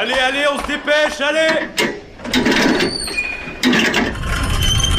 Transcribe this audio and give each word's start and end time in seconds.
Allez, 0.00 0.12
allez, 0.12 0.44
on 0.54 0.58
se 0.62 0.66
dépêche, 0.68 1.20
allez. 1.20 1.66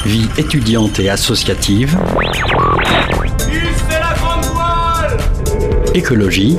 Vie 0.06 0.30
étudiante 0.38 1.00
et 1.00 1.10
associative, 1.10 1.98
c'est 3.88 3.98
la 3.98 4.14
grande 4.16 4.44
voile. 4.48 5.18
Écologie, 5.94 6.58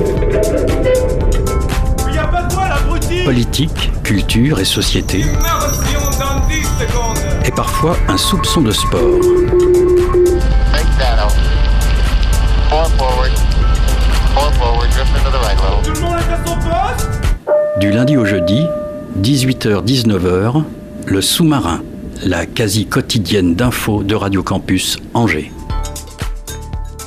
Il 2.07 2.15
y 2.15 2.17
a 2.17 2.25
pas 2.25 2.41
de 2.41 2.53
voile, 2.53 2.71
abruti. 2.71 3.23
Politique, 3.23 3.91
culture 4.03 4.59
et 4.59 4.65
société, 4.65 5.19
Immersion 5.19 6.01
dans 6.19 6.39
10 6.47 6.63
secondes 6.63 7.19
et 7.45 7.51
parfois 7.51 7.95
un 8.07 8.17
soupçon 8.17 8.61
de 8.61 8.71
sport. 8.71 9.19
Du 17.81 17.89
lundi 17.89 18.15
au 18.15 18.25
jeudi, 18.25 18.67
18h-19h, 19.23 20.63
le 21.07 21.19
sous-marin, 21.19 21.81
la 22.23 22.45
quasi 22.45 22.85
quotidienne 22.85 23.55
d'infos 23.55 24.03
de 24.03 24.13
Radio 24.13 24.43
Campus 24.43 24.99
Angers. 25.15 25.51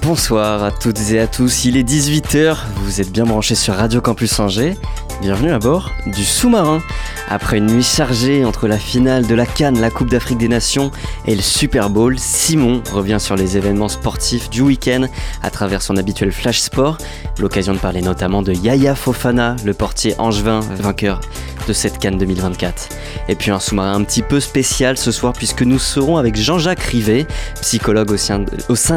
Bonsoir 0.02 0.64
à 0.64 0.72
toutes 0.72 1.12
et 1.12 1.20
à 1.20 1.28
tous, 1.28 1.64
il 1.64 1.76
est 1.76 1.88
18h, 1.88 2.56
vous 2.78 3.00
êtes 3.00 3.12
bien 3.12 3.22
branchés 3.22 3.54
sur 3.54 3.74
Radio 3.74 4.00
Campus 4.00 4.40
Angers. 4.40 4.76
Bienvenue 5.22 5.52
à 5.52 5.60
bord 5.60 5.92
du 6.06 6.24
sous-marin. 6.24 6.80
Après 7.28 7.58
une 7.58 7.66
nuit 7.66 7.82
chargée 7.82 8.44
entre 8.44 8.68
la 8.68 8.78
finale 8.78 9.26
de 9.26 9.34
la 9.34 9.46
Cannes, 9.46 9.80
la 9.80 9.90
Coupe 9.90 10.10
d'Afrique 10.10 10.38
des 10.38 10.48
Nations 10.48 10.90
et 11.26 11.34
le 11.34 11.42
Super 11.42 11.90
Bowl, 11.90 12.18
Simon 12.18 12.82
revient 12.92 13.18
sur 13.18 13.34
les 13.34 13.56
événements 13.56 13.88
sportifs 13.88 14.50
du 14.50 14.60
week-end 14.60 15.06
à 15.42 15.50
travers 15.50 15.82
son 15.82 15.96
habituel 15.96 16.32
flash 16.32 16.60
sport. 16.60 16.98
L'occasion 17.38 17.72
de 17.72 17.78
parler 17.78 18.02
notamment 18.02 18.42
de 18.42 18.52
Yaya 18.52 18.94
Fofana, 18.94 19.56
le 19.64 19.74
portier 19.74 20.14
angevin 20.18 20.60
vainqueur 20.60 21.20
de 21.66 21.72
cette 21.72 21.98
Cannes 21.98 22.18
2024. 22.18 22.88
Et 23.28 23.34
puis 23.34 23.50
un 23.50 23.60
sous-marin 23.60 23.94
un 23.94 24.04
petit 24.04 24.22
peu 24.22 24.40
spécial 24.40 24.96
ce 24.96 25.12
soir 25.12 25.32
puisque 25.32 25.62
nous 25.62 25.78
serons 25.78 26.16
avec 26.16 26.36
Jean-Jacques 26.36 26.82
Rivet, 26.82 27.26
psychologue 27.60 28.10
au 28.10 28.16
sein 28.16 28.38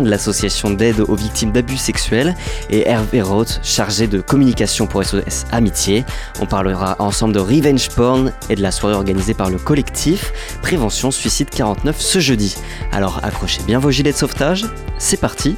de, 0.02 0.10
l'association 0.10 0.72
d'aide 0.72 1.02
aux 1.02 1.16
victimes 1.16 1.52
d'abus 1.52 1.78
sexuels, 1.78 2.36
et 2.70 2.88
Hervé 2.88 3.22
Roth, 3.22 3.60
chargé 3.64 4.08
de 4.08 4.22
communication 4.22 4.88
pour 4.88 5.04
SOS 5.04 5.46
Amitié. 5.52 6.06
On 6.40 6.46
parlera 6.46 6.96
ensemble 7.00 7.34
de 7.34 7.40
revenge 7.40 7.90
porn 7.90 8.32
et 8.50 8.56
de 8.56 8.62
la 8.62 8.72
soirée 8.72 8.96
organisée 8.96 9.34
par 9.34 9.50
le 9.50 9.58
collectif 9.58 10.34
Prévention 10.62 11.12
Suicide 11.12 11.50
49 11.50 12.00
ce 12.00 12.20
jeudi. 12.20 12.56
Alors 12.92 13.20
accrochez 13.24 13.62
bien 13.66 13.80
vos 13.80 13.92
gilets 13.92 14.12
de 14.12 14.18
sauvetage, 14.18 14.66
c'est 14.98 15.20
parti, 15.20 15.56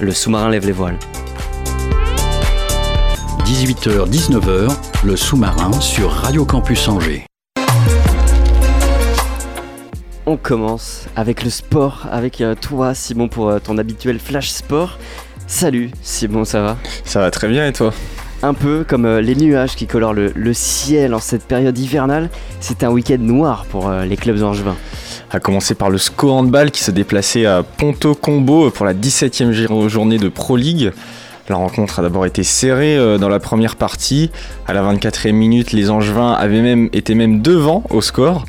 le 0.00 0.12
sous-marin 0.12 0.50
lève 0.50 0.66
les 0.66 0.72
voiles. 0.72 0.98
18h-19h, 3.50 4.70
le 5.04 5.16
sous-marin 5.16 5.72
sur 5.80 6.08
Radio 6.12 6.44
Campus 6.44 6.86
Angers. 6.86 7.26
On 10.24 10.36
commence 10.36 11.06
avec 11.16 11.42
le 11.42 11.50
sport, 11.50 12.06
avec 12.12 12.40
euh, 12.42 12.54
toi 12.54 12.94
Simon 12.94 13.26
pour 13.26 13.48
euh, 13.48 13.58
ton 13.58 13.76
habituel 13.76 14.20
flash 14.20 14.50
sport. 14.50 14.98
Salut 15.48 15.90
Simon, 16.00 16.44
ça 16.44 16.60
va? 16.62 16.76
Ça 17.04 17.18
va 17.18 17.32
très 17.32 17.48
bien 17.48 17.66
et 17.66 17.72
toi? 17.72 17.92
Un 18.44 18.54
peu 18.54 18.84
comme 18.86 19.04
euh, 19.04 19.20
les 19.20 19.34
nuages 19.34 19.74
qui 19.74 19.88
colorent 19.88 20.14
le, 20.14 20.30
le 20.36 20.54
ciel 20.54 21.12
en 21.12 21.18
cette 21.18 21.42
période 21.44 21.76
hivernale, 21.76 22.30
c'est 22.60 22.84
un 22.84 22.90
week-end 22.90 23.18
noir 23.18 23.66
pour 23.68 23.90
les 23.90 24.16
clubs 24.16 24.44
angevins. 24.44 24.76
A 25.32 25.40
commencer 25.40 25.74
par 25.74 25.90
le 25.90 25.98
SCO 25.98 26.30
Handball 26.30 26.70
qui 26.70 26.84
se 26.84 26.92
déplaçait 26.92 27.46
à 27.46 27.64
Ponto 27.64 28.14
Combo 28.14 28.70
pour 28.70 28.86
la 28.86 28.94
17e 28.94 29.50
jour- 29.50 29.88
journée 29.88 30.18
de 30.18 30.28
Pro 30.28 30.54
League. 30.56 30.92
La 31.50 31.56
rencontre 31.56 31.98
a 31.98 32.02
d'abord 32.02 32.26
été 32.26 32.44
serrée 32.44 32.96
euh, 32.96 33.18
dans 33.18 33.28
la 33.28 33.40
première 33.40 33.74
partie. 33.74 34.30
À 34.68 34.72
la 34.72 34.82
24e 34.84 35.32
minute, 35.32 35.72
les 35.72 35.90
Angevins 35.90 36.30
avaient 36.32 36.62
même 36.62 36.88
été 36.92 37.16
même 37.16 37.42
devant 37.42 37.82
au 37.90 38.00
score. 38.00 38.44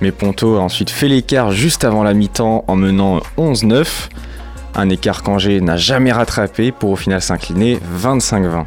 Mais 0.00 0.10
Ponto 0.10 0.56
a 0.56 0.60
ensuite 0.60 0.88
fait 0.88 1.06
l'écart 1.06 1.50
juste 1.50 1.84
avant 1.84 2.02
la 2.02 2.14
mi-temps 2.14 2.64
en 2.66 2.74
menant 2.74 3.20
11-9. 3.36 4.08
Un 4.74 4.88
écart 4.88 5.22
qu'Angers 5.22 5.60
n'a 5.60 5.76
jamais 5.76 6.12
rattrapé 6.12 6.72
pour 6.72 6.92
au 6.92 6.96
final 6.96 7.20
s'incliner 7.20 7.78
25-20. 8.02 8.64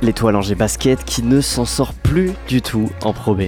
L'étoile 0.00 0.36
Angers 0.36 0.54
Basket 0.54 1.04
qui 1.04 1.22
ne 1.22 1.42
s'en 1.42 1.66
sort 1.66 1.92
plus 1.92 2.32
du 2.48 2.62
tout 2.62 2.88
en 3.02 3.12
Pro 3.12 3.34
B. 3.34 3.42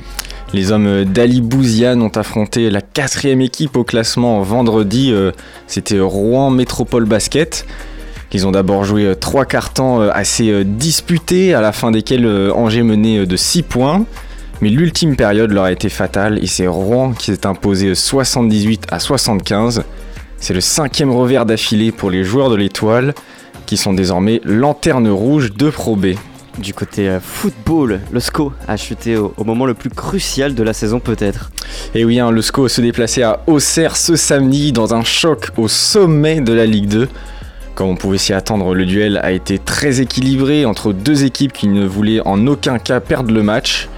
Les 0.53 0.73
hommes 0.73 1.05
d'Ali 1.05 1.41
Bouziane 1.41 2.03
ont 2.03 2.09
affronté 2.09 2.69
la 2.69 2.83
quatrième 2.83 3.41
équipe 3.41 3.79
au 3.79 3.85
classement 3.85 4.43
vendredi. 4.43 5.11
euh, 5.11 5.33
C'était 5.67 6.01
Rouen 6.01 6.51
Métropole 6.51 7.07
Basket. 7.07 7.65
Ils 8.33 8.47
ont 8.47 8.51
d'abord 8.51 8.85
joué 8.85 9.07
euh, 9.07 9.15
trois 9.15 9.47
quarts 9.47 9.73
temps 9.73 10.03
euh, 10.03 10.11
assez 10.13 10.51
euh, 10.51 10.63
disputés, 10.63 11.55
à 11.55 11.61
la 11.63 11.73
fin 11.73 11.91
desquels 11.91 12.27
Angers 12.55 12.83
menait 12.83 13.25
de 13.25 13.37
6 13.37 13.63
points. 13.63 14.05
Mais 14.61 14.69
l'ultime 14.69 15.17
période 15.17 15.53
leur 15.53 15.65
a 15.65 15.73
été 15.73 15.89
fatale 15.89 16.43
et 16.43 16.47
c'est 16.47 16.67
Rouen 16.67 17.13
qui 17.13 17.27
s'est 17.27 17.47
imposé 17.47 17.95
78 17.95 18.87
à 18.91 18.99
75. 18.99 19.85
C'est 20.41 20.53
le 20.53 20.61
cinquième 20.61 21.13
revers 21.13 21.47
d'affilée 21.47 21.93
pour 21.93 22.11
les 22.11 22.25
joueurs 22.25 22.51
de 22.51 22.57
l'étoile 22.57 23.15
qui 23.67 23.77
sont 23.77 23.95
désormais 23.95 24.41
lanterne 24.45 25.09
rouge 25.09 25.53
de 25.53 25.71
Pro 25.71 25.95
B. 25.95 26.07
Du 26.59 26.75
côté 26.75 27.19
football, 27.23 28.01
le 28.11 28.19
SCO 28.19 28.53
a 28.67 28.77
chuté 28.77 29.17
au, 29.17 29.33
au 29.37 29.45
moment 29.45 29.65
le 29.65 29.75
plus 29.75 29.91
crucial 29.91 30.57
de 30.57 30.63
la 30.65 30.73
saison 30.73 30.99
peut-être. 30.99 31.53
Et 31.95 32.05
oui, 32.05 32.19
hein, 32.19 32.33
le 32.33 32.43
SCO 32.43 32.67
se 32.67 32.81
déplaçait 32.81 33.23
à 33.23 33.41
Auxerre 33.47 33.97
ce 33.97 34.17
samedi 34.17 34.73
dans 34.73 34.93
un 34.93 35.05
choc 35.05 35.51
au 35.57 35.69
sommet 35.69 36.41
de 36.41 36.53
la 36.53 36.67
Ligue 36.67 36.89
2. 36.89 37.09
Comme 37.79 37.91
on 37.91 37.95
pouvait 37.95 38.19
s'y 38.19 38.33
attendre, 38.33 38.75
le 38.75 38.85
duel 38.85 39.21
a 39.23 39.31
été 39.31 39.57
très 39.57 40.01
équilibré 40.01 40.65
entre 40.65 40.93
deux 40.93 41.23
équipes 41.23 41.53
qui 41.53 41.69
ne 41.69 41.87
voulaient 41.87 42.21
en 42.27 42.45
aucun 42.49 42.81
cas 42.81 42.99
perdre 42.99 43.33
le 43.33 43.45
match. 43.45 43.89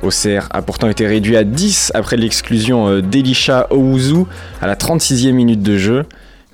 Auxerre 0.00 0.46
a 0.52 0.62
pourtant 0.62 0.88
été 0.88 1.08
réduit 1.08 1.36
à 1.36 1.42
10 1.42 1.90
après 1.94 2.16
l'exclusion 2.16 2.86
euh, 2.86 3.02
d'Elisha 3.02 3.66
Owuzu 3.70 4.26
à 4.62 4.68
la 4.68 4.76
36e 4.76 5.32
minute 5.32 5.60
de 5.60 5.76
jeu. 5.76 6.04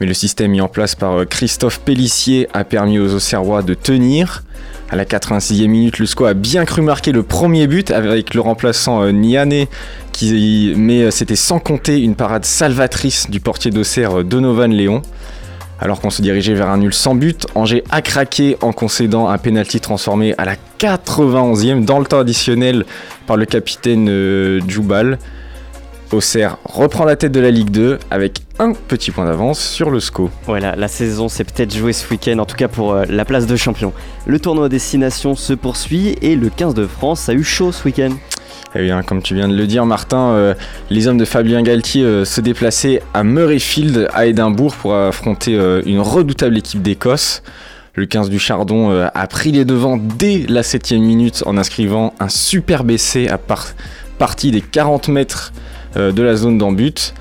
Mais 0.00 0.06
le 0.06 0.14
système 0.14 0.52
mis 0.52 0.62
en 0.62 0.68
place 0.68 0.94
par 0.94 1.12
euh, 1.12 1.24
Christophe 1.26 1.78
Pellissier 1.80 2.48
a 2.54 2.64
permis 2.64 2.98
aux 2.98 3.12
Auxerrois 3.12 3.60
de 3.60 3.74
tenir. 3.74 4.42
À 4.88 4.96
la 4.96 5.04
86e 5.04 5.66
minute, 5.66 5.98
le 5.98 6.06
SCO 6.06 6.24
a 6.24 6.32
bien 6.32 6.64
cru 6.64 6.80
marquer 6.80 7.12
le 7.12 7.22
premier 7.22 7.66
but 7.66 7.90
avec 7.90 8.32
le 8.32 8.40
remplaçant 8.40 9.02
euh, 9.02 9.12
Niane 9.12 9.66
qui 10.12 10.72
mais 10.78 11.10
c'était 11.10 11.36
sans 11.36 11.58
compter 11.58 12.00
une 12.00 12.14
parade 12.14 12.46
salvatrice 12.46 13.28
du 13.28 13.40
portier 13.40 13.70
d'Auxerre 13.70 14.24
Donovan 14.24 14.72
Léon. 14.72 15.02
Alors 15.80 16.00
qu'on 16.00 16.10
se 16.10 16.22
dirigeait 16.22 16.54
vers 16.54 16.68
un 16.68 16.78
nul 16.78 16.94
sans 16.94 17.14
but, 17.14 17.46
Angers 17.54 17.82
a 17.90 18.02
craqué 18.02 18.56
en 18.60 18.72
concédant 18.72 19.28
un 19.28 19.38
penalty 19.38 19.80
transformé 19.80 20.34
à 20.38 20.44
la 20.44 20.54
91e 20.78 21.84
dans 21.84 21.98
le 21.98 22.04
temps 22.04 22.20
additionnel 22.20 22.84
par 23.26 23.36
le 23.36 23.46
capitaine 23.46 24.08
euh, 24.08 24.60
Djoubal. 24.68 25.18
Auxerre 26.12 26.58
reprend 26.64 27.04
la 27.04 27.16
tête 27.16 27.32
de 27.32 27.40
la 27.40 27.50
Ligue 27.50 27.70
2 27.70 27.98
avec 28.10 28.40
un 28.58 28.74
petit 28.74 29.10
point 29.10 29.24
d'avance 29.24 29.58
sur 29.58 29.90
le 29.90 29.98
SCO. 29.98 30.30
Voilà, 30.46 30.76
la 30.76 30.88
saison 30.88 31.28
s'est 31.28 31.44
peut-être 31.44 31.74
jouée 31.74 31.92
ce 31.92 32.08
week-end, 32.10 32.38
en 32.38 32.44
tout 32.44 32.56
cas 32.56 32.68
pour 32.68 32.92
euh, 32.92 33.04
la 33.08 33.24
place 33.24 33.46
de 33.46 33.56
champion. 33.56 33.92
Le 34.26 34.38
tournoi 34.38 34.68
destination 34.68 35.34
se 35.34 35.52
poursuit 35.52 36.16
et 36.20 36.36
le 36.36 36.50
15 36.50 36.74
de 36.74 36.86
France 36.86 37.28
a 37.28 37.32
eu 37.32 37.42
chaud 37.42 37.72
ce 37.72 37.84
week-end. 37.84 38.10
Eh 38.74 38.82
bien, 38.82 39.02
comme 39.02 39.22
tu 39.22 39.34
viens 39.34 39.48
de 39.48 39.54
le 39.54 39.66
dire, 39.66 39.84
Martin, 39.84 40.30
euh, 40.30 40.54
les 40.88 41.06
hommes 41.06 41.18
de 41.18 41.26
Fabien 41.26 41.62
Galtier 41.62 42.04
euh, 42.04 42.24
se 42.24 42.40
déplaçaient 42.40 43.02
à 43.12 43.22
Murrayfield, 43.22 44.08
à 44.14 44.24
Édimbourg, 44.24 44.74
pour 44.76 44.94
affronter 44.94 45.56
euh, 45.58 45.82
une 45.84 46.00
redoutable 46.00 46.56
équipe 46.56 46.80
d'Écosse. 46.80 47.42
Le 47.94 48.06
15 48.06 48.30
du 48.30 48.38
Chardon 48.38 48.90
a 49.14 49.26
pris 49.26 49.52
les 49.52 49.66
devants 49.66 49.98
dès 49.98 50.46
la 50.48 50.62
7 50.62 50.92
minute 50.92 51.42
en 51.44 51.58
inscrivant 51.58 52.14
un 52.20 52.30
superbe 52.30 52.90
essai 52.90 53.28
à 53.28 53.36
par- 53.36 53.66
partie 54.16 54.50
des 54.50 54.62
40 54.62 55.08
mètres 55.08 55.52
de 55.96 56.22
la 56.22 56.34
zone 56.36 56.56
d'en 56.56 56.72
but. 56.72 57.12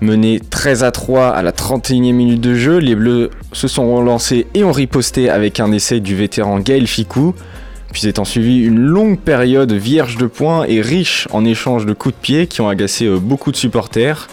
Mené 0.00 0.38
13 0.38 0.84
à 0.84 0.92
3 0.92 1.30
à 1.30 1.42
la 1.42 1.50
31e 1.50 2.12
minute 2.12 2.40
de 2.40 2.54
jeu, 2.54 2.78
les 2.78 2.94
Bleus 2.94 3.30
se 3.52 3.66
sont 3.66 3.92
relancés 3.92 4.46
et 4.54 4.62
ont 4.62 4.70
riposté 4.70 5.30
avec 5.30 5.58
un 5.58 5.72
essai 5.72 5.98
du 5.98 6.14
vétéran 6.14 6.60
Gaël 6.60 6.86
Ficou. 6.86 7.34
Puis 7.92 8.06
est 8.06 8.18
en 8.18 8.24
suivi 8.24 8.58
une 8.64 8.78
longue 8.78 9.18
période 9.18 9.72
vierge 9.72 10.16
de 10.16 10.26
points 10.26 10.64
et 10.66 10.80
riche 10.80 11.26
en 11.30 11.44
échanges 11.44 11.86
de 11.86 11.92
coups 11.94 12.14
de 12.14 12.20
pied 12.20 12.46
qui 12.46 12.60
ont 12.60 12.68
agacé 12.68 13.06
euh, 13.06 13.18
beaucoup 13.18 13.50
de 13.50 13.56
supporters. 13.56 14.28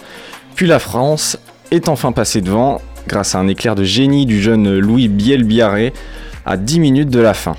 Puis 0.56 0.68
la 0.68 0.80
France 0.80 1.38
est 1.72 1.90
enfin 1.90 2.12
passée 2.12 2.42
devant 2.42 2.82
grâce 3.08 3.36
à 3.36 3.40
un 3.40 3.48
éclair 3.48 3.76
de 3.76 3.84
génie 3.84 4.26
du 4.26 4.42
jeune 4.42 4.80
Louis 4.80 5.08
Bielbiaré 5.08 5.94
à 6.46 6.58
10 6.58 6.80
minutes 6.80 7.10
de 7.10 7.20
la 7.20 7.34
fin. 7.34 7.56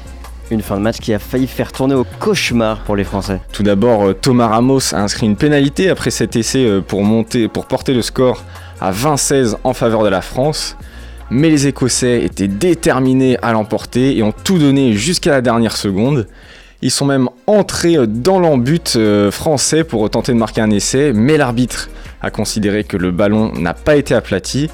Une 0.51 0.63
fin 0.63 0.77
de 0.77 0.83
match 0.83 0.99
qui 0.99 1.13
a 1.13 1.19
failli 1.19 1.49
faire 1.49 1.73
tourner 1.73 1.95
au 1.95 2.07
cauchemar 2.21 2.85
pour 2.85 2.95
les 2.95 3.03
Français. 3.03 3.41
Tout 3.53 3.65
d'abord, 3.65 4.07
euh, 4.07 4.13
Thomas 4.13 4.47
Ramos 4.47 4.95
a 4.95 4.99
inscrit 4.99 5.27
une 5.27 5.37
pénalité 5.37 5.91
après 5.91 6.11
cet 6.11 6.37
essai 6.37 6.65
euh, 6.65 6.81
pour, 6.81 7.03
monter, 7.03 7.49
pour 7.49 7.67
porter 7.67 7.95
le 7.95 8.03
score 8.03 8.45
à 8.81 8.93
20-16 8.93 9.57
en 9.65 9.73
faveur 9.73 10.05
de 10.05 10.09
la 10.09 10.21
France. 10.21 10.77
Mais 11.31 11.51
les 11.51 11.67
Écossais 11.67 12.23
étaient 12.25 12.49
déterminés 12.49 13.37
à 13.43 13.53
l'emporter 13.53 14.17
et 14.17 14.23
ont 14.23 14.33
tout 14.33 14.59
donné 14.59 14.93
jusqu'à 14.93 15.31
la 15.31 15.41
dernière 15.41 15.77
seconde. 15.77 16.27
Ils 16.83 16.91
sont 16.91 17.07
même 17.07 17.29
entrés 17.47 17.97
dans 18.07 18.39
l'embut 18.39 18.95
euh, 18.97 19.31
français 19.31 19.83
pour 19.83 20.09
tenter 20.11 20.33
de 20.33 20.39
marquer 20.39 20.61
un 20.61 20.71
essai, 20.71 21.13
mais 21.13 21.37
l'arbitre 21.37 21.89
a 22.23 22.31
considéré 22.31 22.85
que 22.85 22.97
le 22.97 23.11
ballon 23.11 23.53
n'a 23.55 23.75
pas 23.75 23.97
été 23.97 24.15
aplati. 24.15 24.71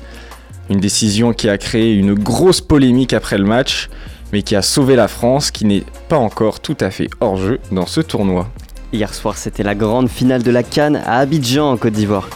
Une 0.68 0.80
décision 0.80 1.32
qui 1.32 1.48
a 1.48 1.58
créé 1.58 1.94
une 1.94 2.14
grosse 2.14 2.60
polémique 2.60 3.12
après 3.12 3.38
le 3.38 3.44
match, 3.44 3.88
mais 4.32 4.42
qui 4.42 4.56
a 4.56 4.62
sauvé 4.62 4.96
la 4.96 5.08
France, 5.08 5.50
qui 5.50 5.64
n'est 5.64 5.84
pas 6.08 6.18
encore 6.18 6.60
tout 6.60 6.76
à 6.80 6.90
fait 6.90 7.08
hors 7.20 7.36
jeu 7.36 7.60
dans 7.70 7.86
ce 7.86 8.00
tournoi. 8.00 8.48
Hier 8.92 9.12
soir, 9.14 9.38
c'était 9.38 9.62
la 9.62 9.74
grande 9.74 10.08
finale 10.08 10.42
de 10.42 10.50
la 10.50 10.62
Cannes 10.62 11.00
à 11.06 11.18
Abidjan 11.18 11.70
en 11.70 11.76
Côte 11.76 11.94
d'Ivoire. 11.94 12.28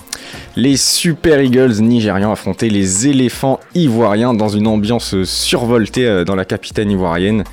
Les 0.56 0.76
Super 0.76 1.40
Eagles 1.40 1.80
nigérians 1.80 2.32
affrontaient 2.32 2.68
les 2.68 3.08
éléphants 3.08 3.60
ivoiriens 3.74 4.34
dans 4.34 4.48
une 4.48 4.66
ambiance 4.66 5.22
survoltée 5.24 6.06
euh, 6.06 6.24
dans 6.24 6.34
la 6.34 6.44
capitale 6.44 6.90
ivoirienne. 6.90 7.44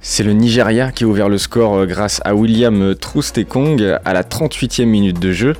C'est 0.00 0.22
le 0.22 0.32
Nigeria 0.32 0.92
qui 0.92 1.04
a 1.04 1.06
ouvert 1.06 1.28
le 1.28 1.38
score 1.38 1.76
euh, 1.76 1.86
grâce 1.86 2.20
à 2.24 2.34
William 2.34 2.94
Troustekong 2.94 3.98
à 4.04 4.12
la 4.12 4.22
38e 4.22 4.84
minute 4.86 5.18
de 5.18 5.32
jeu. 5.32 5.54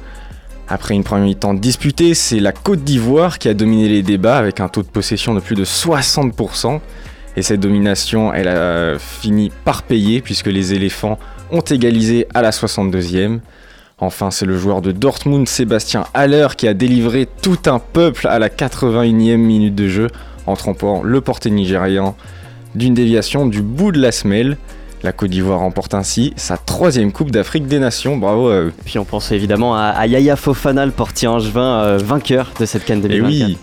Après 0.68 0.94
une 0.94 1.04
première 1.04 1.26
mi-temps 1.26 1.54
disputée, 1.54 2.14
c'est 2.14 2.40
la 2.40 2.50
Côte 2.50 2.82
d'Ivoire 2.82 3.38
qui 3.38 3.48
a 3.48 3.54
dominé 3.54 3.88
les 3.88 4.02
débats 4.02 4.36
avec 4.36 4.58
un 4.58 4.68
taux 4.68 4.82
de 4.82 4.88
possession 4.88 5.34
de 5.34 5.40
plus 5.40 5.54
de 5.54 5.64
60%. 5.64 6.80
Et 7.36 7.42
cette 7.42 7.60
domination, 7.60 8.32
elle 8.32 8.48
a 8.48 8.98
fini 8.98 9.52
par 9.64 9.84
payer 9.84 10.20
puisque 10.20 10.46
les 10.46 10.74
éléphants 10.74 11.18
ont 11.52 11.60
égalisé 11.60 12.26
à 12.34 12.42
la 12.42 12.50
62e. 12.50 13.38
Enfin, 13.98 14.30
c'est 14.30 14.44
le 14.44 14.58
joueur 14.58 14.82
de 14.82 14.92
Dortmund, 14.92 15.48
Sébastien 15.48 16.04
Haller, 16.12 16.48
qui 16.54 16.68
a 16.68 16.74
délivré 16.74 17.26
tout 17.40 17.58
un 17.64 17.78
peuple 17.78 18.26
à 18.26 18.38
la 18.38 18.50
81e 18.50 19.36
minute 19.38 19.74
de 19.74 19.88
jeu 19.88 20.08
en 20.46 20.54
trompant 20.54 21.02
le 21.02 21.22
porté 21.22 21.50
nigérian 21.50 22.14
d'une 22.74 22.92
déviation 22.92 23.46
du 23.46 23.62
bout 23.62 23.92
de 23.92 23.98
la 23.98 24.12
semelle. 24.12 24.58
La 25.02 25.12
Côte 25.12 25.30
d'Ivoire 25.30 25.60
remporte 25.60 25.94
ainsi 25.94 26.34
sa 26.36 26.58
troisième 26.58 27.10
Coupe 27.10 27.30
d'Afrique 27.30 27.68
des 27.68 27.78
Nations. 27.78 28.18
Bravo 28.18 28.48
à 28.48 28.56
eux. 28.56 28.72
Puis 28.84 28.98
on 28.98 29.06
pense 29.06 29.32
évidemment 29.32 29.74
à, 29.74 29.84
à 29.84 30.06
Yaya 30.06 30.36
Fofana, 30.36 30.84
le 30.84 30.92
portier 30.92 31.28
angevin, 31.28 31.80
euh, 31.80 31.96
vainqueur 31.96 32.52
de 32.60 32.66
cette 32.66 32.84
Cannes 32.84 33.02
Et 33.06 33.08
2024. 33.08 33.46
oui, 33.48 33.58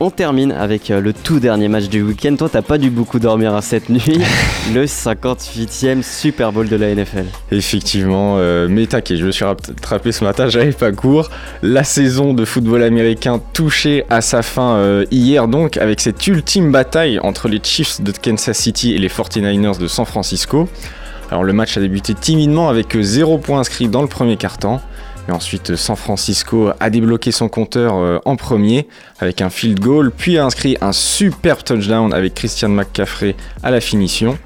On 0.00 0.10
termine 0.10 0.50
avec 0.50 0.90
euh, 0.90 1.00
le 1.00 1.12
tout 1.12 1.38
dernier 1.38 1.68
match 1.68 1.84
du 1.84 2.02
week-end. 2.02 2.34
Toi, 2.36 2.48
t'as 2.50 2.62
pas 2.62 2.78
dû 2.78 2.90
beaucoup 2.90 3.20
dormir 3.20 3.54
hein, 3.54 3.60
cette 3.60 3.88
nuit. 3.88 4.02
le 4.74 4.86
58e 4.86 6.02
Super 6.02 6.52
Bowl 6.52 6.68
de 6.68 6.74
la 6.74 6.92
NFL. 6.94 7.26
effectivement, 7.52 8.34
euh, 8.38 8.66
mais 8.68 8.86
t'inquiète, 8.86 9.18
je 9.18 9.26
me 9.26 9.30
suis 9.30 9.44
rattrapé 9.44 10.10
ce 10.10 10.24
matin, 10.24 10.48
j'avais 10.48 10.72
pas 10.72 10.90
cours. 10.90 11.30
La 11.62 11.84
saison 11.84 12.34
de 12.34 12.44
football 12.44 12.82
américain 12.82 13.40
touchée 13.52 14.04
à 14.10 14.20
sa 14.20 14.42
fin 14.42 14.74
euh, 14.74 15.04
hier 15.12 15.46
donc, 15.46 15.76
avec 15.76 16.00
cette 16.00 16.26
ultime 16.26 16.72
bataille 16.72 17.20
entre 17.20 17.46
les 17.46 17.60
Chiefs 17.62 18.00
de 18.00 18.10
Kansas 18.10 18.58
City 18.58 18.94
et 18.94 18.98
les 18.98 19.08
49ers 19.08 19.78
de 19.78 19.86
San 19.86 20.06
Francisco. 20.06 20.68
Alors 21.30 21.44
le 21.44 21.52
match 21.52 21.76
a 21.76 21.80
débuté 21.80 22.14
timidement 22.14 22.68
avec 22.68 22.96
0 23.00 23.38
points 23.38 23.60
inscrits 23.60 23.88
dans 23.88 24.02
le 24.02 24.08
premier 24.08 24.36
quart-temps. 24.36 24.80
Mais 25.26 25.34
ensuite, 25.34 25.70
euh, 25.70 25.76
San 25.76 25.96
Francisco 25.96 26.70
a 26.78 26.90
débloqué 26.90 27.32
son 27.32 27.48
compteur 27.48 27.94
euh, 27.94 28.18
en 28.24 28.36
premier 28.36 28.86
avec 29.20 29.40
un 29.40 29.50
field 29.50 29.80
goal, 29.80 30.10
puis 30.10 30.38
a 30.38 30.44
inscrit 30.44 30.76
un 30.80 30.92
superbe 30.92 31.62
touchdown 31.62 32.12
avec 32.12 32.34
Christian 32.34 32.68
McCaffrey 32.68 33.34
à 33.62 33.70
la 33.70 33.80
finition. 33.80 34.38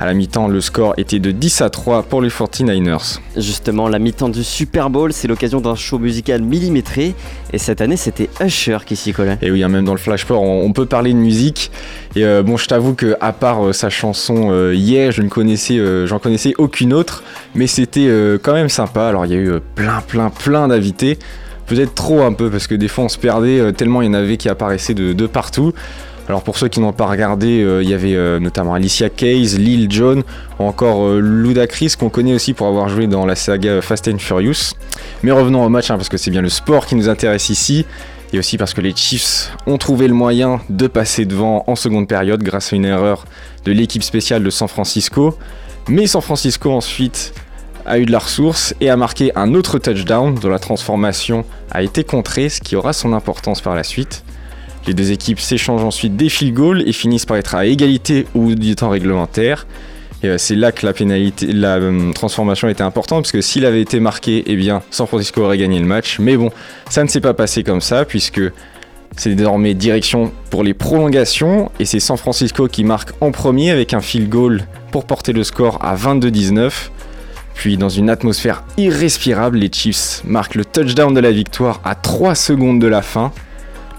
À 0.00 0.06
la 0.06 0.14
mi-temps, 0.14 0.46
le 0.46 0.60
score 0.60 0.94
était 0.96 1.18
de 1.18 1.32
10 1.32 1.60
à 1.60 1.70
3 1.70 2.04
pour 2.04 2.22
les 2.22 2.28
49ers. 2.28 3.18
Justement, 3.36 3.88
la 3.88 3.98
mi-temps 3.98 4.28
du 4.28 4.44
Super 4.44 4.90
Bowl, 4.90 5.12
c'est 5.12 5.26
l'occasion 5.26 5.60
d'un 5.60 5.74
show 5.74 5.98
musical 5.98 6.40
millimétré. 6.40 7.16
Et 7.52 7.58
cette 7.58 7.80
année, 7.80 7.96
c'était 7.96 8.30
Usher 8.40 8.78
qui 8.86 8.94
s'y 8.94 9.12
collait. 9.12 9.38
Et 9.42 9.50
oui, 9.50 9.64
hein, 9.64 9.68
même 9.68 9.84
dans 9.84 9.94
le 9.94 9.98
Flashport, 9.98 10.40
on, 10.40 10.64
on 10.64 10.72
peut 10.72 10.86
parler 10.86 11.12
de 11.12 11.18
musique. 11.18 11.72
Et 12.14 12.24
euh, 12.24 12.44
bon, 12.44 12.56
je 12.56 12.66
t'avoue 12.68 12.94
que 12.94 13.16
à 13.20 13.32
part 13.32 13.66
euh, 13.66 13.72
sa 13.72 13.90
chanson 13.90 14.50
euh, 14.52 14.72
hier, 14.72 15.10
je 15.10 15.22
ne 15.22 15.28
connaissais, 15.28 15.78
euh, 15.78 16.06
j'en 16.06 16.20
connaissais 16.20 16.54
aucune 16.58 16.92
autre, 16.92 17.24
mais 17.56 17.66
c'était 17.66 18.08
quand 18.42 18.52
même 18.52 18.68
sympa. 18.68 19.08
Alors 19.08 19.26
il 19.26 19.32
y 19.32 19.34
a 19.34 19.38
eu 19.38 19.52
plein, 19.74 20.00
plein, 20.00 20.30
plein 20.30 20.68
d'invités. 20.68 21.18
Peut-être 21.66 21.94
trop 21.94 22.22
un 22.22 22.32
peu 22.32 22.50
parce 22.50 22.66
que 22.66 22.74
des 22.74 22.88
fois 22.88 23.04
on 23.04 23.08
se 23.08 23.18
perdait 23.18 23.72
tellement 23.72 24.00
il 24.00 24.06
y 24.06 24.08
en 24.08 24.14
avait 24.14 24.36
qui 24.36 24.48
apparaissaient 24.48 24.94
de, 24.94 25.12
de 25.12 25.26
partout. 25.26 25.72
Alors 26.28 26.42
pour 26.42 26.58
ceux 26.58 26.68
qui 26.68 26.80
n'ont 26.80 26.92
pas 26.92 27.06
regardé, 27.06 27.62
euh, 27.62 27.82
il 27.82 27.88
y 27.88 27.94
avait 27.94 28.14
euh, 28.14 28.38
notamment 28.38 28.74
Alicia 28.74 29.08
Keys, 29.08 29.56
Lil 29.56 29.90
Jon 29.90 30.22
ou 30.58 30.64
encore 30.64 31.06
euh, 31.06 31.20
Ludacris 31.20 31.94
qu'on 31.98 32.10
connaît 32.10 32.34
aussi 32.34 32.52
pour 32.52 32.66
avoir 32.66 32.90
joué 32.90 33.06
dans 33.06 33.24
la 33.24 33.34
saga 33.34 33.80
Fast 33.80 34.08
and 34.08 34.18
Furious. 34.18 34.74
Mais 35.22 35.32
revenons 35.32 35.64
au 35.64 35.70
match 35.70 35.90
hein, 35.90 35.96
parce 35.96 36.10
que 36.10 36.18
c'est 36.18 36.30
bien 36.30 36.42
le 36.42 36.50
sport 36.50 36.84
qui 36.84 36.96
nous 36.96 37.08
intéresse 37.08 37.48
ici 37.48 37.86
et 38.34 38.38
aussi 38.38 38.58
parce 38.58 38.74
que 38.74 38.82
les 38.82 38.94
Chiefs 38.94 39.56
ont 39.66 39.78
trouvé 39.78 40.06
le 40.06 40.12
moyen 40.12 40.60
de 40.68 40.86
passer 40.86 41.24
devant 41.24 41.64
en 41.66 41.76
seconde 41.76 42.06
période 42.06 42.42
grâce 42.42 42.74
à 42.74 42.76
une 42.76 42.84
erreur 42.84 43.24
de 43.64 43.72
l'équipe 43.72 44.02
spéciale 44.02 44.42
de 44.42 44.50
San 44.50 44.68
Francisco. 44.68 45.34
Mais 45.88 46.06
San 46.06 46.20
Francisco 46.20 46.70
ensuite 46.70 47.32
a 47.86 47.98
eu 47.98 48.04
de 48.04 48.12
la 48.12 48.18
ressource 48.18 48.74
et 48.82 48.90
a 48.90 48.98
marqué 48.98 49.32
un 49.34 49.54
autre 49.54 49.78
touchdown 49.78 50.34
dont 50.34 50.50
la 50.50 50.58
transformation 50.58 51.46
a 51.70 51.82
été 51.82 52.04
contrée, 52.04 52.50
ce 52.50 52.60
qui 52.60 52.76
aura 52.76 52.92
son 52.92 53.14
importance 53.14 53.62
par 53.62 53.74
la 53.74 53.82
suite. 53.82 54.24
Les 54.88 54.94
deux 54.94 55.12
équipes 55.12 55.38
s'échangent 55.38 55.84
ensuite 55.84 56.16
des 56.16 56.30
field 56.30 56.54
goals 56.54 56.82
et 56.88 56.94
finissent 56.94 57.26
par 57.26 57.36
être 57.36 57.54
à 57.54 57.66
égalité 57.66 58.26
au 58.34 58.40
bout 58.40 58.54
du 58.54 58.74
temps 58.74 58.88
réglementaire. 58.88 59.66
Et 60.22 60.28
euh, 60.28 60.38
c'est 60.38 60.54
là 60.54 60.72
que 60.72 60.86
la 60.86 61.76
euh, 61.76 62.12
transformation 62.14 62.68
était 62.68 62.82
importante 62.82 63.24
parce 63.24 63.32
que 63.32 63.42
s'il 63.42 63.66
avait 63.66 63.82
été 63.82 64.00
marqué, 64.00 64.42
eh 64.46 64.56
bien 64.56 64.80
San 64.90 65.06
Francisco 65.06 65.42
aurait 65.42 65.58
gagné 65.58 65.78
le 65.78 65.84
match. 65.84 66.18
Mais 66.20 66.38
bon, 66.38 66.50
ça 66.88 67.04
ne 67.04 67.08
s'est 67.08 67.20
pas 67.20 67.34
passé 67.34 67.62
comme 67.62 67.82
ça 67.82 68.06
puisque 68.06 68.40
c'est 69.14 69.34
désormais 69.34 69.74
direction 69.74 70.32
pour 70.48 70.64
les 70.64 70.72
prolongations 70.72 71.70
et 71.78 71.84
c'est 71.84 72.00
San 72.00 72.16
Francisco 72.16 72.66
qui 72.66 72.82
marque 72.82 73.10
en 73.20 73.30
premier 73.30 73.70
avec 73.70 73.92
un 73.92 74.00
field 74.00 74.30
goal 74.30 74.62
pour 74.90 75.04
porter 75.04 75.34
le 75.34 75.44
score 75.44 75.84
à 75.84 75.96
22-19. 75.96 76.72
Puis 77.52 77.76
dans 77.76 77.90
une 77.90 78.08
atmosphère 78.08 78.64
irrespirable, 78.78 79.58
les 79.58 79.70
Chiefs 79.70 80.22
marquent 80.24 80.54
le 80.54 80.64
touchdown 80.64 81.12
de 81.12 81.20
la 81.20 81.30
victoire 81.30 81.82
à 81.84 81.94
3 81.94 82.34
secondes 82.34 82.80
de 82.80 82.86
la 82.86 83.02
fin. 83.02 83.32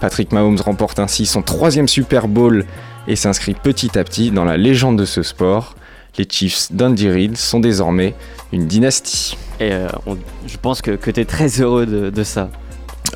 Patrick 0.00 0.32
Mahomes 0.32 0.60
remporte 0.60 0.98
ainsi 0.98 1.26
son 1.26 1.42
troisième 1.42 1.88
Super 1.88 2.28
Bowl 2.28 2.64
et 3.06 3.16
s'inscrit 3.16 3.54
petit 3.54 3.98
à 3.98 4.04
petit 4.04 4.30
dans 4.30 4.44
la 4.44 4.56
légende 4.56 4.98
de 4.98 5.04
ce 5.04 5.22
sport. 5.22 5.74
Les 6.18 6.26
Chiefs 6.28 6.72
d'Andy 6.72 7.08
Reid 7.08 7.36
sont 7.36 7.60
désormais 7.60 8.14
une 8.52 8.66
dynastie. 8.66 9.36
Et 9.58 9.72
euh, 9.72 9.88
je 10.46 10.56
pense 10.56 10.82
que, 10.82 10.90
que 10.92 11.10
tu 11.10 11.20
es 11.20 11.24
très 11.24 11.60
heureux 11.60 11.86
de 11.86 12.24
ça. 12.24 12.50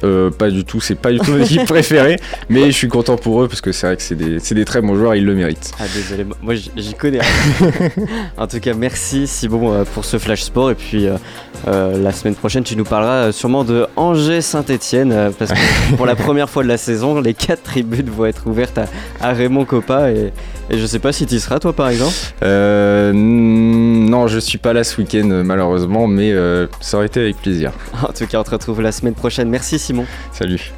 Euh, 0.05 0.31
pas 0.31 0.51
du 0.51 0.65
tout, 0.65 0.81
c'est 0.81 0.95
pas 0.95 1.13
du 1.13 1.19
tout 1.19 1.33
mon 1.33 1.43
équipe 1.43 1.65
préférée, 1.67 2.17
mais 2.51 2.67
je 2.67 2.77
suis 2.77 2.89
content 2.89 3.17
pour 3.17 3.43
eux 3.43 3.49
parce 3.49 3.61
que 3.61 3.73
c'est 3.73 3.87
vrai 3.87 3.97
que 3.97 4.03
c'est 4.03 4.15
des, 4.15 4.39
des 4.39 4.65
très 4.65 4.83
bons 4.83 4.97
joueurs, 4.97 5.15
ils 5.15 5.25
le 5.25 5.35
méritent. 5.35 5.73
Ah 5.79 5.85
désolé, 5.95 6.27
moi 6.43 6.55
j'y 6.55 6.95
connais 6.95 7.21
rien. 7.21 7.91
en 8.37 8.47
tout 8.47 8.61
cas, 8.61 8.75
merci 8.75 9.27
Simon 9.27 9.73
euh, 9.73 9.85
pour 9.95 10.05
ce 10.05 10.19
flash 10.19 10.43
sport. 10.43 10.71
Et 10.71 10.75
puis 10.75 11.07
euh, 11.07 11.99
la 11.99 12.13
semaine 12.13 12.35
prochaine, 12.35 12.65
tu 12.65 12.77
nous 12.77 12.85
parleras 12.85 13.33
sûrement 13.33 13.65
de 13.65 13.87
Angers-Saint-Etienne. 13.97 15.33
parce 15.39 15.53
que 15.53 15.95
pour 15.97 16.07
la 16.07 16.17
première 16.17 16.51
fois 16.51 16.63
de 16.63 16.69
la 16.69 16.77
saison, 16.77 17.21
les 17.21 17.35
quatre 17.35 17.63
tribunes 17.63 18.11
vont 18.11 18.27
être 18.27 18.47
ouvertes 18.47 18.79
à, 18.79 18.87
à 19.21 19.33
Raymond 19.33 19.65
Coppa. 19.65 20.11
Et, 20.11 20.33
et 20.71 20.79
je 20.79 20.87
sais 20.87 20.99
pas 20.99 21.13
si 21.13 21.27
tu 21.27 21.35
y 21.35 21.41
seras 21.41 21.59
toi 21.59 21.73
par 21.73 21.89
exemple. 21.89 22.15
Euh, 22.43 23.13
non, 23.15 24.27
je 24.27 24.39
suis 24.39 24.59
pas 24.59 24.73
là 24.73 24.85
ce 24.85 25.01
week-end 25.01 25.43
malheureusement, 25.45 26.07
mais 26.07 26.33
euh, 26.33 26.67
ça 26.81 26.97
aurait 26.97 27.07
été 27.07 27.21
avec 27.21 27.37
plaisir. 27.37 27.73
En 28.03 28.13
tout 28.13 28.27
cas, 28.27 28.41
on 28.41 28.45
te 28.45 28.51
retrouve 28.51 28.83
la 28.83 28.93
semaine 28.93 29.15
prochaine. 29.15 29.49
Merci 29.49 29.79
Simon. 29.79 30.07
Salut. 30.33 30.73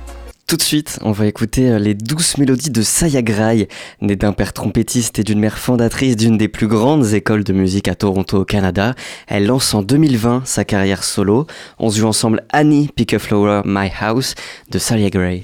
Tout 0.47 0.57
de 0.57 0.63
suite, 0.63 1.01
on 1.03 1.11
va 1.11 1.27
écouter 1.27 1.73
euh, 1.73 1.79
les 1.81 1.95
douces 1.95 2.39
mélodies 2.39 2.71
de 2.71 2.83
Sayagraï, 2.83 3.67
né 4.01 4.15
d'un 4.15 4.33
père 4.33 4.53
trompettiste 4.53 5.19
et 5.19 5.25
d'une 5.25 5.41
mère 5.41 5.59
fondatrice 5.59 6.15
d'une 6.15 6.39
des 6.39 6.47
plus 6.47 6.69
grandes 6.69 7.15
écoles 7.15 7.43
de 7.43 7.53
musique 7.53 7.89
à 7.89 7.97
Toronto 7.97 8.43
au 8.43 8.45
Canada. 8.45 8.95
Elle 9.27 9.47
lance 9.47 9.75
en 9.75 9.83
2020 9.83 10.43
sa 10.45 10.65
carrière 10.65 11.03
solo. 11.03 11.49
On 11.81 11.91
se 11.91 11.99
joue 11.99 12.07
ensemble 12.07 12.45
Annie 12.53 12.89
Pick 12.95 13.15
a 13.15 13.19
Flower 13.19 13.63
My 13.65 13.91
House 14.01 14.37
de 14.71 14.79
Sayagraï. 14.79 15.43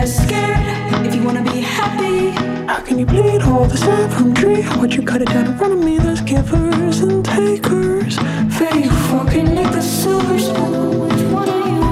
Less 0.00 0.14
scared. 0.24 1.06
If 1.06 1.14
you 1.14 1.22
wanna 1.22 1.42
be 1.42 1.60
happy, 1.60 2.30
How 2.70 2.80
can 2.86 2.98
you 3.00 3.06
bleed 3.06 3.42
all 3.42 3.64
the 3.72 3.76
sap 3.76 4.10
from 4.16 4.32
tree? 4.34 4.62
Would 4.80 4.92
you 4.94 5.02
cut 5.02 5.20
it 5.22 5.28
down 5.34 5.46
in 5.50 5.54
front 5.58 5.72
of 5.76 5.80
me? 5.86 5.98
There's 5.98 6.20
givers 6.20 7.00
and 7.00 7.24
takers. 7.24 8.14
fake 8.58 8.90
fucking 9.10 9.48
like 9.56 9.72
the 9.78 9.82
silver 9.82 10.38
spoon. 10.38 10.72
Which 11.02 11.22
one 11.38 11.48
are 11.56 11.68
you? 11.74 11.86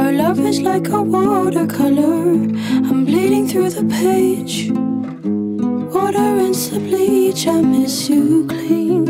Our 0.00 0.12
love 0.22 0.40
is 0.50 0.58
like 0.70 0.88
a 0.88 1.00
watercolor. 1.02 2.22
I'm 2.88 3.00
bleeding 3.04 3.46
through 3.50 3.70
the 3.78 3.84
page 4.00 4.54
invincibly, 6.54 7.32
I 7.48 7.60
miss 7.62 8.08
you 8.08 8.46
clean. 8.46 9.03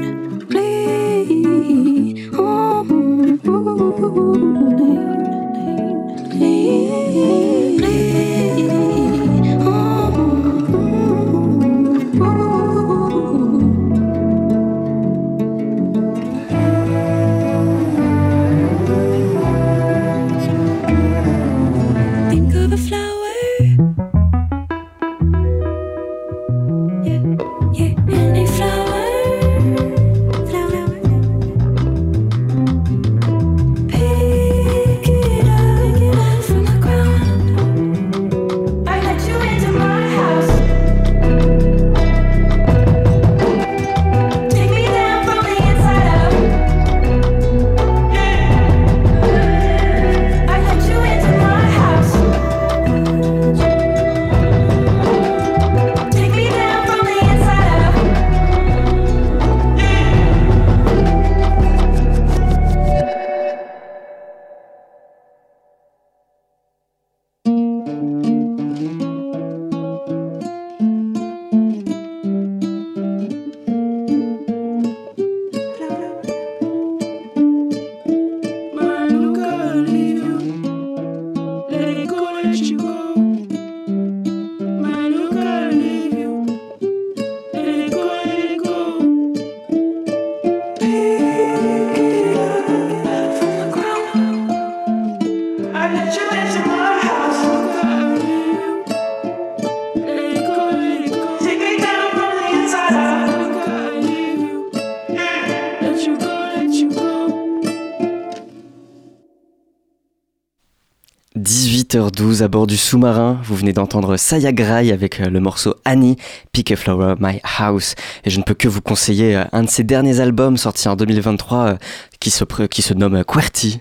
18h12 112.14 112.42
à 112.42 112.48
bord 112.48 112.66
du 112.66 112.76
sous-marin, 112.76 113.40
vous 113.42 113.56
venez 113.56 113.72
d'entendre 113.72 114.16
Saya 114.16 114.52
Gray 114.52 114.92
avec 114.92 115.20
euh, 115.20 115.28
le 115.30 115.40
morceau 115.40 115.74
Annie, 115.84 116.16
Pick 116.52 116.70
a 116.70 116.76
Flower, 116.76 117.14
My 117.18 117.40
House. 117.58 117.94
Et 118.24 118.30
je 118.30 118.38
ne 118.38 118.44
peux 118.44 118.54
que 118.54 118.68
vous 118.68 118.80
conseiller 118.80 119.36
euh, 119.36 119.44
un 119.52 119.64
de 119.64 119.70
ses 119.70 119.84
derniers 119.84 120.20
albums 120.20 120.56
sortis 120.56 120.88
en 120.88 120.96
2023 120.96 121.58
euh, 121.58 121.76
qui 122.20 122.30
se, 122.30 122.44
qui 122.66 122.82
se 122.82 122.94
nomme 122.94 123.24
QWERTY. 123.24 123.80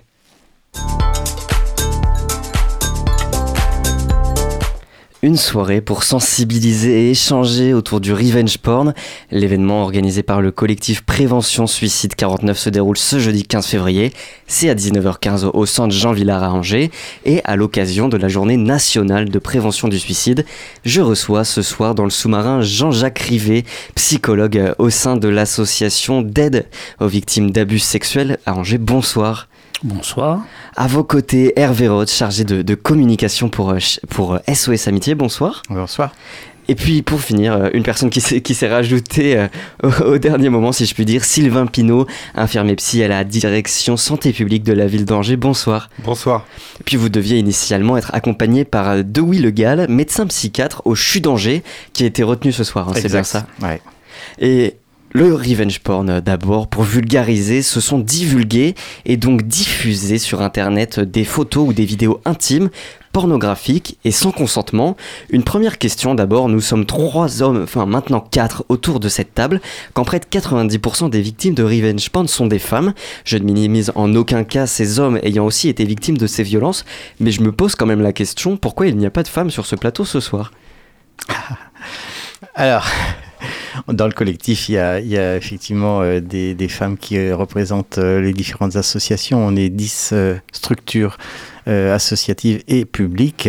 Une 5.23 5.37
soirée 5.37 5.79
pour 5.79 6.03
sensibiliser 6.03 7.05
et 7.05 7.11
échanger 7.11 7.73
autour 7.73 8.01
du 8.01 8.11
revenge 8.11 8.57
porn. 8.57 8.93
L'événement 9.31 9.81
organisé 9.81 10.21
par 10.21 10.41
le 10.41 10.51
collectif 10.51 11.01
Prévention 11.03 11.65
Suicide 11.65 12.13
49 12.15 12.57
se 12.57 12.69
déroule 12.69 12.97
ce 12.97 13.19
jeudi 13.19 13.43
15 13.43 13.65
février. 13.65 14.11
C'est 14.47 14.67
à 14.67 14.75
19h15 14.75 15.45
au 15.45 15.65
centre 15.65 15.95
Jean 15.95 16.11
Villard 16.11 16.43
à 16.43 16.51
Angers. 16.51 16.91
Et 17.23 17.39
à 17.45 17.55
l'occasion 17.55 18.09
de 18.09 18.17
la 18.17 18.27
journée 18.27 18.57
nationale 18.57 19.29
de 19.29 19.39
prévention 19.39 19.87
du 19.87 19.97
suicide, 19.97 20.43
je 20.83 20.99
reçois 20.99 21.45
ce 21.45 21.61
soir 21.61 21.95
dans 21.95 22.03
le 22.03 22.09
sous-marin 22.09 22.61
Jean-Jacques 22.61 23.19
Rivet, 23.19 23.63
psychologue 23.95 24.57
euh, 24.57 24.73
au 24.77 24.89
sein 24.89 25.15
de 25.15 25.29
l'association 25.29 26.21
d'aide 26.21 26.65
aux 26.99 27.07
victimes 27.07 27.51
d'abus 27.51 27.79
sexuels 27.79 28.39
à 28.45 28.55
Angers. 28.55 28.77
Bonsoir. 28.77 29.47
Bonsoir. 29.83 30.41
À 30.75 30.87
vos 30.87 31.03
côtés, 31.03 31.53
Hervé 31.59 31.87
Roth, 31.87 32.09
chargé 32.09 32.43
de, 32.43 32.61
de 32.61 32.75
communication 32.75 33.49
pour, 33.49 33.71
euh, 33.71 33.79
pour 34.09 34.35
euh, 34.35 34.39
SOS 34.53 34.87
Amitié. 34.87 35.13
Bonsoir. 35.15 35.61
Bonsoir. 35.69 36.13
Et 36.69 36.75
puis 36.75 37.01
pour 37.01 37.19
finir, 37.21 37.53
euh, 37.53 37.69
une 37.73 37.83
personne 37.83 38.09
qui 38.09 38.21
s'est, 38.21 38.41
qui 38.41 38.55
s'est 38.55 38.69
rajoutée 38.69 39.37
euh, 39.37 39.47
au, 40.05 40.17
dernier 40.17 40.49
moment, 40.49 40.71
si 40.71 40.85
je 40.85 40.93
puis 40.93 41.05
dire, 41.05 41.25
Sylvain 41.25 41.65
Pinault, 41.65 42.07
infirmier 42.35 42.75
psy 42.75 43.03
à 43.03 43.07
la 43.07 43.23
direction 43.23 43.97
santé 43.97 44.31
publique 44.31 44.63
de 44.63 44.73
la 44.73 44.87
ville 44.87 45.05
d'Angers. 45.05 45.35
Bonsoir. 45.35 45.89
Bonsoir. 46.03 46.45
Et 46.79 46.83
puis 46.83 46.95
vous 46.95 47.09
deviez 47.09 47.37
initialement 47.37 47.97
être 47.97 48.13
accompagné 48.13 48.63
par 48.63 48.89
euh, 48.89 49.03
Dewey 49.03 49.39
Le 49.39 49.51
Gall, 49.51 49.87
médecin 49.89 50.25
psychiatre 50.27 50.81
au 50.85 50.95
CHU 50.95 51.19
d'Angers, 51.19 51.63
qui 51.91 52.03
a 52.03 52.07
été 52.07 52.23
retenu 52.23 52.51
ce 52.51 52.63
soir. 52.63 52.89
hein, 52.89 52.93
c'est 52.95 53.11
bien 53.11 53.23
ça? 53.23 53.45
Ouais. 53.61 53.81
Et 54.39 54.77
le 55.13 55.35
revenge 55.35 55.79
porn, 55.79 56.19
d'abord, 56.19 56.67
pour 56.67 56.83
vulgariser, 56.83 57.61
ce 57.61 57.79
sont 57.79 57.99
divulgués 57.99 58.73
et 59.05 59.15
donc 59.15 59.43
diffusés 59.43 60.17
sur 60.17 60.41
Internet 60.41 60.99
des 60.99 61.23
photos 61.23 61.69
ou 61.69 61.73
des 61.73 61.85
vidéos 61.85 62.19
intimes, 62.25 62.71
pornographiques 63.11 63.99
et 64.05 64.11
sans 64.11 64.31
consentement. 64.31 64.97
Une 65.29 65.43
première 65.43 65.77
question 65.77 66.15
d'abord, 66.15 66.49
nous 66.49 66.61
sommes 66.61 66.87
trois 66.87 67.43
hommes, 67.43 67.61
enfin 67.61 67.85
maintenant 67.85 68.21
quatre, 68.21 68.65
autour 68.69 68.99
de 68.99 69.07
cette 69.07 69.35
table, 69.35 69.61
quand 69.93 70.03
près 70.03 70.19
de 70.19 70.25
90% 70.25 71.11
des 71.11 71.21
victimes 71.21 71.53
de 71.53 71.63
revenge 71.63 72.09
porn 72.09 72.27
sont 72.27 72.47
des 72.47 72.57
femmes. 72.57 72.95
Je 73.23 73.37
ne 73.37 73.43
minimise 73.43 73.91
en 73.93 74.15
aucun 74.15 74.43
cas 74.43 74.65
ces 74.65 74.99
hommes 74.99 75.19
ayant 75.21 75.45
aussi 75.45 75.69
été 75.69 75.85
victimes 75.85 76.17
de 76.17 76.25
ces 76.25 76.41
violences, 76.41 76.85
mais 77.19 77.31
je 77.31 77.41
me 77.41 77.51
pose 77.51 77.75
quand 77.75 77.85
même 77.85 78.01
la 78.01 78.13
question, 78.13 78.57
pourquoi 78.57 78.87
il 78.87 78.97
n'y 78.97 79.05
a 79.05 79.11
pas 79.11 79.23
de 79.23 79.27
femmes 79.27 79.51
sur 79.51 79.67
ce 79.67 79.75
plateau 79.75 80.05
ce 80.05 80.19
soir? 80.19 80.51
Alors, 82.55 82.85
dans 83.87 84.07
le 84.07 84.13
collectif, 84.13 84.69
il 84.69 84.75
y 84.75 84.77
a, 84.77 85.35
effectivement 85.35 86.01
euh, 86.01 86.19
des, 86.19 86.67
femmes 86.67 86.97
qui 86.97 87.17
euh, 87.17 87.35
représentent 87.35 87.97
euh, 87.97 88.21
les 88.21 88.33
différentes 88.33 88.75
associations. 88.75 89.45
On 89.45 89.55
est 89.55 89.69
10 89.69 90.09
euh, 90.13 90.35
structures 90.51 91.17
associatives 91.65 92.61
et 92.67 92.83
publiques. 92.83 93.47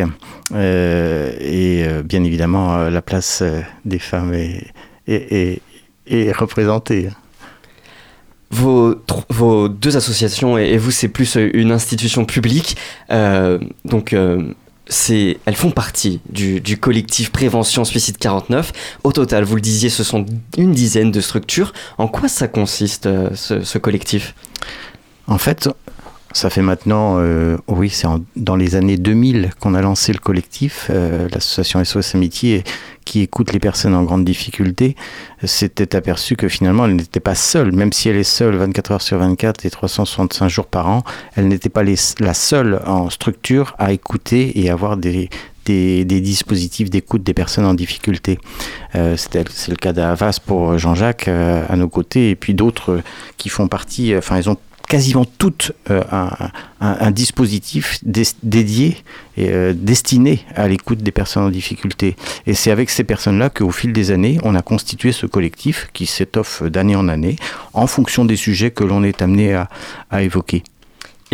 Et 0.55 1.85
bien 2.05 2.23
évidemment, 2.23 2.89
la 2.89 3.03
place 3.03 3.43
des 3.85 3.99
femmes 3.99 4.33
est, 4.33 5.59
représentée. 6.33 7.09
Vos, 8.53 8.95
deux 9.69 9.97
associations 9.97 10.57
et, 10.57 10.79
vous, 10.79 10.93
c'est 10.93 11.09
plus 11.09 11.35
une 11.35 11.73
institution 11.73 12.25
publique. 12.25 12.77
donc, 13.85 14.15
c'est, 14.87 15.39
elles 15.47 15.57
font 15.57 15.71
partie 15.71 16.21
du, 16.29 16.77
collectif 16.79 17.31
Prévention 17.31 17.85
Suicide 17.85 18.19
49. 18.19 18.73
Au 19.05 19.13
total, 19.13 19.45
vous 19.45 19.55
le 19.55 19.61
disiez, 19.61 19.89
ce 19.89 20.05
sont 20.05 20.27
une 20.57 20.73
dizaine 20.73 21.11
de 21.11 21.21
structures. 21.21 21.73
En 21.99 22.09
quoi 22.09 22.29
ça 22.29 22.49
consiste, 22.49 23.07
euh, 23.07 23.31
ce, 23.35 23.63
ce 23.63 23.79
collectif? 23.79 24.35
En 25.27 25.39
fait, 25.39 25.69
ça 26.35 26.51
fait 26.51 26.63
maintenant, 26.63 27.17
euh, 27.19 27.57
oui, 27.69 27.89
c'est 27.91 28.09
dans 28.37 28.57
les 28.57 28.75
années 28.75 28.97
2000 28.97 29.51
qu'on 29.61 29.75
a 29.75 29.81
lancé 29.81 30.13
le 30.13 30.19
collectif, 30.19 30.89
euh, 30.91 31.29
l'association 31.33 31.83
SOS 31.85 32.17
Amitié, 32.17 32.65
qui 33.05 33.21
écoute 33.21 33.53
les 33.53 33.61
personnes 33.61 33.95
en 33.95 34.03
grande 34.03 34.25
difficulté, 34.25 34.97
s'était 35.45 35.95
aperçu 35.95 36.35
que 36.37 36.49
finalement, 36.49 36.87
elle 36.87 36.97
n'était 36.97 37.21
pas 37.21 37.35
seule, 37.37 37.71
même 37.73 37.93
si 37.93 38.09
elle 38.09 38.17
est 38.17 38.25
seule 38.25 38.57
24 38.57 38.91
heures 38.91 39.03
sur 39.03 39.19
24 39.19 39.65
et 39.65 39.71
365 39.71 40.49
jours 40.49 40.67
par 40.67 40.89
an, 40.89 41.05
elle 41.37 41.47
n'était 41.49 41.69
pas 41.69 41.83
la 41.85 42.35
seule 42.35 42.81
en 42.85 43.11
structure 43.11 43.75
à 43.79 43.93
écouter 43.93 44.59
et 44.61 44.71
avoir 44.71 44.97
des 44.97 45.29
dispositifs 45.67 46.91
d'écoute 46.91 47.23
des 47.23 47.35
personnes 47.35 47.65
en 47.67 47.75
difficulté. 47.75 48.39
Euh, 48.97 49.17
C'était- 49.17 49.45
C'est 49.51 49.71
le 49.71 49.77
cas 49.77 49.93
d'Avas 49.93 50.39
pour 50.45 50.79
Jean-Jacques 50.79 51.29
à 51.29 51.77
nos 51.77 51.89
côtés, 51.89 52.31
et 52.31 52.35
puis 52.35 52.55
d'autres 52.55 53.03
qui 53.37 53.49
font 53.51 53.69
partie, 53.69 54.17
enfin, 54.17 54.37
ils 54.39 54.51
ont 54.51 54.57
quasiment 54.89 55.25
toutes 55.25 55.73
euh, 55.91 56.03
un, 56.81 57.11
dispositif 57.11 57.99
dédié 58.05 58.97
et 59.37 59.51
euh, 59.51 59.73
destiné 59.75 60.45
à 60.55 60.69
l'écoute 60.69 60.99
des 60.99 61.13
personnes 61.13 61.45
en 61.45 61.51
difficulté. 61.51 62.17
Et 62.47 62.55
c'est 62.55 62.71
avec 62.71 62.91
ces 62.91 63.05
personnes-là 63.05 63.51
qu'au 63.51 63.71
fil 63.71 63.93
des 63.93 64.11
années, 64.11 64.39
on 64.43 64.55
a 64.55 64.63
constitué 64.63 65.13
ce 65.13 65.27
collectif 65.27 65.89
qui 65.93 66.07
s'étoffe 66.07 66.63
d'année 66.63 66.97
en 66.97 67.09
année 67.09 67.37
en 67.73 67.87
fonction 67.87 68.25
des 68.25 68.37
sujets 68.37 68.71
que 68.71 68.85
l'on 68.85 69.03
est 69.03 69.23
amené 69.23 69.55
à 70.11 70.23
évoquer. 70.23 70.63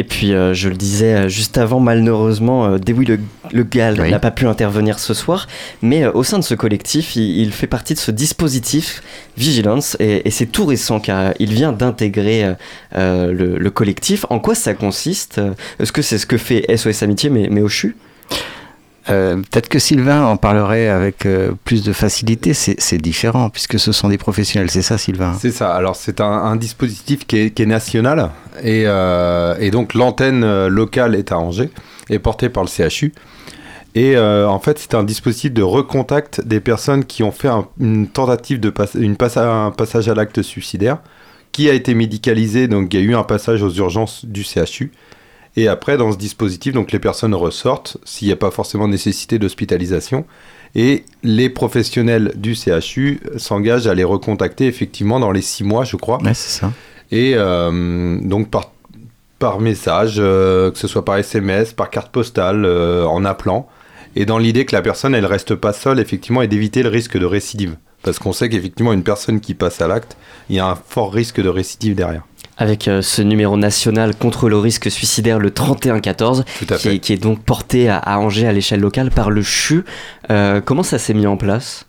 Et 0.00 0.04
puis, 0.04 0.32
euh, 0.32 0.54
je 0.54 0.70
le 0.70 0.76
disais 0.76 1.12
euh, 1.14 1.28
juste 1.28 1.58
avant, 1.58 1.78
malheureusement, 1.78 2.64
euh, 2.64 2.78
Dewey 2.78 3.04
Le, 3.04 3.20
le 3.52 3.64
Gall 3.64 4.00
Oui. 4.00 4.10
n'a 4.10 4.18
pas 4.18 4.30
pu 4.30 4.46
intervenir 4.46 4.98
ce 4.98 5.12
soir, 5.12 5.46
mais 5.82 6.04
euh, 6.04 6.10
au 6.14 6.24
sein 6.24 6.38
de 6.38 6.42
ce 6.42 6.54
collectif, 6.54 7.16
il, 7.16 7.36
il 7.38 7.52
fait 7.52 7.66
partie 7.66 7.92
de 7.92 7.98
ce 7.98 8.10
dispositif 8.10 9.02
Vigilance, 9.36 9.98
et, 10.00 10.26
et 10.26 10.30
c'est 10.30 10.46
tout 10.46 10.64
récent 10.64 11.00
car 11.00 11.34
il 11.38 11.52
vient 11.52 11.72
d'intégrer 11.72 12.54
le, 12.96 13.58
le 13.58 13.70
collectif. 13.70 14.24
En 14.30 14.38
quoi 14.38 14.54
ça 14.54 14.72
consiste? 14.72 15.38
Est-ce 15.78 15.92
que 15.92 16.00
c'est 16.00 16.16
ce 16.16 16.24
que 16.24 16.38
fait 16.38 16.64
SOS 16.74 17.02
Amitié, 17.02 17.28
mais, 17.28 17.48
mais 17.50 17.60
au 17.60 17.68
CHU 17.68 17.94
Euh, 19.10 19.36
Peut-être 19.36 19.68
que 19.68 19.78
Sylvain 19.78 20.24
en 20.24 20.36
parlerait 20.36 20.88
avec 20.88 21.26
euh, 21.26 21.52
plus 21.64 21.82
de 21.82 21.92
facilité. 21.92 22.54
C'est 22.54 22.98
différent 22.98 23.50
puisque 23.50 23.78
ce 23.78 23.92
sont 23.92 24.08
des 24.08 24.18
professionnels. 24.18 24.70
C'est 24.70 24.82
ça, 24.82 24.98
Sylvain? 24.98 25.34
C'est 25.38 25.50
ça. 25.50 25.74
Alors, 25.74 25.96
c'est 25.96 26.20
un, 26.20 26.56
dispositif 26.56 27.26
qui 27.26 27.36
est, 27.38 27.66
national. 27.66 28.30
Et, 28.62 28.84
euh, 28.86 29.70
donc, 29.70 29.94
l'antenne 29.94 30.66
locale 30.68 31.14
est 31.14 31.32
à 31.32 31.38
Angers 31.38 31.70
et 32.08 32.18
portée 32.18 32.48
par 32.48 32.64
le 32.64 32.68
CHU. 32.68 33.12
Et 33.94 34.16
en 34.18 34.58
fait, 34.60 34.78
c'est 34.78 34.94
un 34.94 35.02
dispositif 35.02 35.52
de 35.52 35.62
recontact 35.62 36.40
des 36.46 36.60
personnes 36.60 37.04
qui 37.04 37.22
ont 37.22 37.32
fait 37.32 37.48
un- 37.48 37.66
une 37.80 38.06
tentative 38.06 38.60
de 38.60 38.70
passa- 38.70 39.42
un 39.66 39.70
passage 39.72 40.08
à 40.08 40.14
l'acte 40.14 40.42
suicidaire, 40.42 40.98
qui 41.52 41.68
a 41.68 41.72
été 41.74 41.94
médicalisé. 41.94 42.68
Donc, 42.68 42.94
il 42.94 43.00
y 43.00 43.02
a 43.02 43.06
eu 43.06 43.14
un 43.14 43.24
passage 43.24 43.62
aux 43.62 43.70
urgences 43.72 44.24
du 44.24 44.44
CHU. 44.44 44.92
Et 45.56 45.68
après, 45.68 45.96
dans 45.96 46.12
ce 46.12 46.16
dispositif, 46.16 46.72
donc 46.72 46.92
les 46.92 46.98
personnes 46.98 47.34
ressortent 47.34 47.96
s'il 48.04 48.28
n'y 48.28 48.32
a 48.32 48.36
pas 48.36 48.50
forcément 48.50 48.88
nécessité 48.88 49.38
d'hospitalisation. 49.38 50.24
Et 50.74 51.04
les 51.24 51.50
professionnels 51.50 52.32
du 52.36 52.54
CHU 52.54 53.20
s'engagent 53.36 53.88
à 53.88 53.94
les 53.94 54.04
recontacter 54.04 54.66
effectivement 54.66 55.18
dans 55.18 55.32
les 55.32 55.42
six 55.42 55.64
mois, 55.64 55.84
je 55.84 55.96
crois. 55.96 56.22
Ouais, 56.22 56.34
c'est 56.34 56.60
ça. 56.60 56.72
Et 57.10 57.32
euh, 57.34 58.18
donc 58.22 58.50
par, 58.50 58.70
par 59.40 59.60
message, 59.60 60.16
euh, 60.18 60.70
que 60.70 60.78
ce 60.78 60.86
soit 60.86 61.04
par 61.04 61.16
SMS, 61.16 61.72
par 61.72 61.90
carte 61.90 62.12
postale, 62.12 62.64
euh, 62.64 63.04
en 63.04 63.24
appelant. 63.24 63.68
Et 64.14 64.26
dans 64.26 64.38
l'idée 64.38 64.64
que 64.64 64.74
la 64.74 64.82
personne, 64.82 65.14
elle 65.14 65.26
reste 65.26 65.54
pas 65.54 65.72
seule, 65.72 65.98
effectivement, 65.98 66.42
et 66.42 66.48
d'éviter 66.48 66.82
le 66.82 66.88
risque 66.88 67.18
de 67.18 67.26
récidive. 67.26 67.76
Parce 68.02 68.18
qu'on 68.18 68.32
sait 68.32 68.48
qu'effectivement, 68.48 68.92
une 68.92 69.02
personne 69.02 69.40
qui 69.40 69.54
passe 69.54 69.80
à 69.80 69.88
l'acte, 69.88 70.16
il 70.48 70.56
y 70.56 70.60
a 70.60 70.66
un 70.66 70.74
fort 70.74 71.12
risque 71.12 71.40
de 71.40 71.48
récidive 71.48 71.94
derrière. 71.94 72.22
Avec 72.60 72.88
euh, 72.88 73.00
ce 73.02 73.22
numéro 73.22 73.56
national 73.56 74.14
contre 74.14 74.48
le 74.50 74.58
risque 74.58 74.90
suicidaire, 74.90 75.38
le 75.38 75.50
3114, 75.50 76.44
Tout 76.58 76.74
à 76.74 76.76
qui 76.76 76.88
est, 76.88 76.98
qui 76.98 77.12
est 77.14 77.16
donc 77.16 77.40
porté 77.42 77.88
à, 77.88 77.96
à 77.96 78.18
Angers 78.18 78.46
à 78.46 78.52
l'échelle 78.52 78.80
locale 78.80 79.10
par 79.10 79.30
le 79.30 79.42
CHU. 79.42 79.84
Euh, 80.30 80.60
comment 80.62 80.82
ça 80.82 80.98
s'est 80.98 81.14
mis 81.14 81.26
en 81.26 81.36
place? 81.38 81.86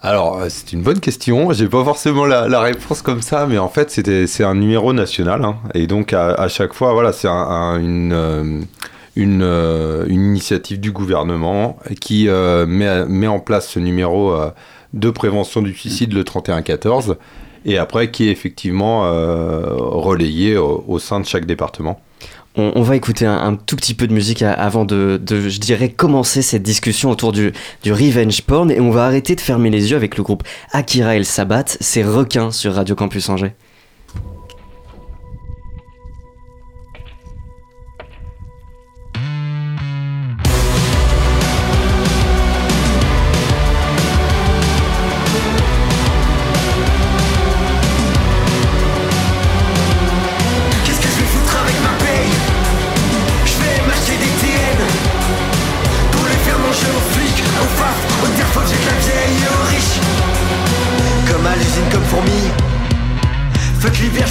Alors, 0.00 0.38
euh, 0.38 0.46
c'est 0.48 0.72
une 0.72 0.82
bonne 0.82 1.00
question. 1.00 1.52
J'ai 1.52 1.68
pas 1.68 1.84
forcément 1.84 2.24
la, 2.24 2.48
la 2.48 2.60
réponse 2.60 3.02
comme 3.02 3.20
ça, 3.20 3.46
mais 3.48 3.58
en 3.58 3.68
fait, 3.68 3.90
c'est 4.26 4.44
un 4.44 4.54
numéro 4.54 4.92
national. 4.92 5.44
hein. 5.44 5.56
et 5.74 5.86
donc, 5.88 6.12
à, 6.12 6.34
à 6.34 6.48
chaque 6.48 6.72
fois, 6.72 6.92
voilà, 6.92 7.12
c'est 7.12 7.28
un- 7.28 7.32
un- 7.32 7.78
une, 7.80 8.12
euh, 8.12 8.60
une, 9.16 9.42
euh, 9.42 10.04
une 10.08 10.24
initiative 10.24 10.78
du 10.80 10.90
gouvernement 10.92 11.78
qui 12.00 12.28
euh, 12.28 12.64
met, 12.66 13.04
met 13.06 13.26
en 13.28 13.40
place 13.40 13.68
ce 13.68 13.78
numéro 13.80 14.32
euh, 14.32 14.50
de 14.92 15.10
prévention 15.10 15.62
du 15.62 15.72
suicide, 15.74 16.12
le 16.12 16.22
3114, 16.24 17.16
et 17.64 17.78
après, 17.78 18.10
qui 18.10 18.28
est 18.28 18.32
effectivement 18.32 19.06
euh, 19.06 19.74
relayé 19.76 20.56
au, 20.56 20.98
sein 20.98 21.20
de 21.20 21.26
chaque 21.26 21.46
département. 21.46 22.00
On, 22.54 22.82
va 22.82 22.96
écouter 22.96 23.24
un, 23.24 23.54
tout 23.54 23.76
petit 23.76 23.94
peu 23.94 24.06
de 24.06 24.12
musique 24.12 24.42
a- 24.42 24.52
avant 24.52 24.84
de, 24.84 25.18
je 25.26 25.58
dirais, 25.58 25.88
commencer 25.88 26.42
cette 26.42 26.62
discussion 26.62 27.10
autour 27.10 27.32
du, 27.32 27.52
revenge 27.86 28.42
porn 28.42 28.70
et 28.70 28.78
on 28.78 28.90
va 28.90 29.06
arrêter 29.06 29.34
de 29.34 29.40
fermer 29.40 29.70
les 29.70 29.90
yeux 29.90 29.96
avec 29.96 30.18
le 30.18 30.22
groupe 30.22 30.42
Akira 30.70 31.14
et 31.14 31.18
le 31.18 31.24
Sabbat, 31.24 31.64
c'est 31.80 32.04
requin 32.04 32.50
sur 32.50 32.74
Radio 32.74 32.94
Campus 32.94 33.30
Angers. 33.30 33.54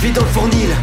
Je 0.01 0.07
vis 0.07 0.13
dans 0.13 0.21
le 0.21 0.33
fournil. 0.33 0.73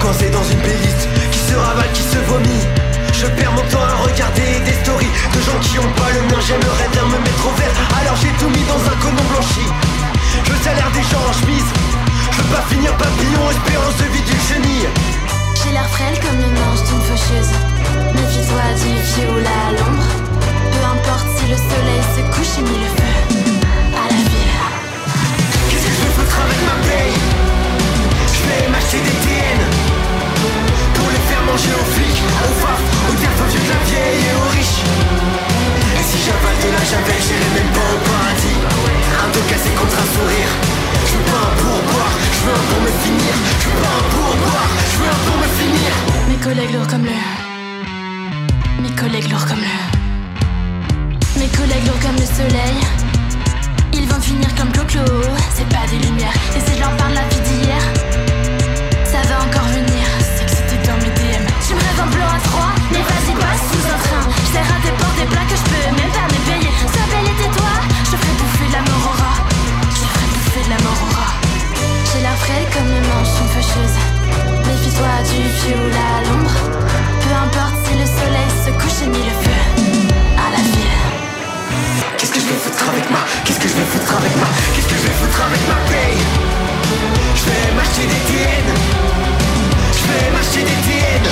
Coincé 0.00 0.30
dans 0.30 0.44
une 0.44 0.58
playlist 0.58 1.08
qui 1.30 1.38
se 1.38 1.54
ravale, 1.54 1.90
qui 1.92 2.02
se 2.02 2.16
vomit 2.30 2.64
Je 3.12 3.26
perds 3.26 3.52
mon 3.52 3.66
temps 3.68 3.84
à 3.84 3.96
regarder 4.04 4.60
des 4.64 4.72
stories 4.80 5.12
De 5.34 5.40
gens 5.42 5.58
qui 5.60 5.78
ont 5.78 5.92
pas 5.98 6.10
le 6.16 6.22
mien, 6.30 6.40
j'aimerais 6.40 6.88
bien 6.92 7.04
me 7.04 7.18
mettre 7.18 7.44
au 7.44 7.54
vert. 7.60 7.74
Alors 8.00 8.16
j'ai 8.16 8.32
tout 8.40 8.48
mis 8.48 8.64
dans 8.64 8.80
un 8.80 8.96
condom 9.02 9.26
blanchi. 9.28 9.66
Je 10.44 10.52
veux 10.52 10.62
salaire 10.64 10.90
des 10.92 11.04
gens 11.04 11.20
en 11.20 11.34
chemise. 11.36 11.68
Je 12.32 12.36
veux 12.40 12.48
pas 12.48 12.64
finir 12.72 12.96
papillon, 12.96 13.44
espérance 13.50 13.96
de 14.00 14.06
vie 14.14 14.24
d'une 14.24 14.44
chenille 14.48 14.88
J'ai 15.60 15.72
l'air 15.72 15.88
frêle 15.90 16.16
comme 16.24 16.38
le 16.40 16.48
manche 16.48 16.82
d'une 16.88 17.04
faucheuse. 17.04 17.52
Méfie-toi 18.16 18.64
du 18.80 18.90
fioul 19.04 19.44
à 19.44 19.76
l'ombre. 19.76 20.08
Peu 20.72 20.80
importe 20.96 21.28
si 21.36 21.44
le 21.52 21.58
soleil 21.60 22.02
se 22.16 22.22
couche, 22.32 22.56
j'ai 22.56 22.64
mis 22.64 22.78
le 22.78 22.90
feu 22.96 23.12
à 24.00 24.04
la 24.08 24.16
ville. 24.16 24.56
Qu'est-ce 25.68 25.84
que 25.84 25.92
je 25.92 26.00
vais 26.08 26.12
foutre 26.16 26.38
avec 26.40 26.60
ma 26.64 26.76
paye? 26.88 27.47
Vais 28.48 28.68
m'acheter 28.68 29.00
des 29.04 29.16
TN 29.24 29.60
Pour 30.94 31.08
les 31.12 31.22
faire 31.28 31.42
manger 31.44 31.72
aux 31.76 31.88
flics, 31.94 32.22
aux 32.44 32.56
faf, 32.60 32.80
aux 33.08 33.16
terres 33.20 33.46
vieux 33.48 33.60
de 33.60 33.70
la 33.72 33.80
vieille 33.88 34.22
et 34.24 34.34
aux 34.40 34.50
riches 34.56 34.82
Et 35.98 36.04
si 36.08 36.18
j'avale 36.24 36.58
de 36.64 36.70
la 36.72 36.84
javel, 36.90 37.20
j'irai 37.20 37.50
même 37.56 37.72
pas 37.76 37.88
au 37.94 38.00
paradis 38.08 38.58
Un 39.24 39.28
dos 39.32 39.44
cassé 39.50 39.70
contre 39.76 39.96
un 40.00 40.08
sourire 40.14 40.52
Je 41.08 41.12
veux 41.16 41.26
pas 41.30 41.42
un 41.48 41.54
pourboire, 41.60 42.14
je 42.34 42.40
veux 42.44 42.56
un 42.56 42.64
pour 42.70 42.80
me 42.86 42.92
finir 43.04 43.32
Je 43.60 43.66
veux 43.68 43.80
pas 43.82 43.94
un 44.00 44.06
pourboire, 44.12 44.70
je 44.92 44.96
veux 45.00 45.10
un 45.12 45.20
pour 45.26 45.36
me 45.44 45.48
finir 45.60 45.90
Mes 46.30 46.40
collègues 46.40 46.72
lourds 46.74 46.88
comme 46.88 47.04
le. 47.04 47.18
Mes 48.82 48.94
collègues 48.96 49.30
lourds 49.30 49.46
comme 49.46 49.62
le. 49.68 49.76
Mes 51.40 51.48
collègues 51.48 51.86
lourds 51.86 52.00
comme 52.00 52.16
le 52.16 52.28
soleil. 52.38 52.78
Ils 53.92 54.06
vont 54.08 54.20
finir 54.20 54.48
comme 54.56 54.70
Clo-Clo. 54.72 55.04
C'est 55.54 55.68
pas 55.68 55.86
des 55.90 55.98
lumières. 55.98 56.32
Et 56.56 56.60
si 56.60 56.76
je 56.76 56.80
leur 56.80 56.94
parle 56.96 57.14
la 57.14 57.22
vie 57.30 57.40
d'hier, 57.46 57.82
ça 59.08 59.24
va 59.24 59.40
encore 59.40 59.68
venir. 59.72 60.04
C'est 60.20 60.44
que 60.44 60.52
c'était 60.52 60.82
dans 60.84 60.98
mes 61.00 61.12
DM. 61.16 61.44
Tu 61.64 61.72
me 61.72 61.80
rêves 61.80 62.02
en 62.04 62.10
blanc 62.12 62.28
à 62.28 62.40
froid, 62.48 62.72
mais 62.92 63.00
vas-y, 63.00 63.32
passe 63.40 63.64
sous 63.72 63.84
un 63.88 63.98
train. 64.04 64.24
Je 64.28 64.48
serre 64.52 64.68
à 64.68 64.78
tes 64.84 64.92
portes 65.00 65.16
des 65.16 65.28
plats 65.32 65.48
que 65.48 65.56
je 65.56 65.64
peux 65.64 65.82
même 65.96 66.12
pas 66.12 66.28
me 66.28 66.38
payer. 66.44 66.72
Sois 66.92 67.08
belle 67.08 67.28
et 67.32 67.36
tais-toi, 67.40 67.72
je 68.04 68.14
ferai 68.20 68.34
bouffer 68.36 68.68
de 68.68 68.76
la 68.76 68.84
rat. 68.84 69.40
Je 69.96 70.04
ferai 70.12 70.26
bouffer 70.32 70.64
de 70.68 70.70
la 70.76 70.80
rat. 71.16 71.34
J'ai 72.08 72.20
l'air 72.20 72.38
frêle 72.44 72.66
comme 72.74 72.88
le 72.92 73.00
manche 73.08 73.32
d'une 73.36 73.50
faucheuse. 73.56 73.96
Méfie-toi 74.68 75.12
du 75.24 75.40
fioul 75.56 75.94
à 75.96 76.12
l'ombre. 76.28 76.56
Peu 77.24 77.32
importe 77.32 77.76
si 77.88 77.92
le 77.96 78.04
soleil 78.04 78.50
se 78.60 78.70
couche, 78.76 78.96
j'ai 79.00 79.08
mis 79.08 79.24
le 79.24 79.34
feu 79.40 79.60
à 80.36 80.46
la 80.52 80.60
ville. 80.68 81.00
Qu'est-ce 82.16 82.32
que 82.32 82.40
je 82.44 82.48
vais 82.52 82.60
foutre 82.60 82.84
avec 82.92 83.08
ma 83.08 83.22
Qu'est-ce 83.44 83.60
que 83.60 83.68
je 83.72 83.76
vais 83.78 83.88
foutre 83.88 84.12
avec 84.20 84.34
ma 84.36 84.48
Qu'est-ce 84.76 84.88
que 84.88 84.96
je 85.00 85.04
vais 85.08 85.16
foutre 85.16 85.40
avec 85.48 85.62
ma 85.64 85.78
paye? 85.88 86.67
Je 86.88 87.44
vais 87.44 87.74
m'acheter 87.76 88.06
des 88.06 88.22
TN 88.28 88.66
Je 89.92 90.04
vais 90.08 90.30
des 90.64 90.78
TN 90.86 91.24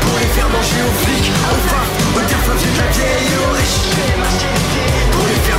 Pour 0.00 0.18
les 0.18 0.26
faire 0.26 0.48
manger 0.48 0.80
aux 0.82 0.96
flics, 1.04 1.30
aux 1.52 1.62
faf, 1.68 1.88
aux 2.16 2.20
de 2.20 2.78
la 2.78 2.88
vieille 2.90 3.30
aux 3.38 3.52
riches. 3.54 3.94
Pour 5.12 5.22
les 5.26 5.38
faire 5.38 5.58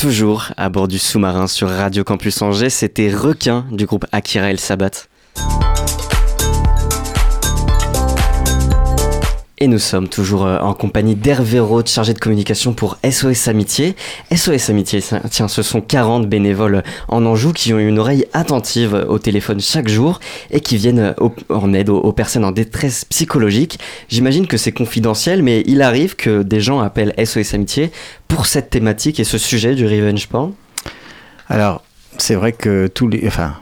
toujours 0.00 0.48
à 0.56 0.70
bord 0.70 0.88
du 0.88 0.98
sous-marin 0.98 1.46
sur 1.46 1.68
Radio 1.68 2.04
Campus 2.04 2.40
Angers. 2.40 2.70
C'était 2.70 3.14
Requin 3.14 3.66
du 3.70 3.84
groupe 3.84 4.06
Akira 4.12 4.50
El 4.50 4.58
Sabat. 4.58 5.09
Et 9.62 9.68
nous 9.68 9.78
sommes 9.78 10.08
toujours 10.08 10.46
euh, 10.46 10.58
en 10.60 10.72
compagnie 10.72 11.14
d'Hervé 11.14 11.60
Roth, 11.60 11.90
chargé 11.90 12.14
de 12.14 12.18
communication 12.18 12.72
pour 12.72 12.96
SOS 13.08 13.46
Amitié. 13.48 13.94
SOS 14.34 14.70
Amitié, 14.70 15.02
tiens, 15.30 15.48
ce 15.48 15.60
sont 15.60 15.82
40 15.82 16.26
bénévoles 16.26 16.82
en 17.08 17.26
Anjou 17.26 17.52
qui 17.52 17.74
ont 17.74 17.78
une 17.78 17.98
oreille 17.98 18.24
attentive 18.32 19.04
au 19.06 19.18
téléphone 19.18 19.60
chaque 19.60 19.88
jour 19.88 20.18
et 20.50 20.60
qui 20.60 20.78
viennent 20.78 21.14
au- 21.20 21.34
en 21.50 21.74
aide 21.74 21.90
aux, 21.90 21.98
aux 21.98 22.12
personnes 22.14 22.46
en 22.46 22.52
détresse 22.52 23.04
psychologique. 23.04 23.78
J'imagine 24.08 24.46
que 24.46 24.56
c'est 24.56 24.72
confidentiel, 24.72 25.42
mais 25.42 25.62
il 25.66 25.82
arrive 25.82 26.16
que 26.16 26.42
des 26.42 26.60
gens 26.62 26.80
appellent 26.80 27.12
SOS 27.22 27.52
Amitié 27.52 27.92
pour 28.28 28.46
cette 28.46 28.70
thématique 28.70 29.20
et 29.20 29.24
ce 29.24 29.36
sujet 29.36 29.74
du 29.74 29.84
revenge 29.86 30.26
porn. 30.28 30.54
Alors, 31.50 31.82
c'est 32.16 32.34
vrai 32.34 32.52
que 32.52 32.86
tous 32.86 33.08
les. 33.08 33.26
Enfin, 33.26 33.52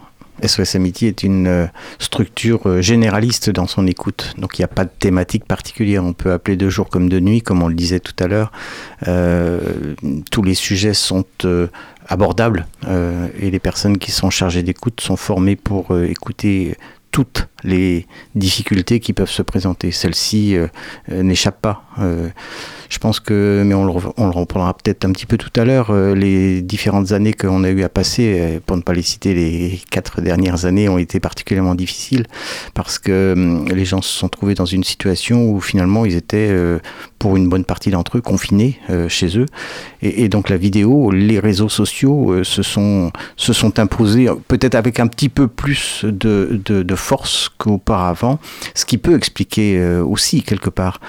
SOS 0.47 0.77
est 1.03 1.23
une 1.23 1.47
euh, 1.47 1.67
structure 1.99 2.61
euh, 2.67 2.81
généraliste 2.81 3.51
dans 3.51 3.67
son 3.67 3.87
écoute. 3.87 4.35
Donc, 4.39 4.59
il 4.59 4.63
n'y 4.63 4.65
a 4.65 4.69
pas 4.69 4.85
de 4.85 4.91
thématique 4.91 5.45
particulière. 5.45 6.05
On 6.05 6.13
peut 6.13 6.33
appeler 6.33 6.57
de 6.57 6.69
jour 6.69 6.89
comme 6.89 7.09
de 7.09 7.21
nuit, 7.21 7.43
comme 7.43 7.63
on 7.63 7.69
le 7.69 7.75
disait 7.75 8.01
tout 8.01 8.15
à 8.19 8.29
l'heure. 8.29 8.53
Euh, 9.07 9.61
tous 10.31 10.43
les 10.43 10.55
sujets 10.55 10.95
sont 10.95 11.25
abordables 12.09 12.67
et 12.87 13.51
les 13.51 13.59
personnes 13.59 13.99
qui 13.99 14.11
sont 14.11 14.31
chargées 14.31 14.63
d'écoute 14.63 15.01
sont 15.01 15.17
formées 15.17 15.57
pour 15.57 15.97
écouter 15.99 16.77
toutes 17.11 17.49
les 17.65 18.07
difficultés 18.35 19.01
qui 19.01 19.13
peuvent 19.13 19.31
se 19.31 19.43
présenter. 19.43 19.91
Celle-ci 19.91 20.57
n'échappe 21.09 21.61
pas. 21.61 21.88
Euh, 22.01 22.29
je 22.89 22.99
pense 22.99 23.21
que, 23.21 23.63
mais 23.67 23.75
on 23.75 23.85
le, 23.85 23.91
reprendra 23.91 24.73
peut-être 24.73 25.05
un 25.05 25.13
petit 25.13 25.27
peu 25.27 25.37
tout 25.37 25.51
à 25.61 25.65
l'heure, 25.65 25.91
euh, 25.91 26.15
les 26.15 26.63
différentes 26.63 27.13
années 27.13 27.35
qu'on 27.35 27.63
a 27.63 27.69
eu 27.69 27.83
à 27.83 27.91
passer, 27.91 28.39
euh, 28.41 28.61
pour 28.65 28.79
ne 28.79 28.83
pas 28.83 28.95
les 28.95 29.03
citer, 29.03 29.35
les 29.35 29.81
quatre 29.91 30.23
dernières 30.23 30.65
années 30.65 30.89
ont 30.89 30.97
été 30.97 31.21
particulièrement 31.21 31.75
difficiles 31.75 32.25
parce 32.73 32.99
que 32.99 33.35
hum, 33.37 33.69
les 33.69 33.85
gens 33.85 34.01
se 34.01 34.17
sont 34.17 34.29
trouvés 34.29 34.55
dans 34.55 34.65
une 34.65 34.85
situation 34.85 35.51
où 35.51 35.61
finalement 35.61 36.07
ils 36.07 36.15
étaient, 36.15 36.51
pour 37.19 37.37
une 37.37 37.49
bonne 37.49 37.65
partie 37.65 37.91
d'entre 37.91 38.19
eux, 38.19 38.21
confinés 38.21 38.81
chez 39.09 39.39
eux. 39.39 39.47
Et, 40.03 40.29
donc 40.29 40.49
la 40.49 40.57
vidéo, 40.57 41.11
les 41.11 41.41
réseaux 41.41 41.69
sociaux 41.69 42.43
se, 42.45 42.63
sont, 42.63 43.13
imposés, 43.79 44.29
peut-être 44.47 44.75
avec 44.75 45.01
un 45.01 45.07
petit 45.07 45.29
peu 45.29 45.49
plus 45.49 46.05
de, 46.05 46.95
force 46.95 47.51
qu'auparavant, 47.59 48.39
ce 48.75 48.85
qui 48.85 48.99
peut 48.99 49.17
expliquer 49.17 49.81
aussi 50.01 50.43
quelque 50.43 50.71
part 50.71 51.01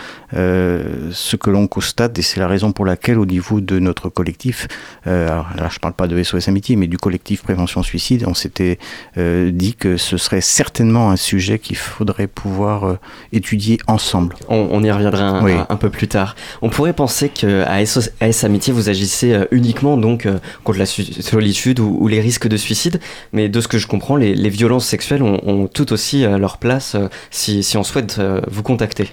ce 1.11 1.35
que 1.35 1.49
l'on 1.49 1.67
constate, 1.67 2.17
et 2.19 2.21
c'est 2.21 2.39
la 2.39 2.47
raison 2.47 2.71
pour 2.71 2.85
laquelle 2.85 3.17
au 3.19 3.25
niveau 3.25 3.61
de 3.61 3.79
notre 3.79 4.09
collectif, 4.09 4.67
euh, 5.07 5.27
alors 5.29 5.47
là 5.55 5.69
je 5.71 5.79
parle 5.79 5.93
pas 5.93 6.07
de 6.07 6.21
SOS 6.21 6.47
Amitié, 6.47 6.75
mais 6.75 6.87
du 6.87 6.97
collectif 6.97 7.43
Prévention 7.43 7.83
Suicide, 7.83 8.25
on 8.27 8.33
s'était 8.33 8.79
euh, 9.17 9.51
dit 9.51 9.73
que 9.73 9.97
ce 9.97 10.17
serait 10.17 10.41
certainement 10.41 11.11
un 11.11 11.15
sujet 11.15 11.59
qu'il 11.59 11.77
faudrait 11.77 12.27
pouvoir 12.27 12.83
euh, 12.85 12.97
étudier 13.33 13.77
ensemble. 13.87 14.35
On, 14.47 14.67
on 14.71 14.83
y 14.83 14.91
reviendra 14.91 15.23
un, 15.23 15.43
Oui. 15.43 15.53
un- 15.53 15.65
un 15.69 15.75
peu 15.75 15.89
plus 15.89 16.07
tard. 16.07 16.35
On 16.61 16.69
pourrait 16.69 16.93
penser 16.93 17.29
qu'à 17.29 17.85
SOS 17.85 18.11
AS 18.21 18.43
Amitié, 18.43 18.73
vous 18.73 18.89
agissez 18.89 19.33
euh, 19.33 19.45
uniquement 19.51 19.97
donc 19.97 20.25
euh, 20.25 20.39
contre 20.63 20.79
la 20.79 20.85
solitude 20.85 21.79
ou, 21.79 21.97
ou 21.99 22.07
les 22.07 22.21
risques 22.21 22.47
de 22.47 22.57
suicide, 22.57 22.99
mais 23.33 23.49
de 23.49 23.61
ce 23.61 23.67
que 23.67 23.77
je 23.77 23.87
comprends, 23.87 24.15
les, 24.15 24.35
les 24.35 24.49
violences 24.49 24.85
sexuelles 24.85 25.23
ont, 25.23 25.39
ont 25.47 25.67
tout 25.67 25.93
aussi 25.93 26.25
euh, 26.25 26.37
leur 26.37 26.57
place 26.57 26.95
euh, 26.95 27.07
si, 27.31 27.63
si 27.63 27.77
on 27.77 27.83
souhaite 27.83 28.17
euh, 28.19 28.41
vous 28.49 28.63
contacter. 28.63 29.09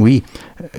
Oui, 0.00 0.22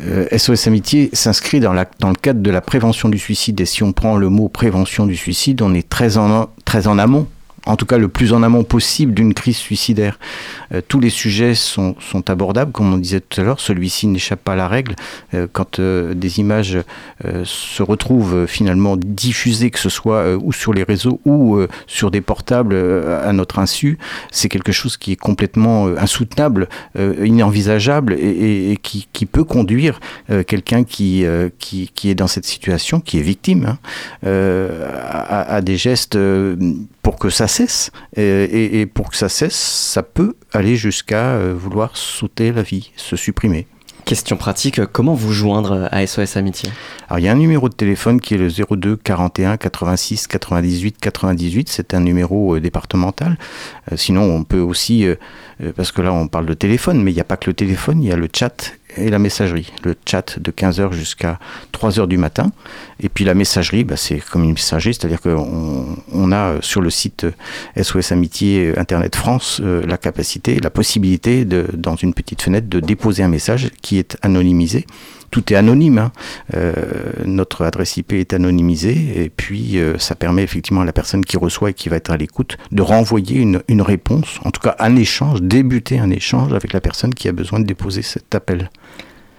euh, 0.08 0.26
SOS 0.36 0.66
Amitié 0.68 1.12
s'inscrit 1.14 1.60
dans, 1.60 1.76
dans 2.00 2.10
le 2.10 2.16
cadre 2.16 2.42
de 2.42 2.50
la 2.50 2.60
prévention 2.60 3.08
du 3.08 3.20
suicide. 3.20 3.62
Et 3.62 3.66
si 3.66 3.84
on 3.84 3.94
prend 3.94 4.18
le 4.18 4.30
mot 4.30 4.50
prévention 4.50 5.06
du 5.06 5.16
suicide, 5.16 5.62
on 5.62 5.76
est 5.76 5.88
très 5.88 6.18
en, 6.18 6.50
très 6.66 6.88
en 6.88 6.98
amont. 6.98 7.28
En 7.68 7.76
tout 7.76 7.86
cas, 7.86 8.00
le 8.00 8.08
plus 8.08 8.34
en 8.34 8.42
amont 8.42 8.64
possible 8.64 9.14
d'une 9.14 9.36
crise 9.36 9.58
suicidaire. 9.58 10.18
Euh, 10.74 10.82
tous 10.88 11.00
les 11.00 11.12
sujets 11.12 11.54
sont, 11.54 11.96
abordables, 12.28 12.72
comme 12.72 12.92
on 12.94 12.98
disait 12.98 13.22
tout 13.22 13.40
à 13.40 13.44
l'heure. 13.44 13.60
Celui-ci 13.60 14.08
n'échappe 14.08 14.44
pas 14.44 14.54
à 14.54 14.56
la 14.56 14.68
règle. 14.68 14.96
Euh, 15.36 15.48
quand 15.52 15.80
euh, 15.80 16.14
des 16.14 16.40
images 16.40 16.80
se 17.44 17.84
retrouvent 17.84 18.48
finalement 18.48 18.98
diffusées, 18.98 19.70
que 19.70 19.80
ce 19.80 19.90
soit 19.90 20.36
ou 20.36 20.52
sur 20.52 20.74
les 20.74 20.84
réseaux 20.84 21.20
ou 21.26 21.60
sur 21.86 22.10
des 22.10 22.22
portables 22.22 22.76
à 22.76 23.32
notre 23.32 23.60
insu, 23.60 24.00
c'est 24.32 24.50
quelque 24.50 24.72
chose 24.72 24.98
qui 24.98 25.12
est 25.12 25.18
complètement 25.18 25.88
insoutenable, 25.98 26.68
inenvisageable 26.98 28.14
et, 28.14 28.78
qui, 28.82 29.26
peut 29.26 29.44
conduire 29.44 30.00
quelqu'un 30.48 30.84
qui, 30.84 31.26
qui, 31.60 32.10
est 32.10 32.16
dans 32.16 32.28
cette 32.28 32.46
situation, 32.46 33.00
qui 33.02 33.20
est 33.20 33.22
victime, 33.22 33.78
hein, 34.24 34.28
à, 34.28 35.56
à 35.56 35.62
des 35.62 35.78
gestes 35.78 36.18
pour 37.02 37.18
que 37.18 37.30
ça 37.30 37.48
cesse. 37.52 37.92
Et, 38.16 38.22
et- 38.24 38.82
et 38.82 38.86
pour 38.86 39.10
que 39.10 39.18
ça 39.18 39.30
cesse, 39.30 39.56
ça 39.56 40.04
peut 40.04 40.36
aller 40.54 40.76
jusqu'à 40.76 41.32
euh, 41.34 41.54
vouloir 41.56 41.96
sauter 41.98 42.52
la 42.52 42.62
vie, 42.64 42.92
se 42.96 43.16
supprimer. 43.16 43.68
Question 44.04 44.36
pratique, 44.36 44.84
comment 44.88 45.14
vous 45.14 45.32
joindre 45.32 45.88
à 45.92 46.06
SOS 46.06 46.36
Amitié? 46.36 46.70
Alors 47.08 47.20
il 47.20 47.26
y 47.26 47.28
a 47.28 47.32
un 47.32 47.36
numéro 47.36 47.70
de 47.70 47.74
téléphone 47.76 48.20
qui 48.20 48.34
est 48.34 48.38
le 48.38 48.50
02 48.50 48.98
41 48.98 49.58
86 49.58 50.26
98 50.28 50.98
98, 51.00 51.70
c'est 51.70 51.94
un 51.94 52.00
numéro 52.00 52.56
euh, 52.56 52.60
départemental. 52.60 53.38
Euh, 53.92 53.98
sinon 53.98 54.24
on 54.24 54.44
peut 54.44 54.60
aussi, 54.60 55.06
euh, 55.06 55.16
parce 55.76 55.92
que 55.92 56.02
là 56.02 56.12
on 56.12 56.28
parle 56.28 56.48
de 56.48 56.56
téléphone, 56.56 57.02
mais 57.04 57.12
il 57.12 57.16
n'y 57.16 57.22
a 57.22 57.26
pas 57.26 57.38
que 57.38 57.50
le 57.50 57.54
téléphone, 57.54 58.02
il 58.02 58.10
y 58.10 58.12
a 58.12 58.18
le 58.18 58.28
chat 58.36 58.74
et 58.98 59.10
la 59.10 59.20
messagerie. 59.20 59.72
Le 59.84 59.96
chat 60.06 60.40
de 60.40 60.52
15h 60.52 60.94
jusqu'à 60.94 61.40
3h 61.74 62.08
du 62.08 62.18
matin. 62.18 62.52
Et 63.00 63.10
puis 63.10 63.26
la 63.26 63.34
messagerie, 63.34 63.84
bah, 63.84 63.98
c'est 63.98 64.20
comme 64.20 64.44
une 64.44 64.54
messagerie, 64.54 64.94
c'est-à-dire 64.94 65.22
qu'on 65.22 65.98
on 66.12 66.32
a 66.32 66.36
euh, 66.36 66.58
sur 66.62 66.82
le 66.82 66.90
site 66.90 67.26
euh, 67.26 67.84
SOS 67.84 68.12
Amitié 68.12 68.68
euh, 68.68 68.80
Internet 68.80 69.16
France 69.16 69.62
euh, 69.64 69.86
la 69.86 69.98
capacité, 69.98 70.60
la 70.60 70.70
possibilité, 70.70 71.46
de, 71.46 71.66
dans 71.74 71.96
une 71.96 72.14
petite 72.14 72.42
fenêtre, 72.42 72.68
de 72.68 72.80
déposer 72.80 73.24
un 73.24 73.28
message 73.28 73.70
qui 73.82 73.98
est 73.98 74.18
anonymisé. 74.22 74.86
Tout 75.32 75.52
est 75.52 75.56
anonyme. 75.56 75.98
hein. 75.98 76.12
Euh, 76.54 76.74
notre 77.26 77.64
adresse 77.66 77.98
IP 77.98 78.14
est 78.14 78.34
anonymisée 78.34 79.24
et 79.24 79.30
puis 79.30 79.80
euh, 79.80 79.98
ça 79.98 80.16
permet 80.16 80.44
effectivement 80.44 80.82
à 80.82 80.86
la 80.86 80.94
personne 80.94 81.24
qui 81.26 81.38
reçoit 81.38 81.72
et 81.72 81.74
qui 81.74 81.90
va 81.90 81.96
être 81.96 82.12
à 82.12 82.18
l'écoute 82.18 82.58
de 82.72 82.82
renvoyer 82.82 83.38
une, 83.38 83.62
une 83.68 83.82
réponse, 83.82 84.40
en 84.44 84.52
tout 84.52 84.62
cas 84.62 84.76
un 84.80 84.96
échange, 84.96 85.42
débuter 85.42 86.00
un 86.00 86.10
échange 86.12 86.54
avec 86.54 86.74
la 86.74 86.82
personne 86.82 87.14
qui 87.14 87.28
a 87.28 87.32
besoin 87.32 87.60
de 87.60 87.66
déposer 87.66 88.02
cet 88.02 88.36
appel. 88.36 88.70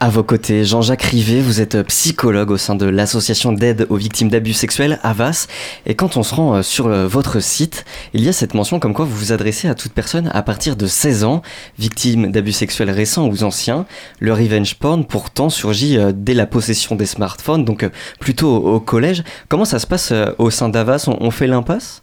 À 0.02 0.08
vos 0.08 0.24
côtés, 0.24 0.64
Jean-Jacques 0.64 1.04
Rivet, 1.04 1.40
vous 1.40 1.60
êtes 1.60 1.80
psychologue 1.86 2.50
au 2.50 2.56
sein 2.56 2.74
de 2.74 2.86
l'association 2.86 3.52
d'aide 3.52 3.86
aux 3.88 3.94
victimes 3.94 4.30
d'abus 4.30 4.52
sexuels, 4.52 4.98
AVAS. 5.04 5.46
Et 5.86 5.94
quand 5.94 6.16
on 6.16 6.24
se 6.24 6.34
rend 6.34 6.56
euh, 6.56 6.62
sur 6.62 6.88
euh, 6.88 7.06
votre 7.06 7.38
site, 7.38 7.84
il 8.12 8.24
y 8.24 8.28
a 8.28 8.32
cette 8.32 8.54
mention 8.54 8.80
comme 8.80 8.94
quoi 8.94 9.04
vous 9.04 9.14
vous 9.14 9.30
adressez 9.30 9.68
à 9.68 9.76
toute 9.76 9.92
personne 9.92 10.28
à 10.34 10.42
partir 10.42 10.74
de 10.74 10.86
16 10.86 11.22
ans, 11.22 11.40
victime 11.78 12.32
d'abus 12.32 12.50
sexuels 12.50 12.90
récents 12.90 13.28
ou 13.28 13.44
anciens. 13.44 13.86
Le 14.18 14.32
revenge 14.32 14.74
porn 14.74 15.04
pourtant 15.04 15.50
surgit 15.50 15.96
euh, 15.98 16.10
dès 16.12 16.34
la 16.34 16.46
possession 16.46 16.96
des 16.96 17.06
smartphones, 17.06 17.64
donc 17.64 17.88
plutôt 18.18 18.56
au, 18.56 18.80
collège. 18.80 19.22
Comment 19.48 19.64
ça 19.64 19.78
se 19.78 19.86
passe 19.86 20.12
au 20.38 20.50
sein 20.50 20.68
d'AVAS? 20.68 21.06
On, 21.06 21.30
fait 21.30 21.46
l'impasse? 21.46 22.02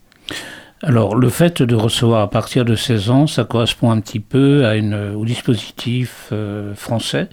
Alors, 0.84 1.18
le 1.18 1.28
fait 1.28 1.62
de 1.62 1.76
recevoir 1.76 2.22
à 2.22 2.30
partir 2.30 2.64
de 2.64 2.78
16 2.78 3.10
ans, 3.10 3.28
ça 3.28 3.44
correspond 3.44 3.92
un 3.92 4.00
petit 4.00 4.22
peu 4.22 4.66
à 4.66 4.78
une, 4.78 5.14
au 5.18 5.26
dispositif 5.26 6.32
français 6.76 7.28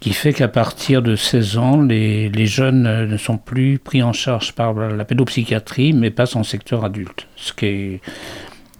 qui 0.00 0.14
fait 0.14 0.32
qu'à 0.32 0.48
partir 0.48 1.02
de 1.02 1.14
16 1.14 1.58
ans, 1.58 1.82
les, 1.82 2.46
jeunes 2.46 2.86
euh, 2.86 3.06
ne 3.06 3.16
sont 3.16 3.36
plus 3.36 3.78
pris 3.78 4.02
en 4.02 4.12
charge 4.12 4.52
par 4.52 4.74
la 4.74 5.04
pédopsychiatrie, 5.04 5.92
mais 5.92 6.10
passent 6.10 6.36
en 6.36 6.42
secteur 6.42 6.84
adulte. 6.84 7.26
Ce 7.36 7.52
qui 7.52 7.66
est. 7.66 8.00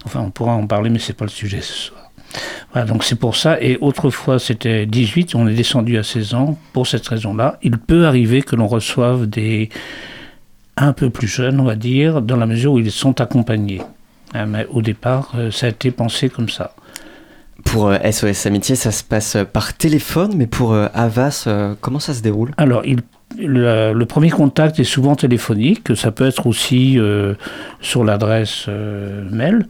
Enfin, 0.07 0.21
on 0.21 0.31
pourra 0.31 0.53
en 0.53 0.67
parler, 0.67 0.89
mais 0.89 0.99
c'est 0.99 1.13
pas 1.13 1.27
le 1.27 1.31
sujet 1.31 1.61
ce 1.61 1.75
soir. 1.75 2.01
Voilà, 2.73 2.87
donc 2.87 3.05
c'est 3.05 3.17
pour 3.17 3.37
ça. 3.37 3.61
Et 3.61 3.77
autrefois, 3.81 4.39
c'était 4.39 4.87
18, 4.87 5.35
on 5.35 5.47
est 5.47 5.55
descendu 5.55 5.99
à 5.99 6.03
16 6.03 6.35
ans 6.35 6.59
pour 6.73 6.87
cette 6.87 7.07
raison-là. 7.07 7.59
Il 7.63 7.77
peut 7.77 8.07
arriver 8.07 8.41
que 8.43 8.57
l'on 8.57 8.67
reçoive 8.67 9.27
des 9.27 9.69
un 10.77 10.93
peu 10.95 11.11
plus 11.11 11.29
jeunes, 11.29 11.61
on 11.61 11.65
va 11.65 11.75
dire, 11.75 12.23
dans 12.23 12.37
la 12.37 12.47
mesure 12.47 12.73
où 12.73 12.79
ils 12.79 12.91
sont 12.91 13.21
accompagnés. 13.21 13.83
Hein, 14.33 14.47
mais 14.47 14.67
au 14.71 14.81
départ, 14.81 15.33
euh, 15.35 15.51
ça 15.51 15.67
a 15.67 15.69
été 15.71 15.91
pensé 15.91 16.31
comme 16.31 16.49
ça. 16.49 16.75
Pour 17.65 17.89
euh, 17.89 17.99
SOS 18.11 18.47
Amitié, 18.47 18.75
ça 18.77 18.91
se 18.91 19.05
passe 19.05 19.37
euh, 19.37 19.45
par 19.45 19.75
téléphone, 19.75 20.33
mais 20.37 20.47
pour 20.47 20.73
euh, 20.73 20.89
AVAS, 20.95 21.45
euh, 21.47 21.75
comment 21.81 21.99
ça 21.99 22.15
se 22.15 22.23
déroule? 22.23 22.53
Alors, 22.57 22.83
le, 23.39 24.05
premier 24.05 24.31
contact 24.31 24.79
est 24.81 24.85
souvent 24.85 25.15
téléphonique, 25.15 25.97
ça 25.97 26.11
peut 26.11 26.27
être 26.27 26.47
aussi 26.47 26.99
euh, 26.99 27.35
sur 27.81 28.05
l'adresse 28.05 28.67
euh, 28.69 29.29
mail, 29.31 29.67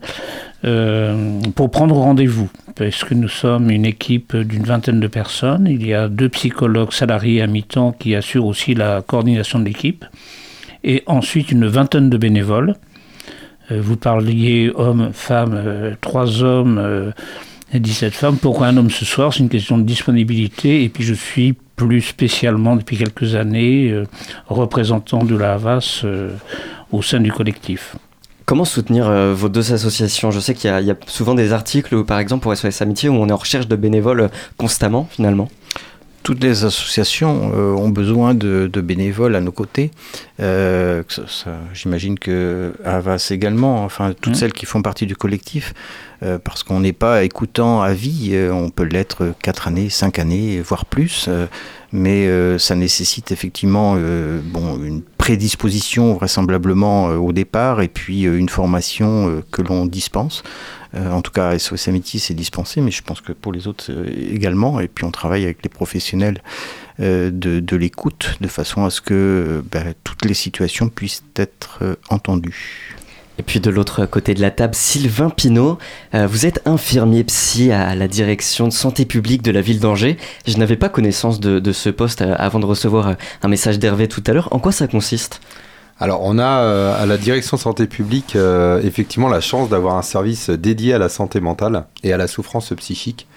euh, 0.65 1.39
pour 1.55 1.69
prendre 1.71 1.95
rendez-vous. 1.95 2.49
Parce 2.75 3.03
que 3.03 3.13
nous 3.13 3.27
sommes 3.27 3.69
une 3.69 3.85
équipe 3.85 4.35
d'une 4.35 4.63
vingtaine 4.63 4.99
de 4.99 5.07
personnes, 5.07 5.67
il 5.69 5.85
y 5.85 5.93
a 5.93 6.07
deux 6.07 6.29
psychologues 6.29 6.93
salariés 6.93 7.41
à 7.41 7.47
mi-temps 7.47 7.91
qui 7.91 8.15
assurent 8.15 8.45
aussi 8.45 8.73
la 8.73 9.01
coordination 9.01 9.59
de 9.59 9.65
l'équipe, 9.65 10.05
et 10.83 11.03
ensuite 11.05 11.51
une 11.51 11.67
vingtaine 11.67 12.09
de 12.09 12.17
bénévoles. 12.17 12.75
Euh, 13.71 13.79
vous 13.81 13.97
parliez 13.97 14.71
hommes, 14.73 15.11
femmes, 15.13 15.53
euh, 15.53 15.93
trois 16.01 16.41
hommes 16.41 17.13
euh, 17.73 17.77
et 17.77 17.79
17 17.79 18.13
femmes. 18.13 18.37
Pourquoi 18.37 18.67
un 18.67 18.77
homme 18.77 18.89
ce 18.91 19.05
soir? 19.05 19.33
C'est 19.33 19.39
une 19.39 19.49
question 19.49 19.77
de 19.77 19.83
disponibilité. 19.83 20.83
Et 20.83 20.89
puis 20.89 21.03
je 21.03 21.13
suis 21.13 21.53
plus 21.75 22.01
spécialement 22.01 22.75
depuis 22.75 22.97
quelques 22.97 23.35
années 23.35 23.89
euh, 23.89 24.05
représentant 24.47 25.23
de 25.23 25.35
la 25.35 25.53
Havas 25.53 26.01
euh, 26.03 26.31
au 26.91 27.01
sein 27.01 27.19
du 27.19 27.31
collectif. 27.31 27.95
Comment 28.45 28.65
soutenir 28.65 29.07
euh, 29.07 29.33
vos 29.33 29.49
deux 29.49 29.71
associations? 29.73 30.29
Je 30.31 30.39
sais 30.39 30.53
qu'il 30.53 30.69
y, 30.69 30.73
a- 30.73 30.81
il 30.81 30.87
y 30.87 30.91
a 30.91 30.95
souvent 31.07 31.35
des 31.35 31.53
articles, 31.53 31.95
où, 31.95 32.03
par 32.03 32.19
exemple 32.19 32.43
pour 32.43 32.55
SOS 32.55 32.81
Amitié, 32.81 33.07
où 33.07 33.13
on 33.13 33.27
est 33.29 33.31
en 33.31 33.37
recherche 33.37 33.67
de 33.67 33.75
bénévoles 33.75 34.29
constamment, 34.57 35.07
finalement. 35.09 35.47
Toutes 36.23 36.43
les 36.43 36.65
associations 36.65 37.51
euh, 37.55 37.73
ont 37.73 37.89
besoin 37.89 38.35
de, 38.35 38.69
de 38.71 38.81
bénévoles 38.81 39.35
à 39.35 39.41
nos 39.41 39.51
côtés. 39.51 39.89
Euh, 40.39 41.01
que 41.03 41.13
ça- 41.13 41.23
ça- 41.27 41.57
J'imagine 41.73 42.19
que 42.19 42.73
Havas 42.85 43.29
également, 43.31 43.83
enfin 43.83 44.13
toutes 44.19 44.33
Mhm. 44.33 44.39
celles 44.39 44.53
qui 44.53 44.65
font 44.67 44.81
partie 44.83 45.07
du 45.07 45.15
collectif, 45.15 45.73
euh, 46.23 46.37
parce 46.37 46.61
qu'on 46.61 46.81
n'est 46.81 46.93
pas 46.93 47.23
écoutant 47.23 47.81
à 47.81 47.93
vie, 47.93 48.29
euh, 48.33 48.53
on 48.53 48.69
peut 48.69 48.83
l'être 48.83 49.33
4 49.41 49.67
années, 49.67 49.89
5 49.89 50.19
années, 50.19 50.61
voire 50.61 50.85
plus, 50.85 51.25
euh, 51.27 51.47
mais 51.91 52.29
ça 52.57 52.75
nécessite 52.75 53.33
effectivement 53.33 53.97
bon, 54.45 54.81
une 54.81 55.01
prédisposition 55.01 56.13
vraisemblablement 56.13 57.07
au 57.07 57.33
départ 57.33 57.81
et 57.81 57.89
puis 57.89 58.21
une 58.21 58.47
formation 58.47 59.43
que 59.51 59.61
l'on 59.61 59.85
dispense. 59.87 60.41
En 60.95 61.21
tout 61.21 61.33
cas, 61.33 61.59
SOS 61.59 61.89
Amity, 61.89 62.19
c'est 62.19 62.33
dispensé, 62.33 62.79
mais 62.79 62.91
je 62.91 63.01
pense 63.01 63.19
que 63.19 63.33
pour 63.33 63.51
les 63.51 63.67
autres 63.67 63.91
également. 64.09 64.79
Et 64.79 64.87
puis, 64.87 65.03
on 65.03 65.11
travaille 65.11 65.43
avec 65.43 65.63
les 65.63 65.69
professionnels 65.69 66.41
de, 66.97 67.75
l'écoute, 67.75 68.37
de 68.39 68.47
façon 68.47 68.85
à 68.85 68.89
ce 68.89 69.01
que 69.01 69.61
ben, 69.69 69.93
toutes 70.05 70.23
les 70.23 70.33
situations 70.33 70.87
puissent 70.87 71.25
être 71.35 71.97
entendues. 72.09 72.95
Et 73.39 73.43
puis 73.43 73.59
de 73.59 73.69
l'autre 73.69 74.05
côté 74.05 74.33
de 74.33 74.41
la 74.41 74.51
table, 74.51 74.75
Sylvain 74.75 75.29
Pinault, 75.29 75.77
euh, 76.13 76.27
vous 76.27 76.45
êtes 76.45 76.61
infirmier 76.65 77.23
psy 77.23 77.71
à 77.71 77.95
la 77.95 78.07
direction 78.07 78.67
de 78.67 78.73
santé 78.73 79.05
publique 79.05 79.41
de 79.41 79.51
la 79.51 79.61
ville 79.61 79.79
d'Angers. 79.79 80.17
Je 80.45 80.57
n'avais 80.57 80.75
pas 80.75 80.89
connaissance 80.89 81.39
de, 81.39 81.59
de 81.59 81.71
ce 81.71 81.89
poste 81.89 82.21
euh, 82.21 82.35
avant 82.37 82.59
de 82.59 82.65
recevoir 82.65 83.07
euh, 83.07 83.13
un 83.41 83.47
message 83.47 83.79
d'Hervé 83.79 84.07
tout 84.07 84.23
à 84.27 84.33
l'heure. 84.33 84.49
En 84.51 84.59
quoi 84.59 84.71
ça 84.71 84.87
consiste? 84.87 85.41
Alors, 85.99 86.21
on 86.23 86.39
a 86.39 86.95
à 86.95 87.05
la 87.05 87.15
direction 87.15 87.57
santé 87.57 87.85
publique 87.85 88.35
effectivement 88.83 89.27
la 89.29 89.39
chance 89.39 89.69
d'avoir 89.69 89.97
un 89.97 90.01
service 90.01 90.49
dédié 90.49 90.95
à 90.95 90.97
la 90.97 91.09
santé 91.09 91.39
mentale 91.39 91.83
et 92.01 92.11
à 92.11 92.17
la 92.17 92.25
souffrance 92.25 92.73
psychique. 92.75 93.27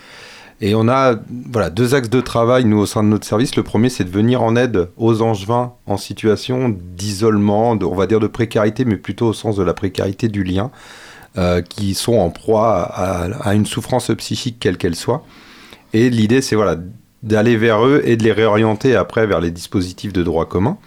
Et 0.64 0.74
on 0.74 0.88
a 0.88 1.16
voilà, 1.52 1.68
deux 1.68 1.94
axes 1.94 2.08
de 2.08 2.22
travail, 2.22 2.64
nous, 2.64 2.78
au 2.78 2.86
sein 2.86 3.02
de 3.02 3.08
notre 3.08 3.26
service. 3.26 3.54
Le 3.54 3.62
premier, 3.62 3.90
c'est 3.90 4.04
de 4.04 4.08
venir 4.08 4.42
en 4.42 4.56
aide 4.56 4.88
aux 4.96 5.20
angevins 5.20 5.74
en 5.84 5.98
situation 5.98 6.74
d'isolement, 6.74 7.72
on 7.72 7.94
va 7.94 8.06
dire 8.06 8.18
de 8.18 8.28
précarité, 8.28 8.86
mais 8.86 8.96
plutôt 8.96 9.26
au 9.26 9.32
sens 9.34 9.56
de 9.56 9.62
la 9.62 9.74
précarité 9.74 10.28
du 10.28 10.42
lien, 10.42 10.70
euh, 11.36 11.60
qui 11.60 11.92
sont 11.92 12.14
en 12.14 12.30
proie 12.30 12.78
à, 12.78 13.24
à 13.46 13.54
une 13.54 13.66
souffrance 13.66 14.10
psychique 14.16 14.56
quelle 14.58 14.78
qu'elle 14.78 14.94
soit. 14.94 15.22
Et 15.92 16.08
l'idée, 16.08 16.40
c'est 16.40 16.56
voilà, 16.56 16.76
d'aller 17.22 17.58
vers 17.58 17.84
eux 17.84 18.00
et 18.02 18.16
de 18.16 18.24
les 18.24 18.32
réorienter 18.32 18.96
après 18.96 19.26
vers 19.26 19.42
les 19.42 19.50
dispositifs 19.50 20.14
de 20.14 20.22
droit 20.22 20.46
commun. 20.46 20.78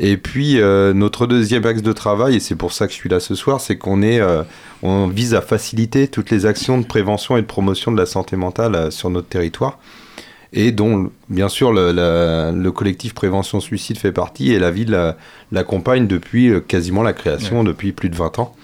Et 0.00 0.16
puis 0.16 0.60
euh, 0.60 0.92
notre 0.94 1.26
deuxième 1.26 1.66
axe 1.66 1.82
de 1.82 1.92
travail, 1.92 2.36
et 2.36 2.40
c'est 2.40 2.54
pour 2.54 2.72
ça 2.72 2.86
que 2.86 2.92
je 2.92 2.96
suis 2.98 3.08
là 3.08 3.18
ce 3.18 3.34
soir, 3.34 3.60
c'est 3.60 3.76
qu'on 3.76 4.00
est, 4.02 4.20
euh, 4.20 4.42
on 4.82 5.08
vise 5.08 5.34
à 5.34 5.40
faciliter 5.40 6.06
toutes 6.06 6.30
les 6.30 6.46
actions 6.46 6.78
de 6.78 6.84
prévention 6.86 7.36
et 7.36 7.40
de 7.42 7.46
promotion 7.46 7.90
de 7.90 7.96
la 7.96 8.06
santé 8.06 8.36
mentale 8.36 8.74
euh, 8.76 8.90
sur 8.92 9.10
notre 9.10 9.26
territoire, 9.28 9.78
et 10.52 10.70
dont 10.70 11.10
bien 11.28 11.48
sûr 11.48 11.72
le, 11.72 11.90
la- 11.90 12.52
le 12.52 12.70
collectif 12.72 13.12
Prévention 13.12 13.58
Suicide 13.58 13.98
fait 13.98 14.12
partie, 14.12 14.52
et 14.52 14.60
la 14.60 14.70
ville 14.70 15.14
l'accompagne 15.50 16.06
depuis 16.06 16.52
quasiment 16.68 17.02
la 17.02 17.12
création, 17.12 17.64
depuis 17.64 17.90
plus 17.92 18.08
de 18.08 18.16
20 18.16 18.38
ans. 18.38 18.54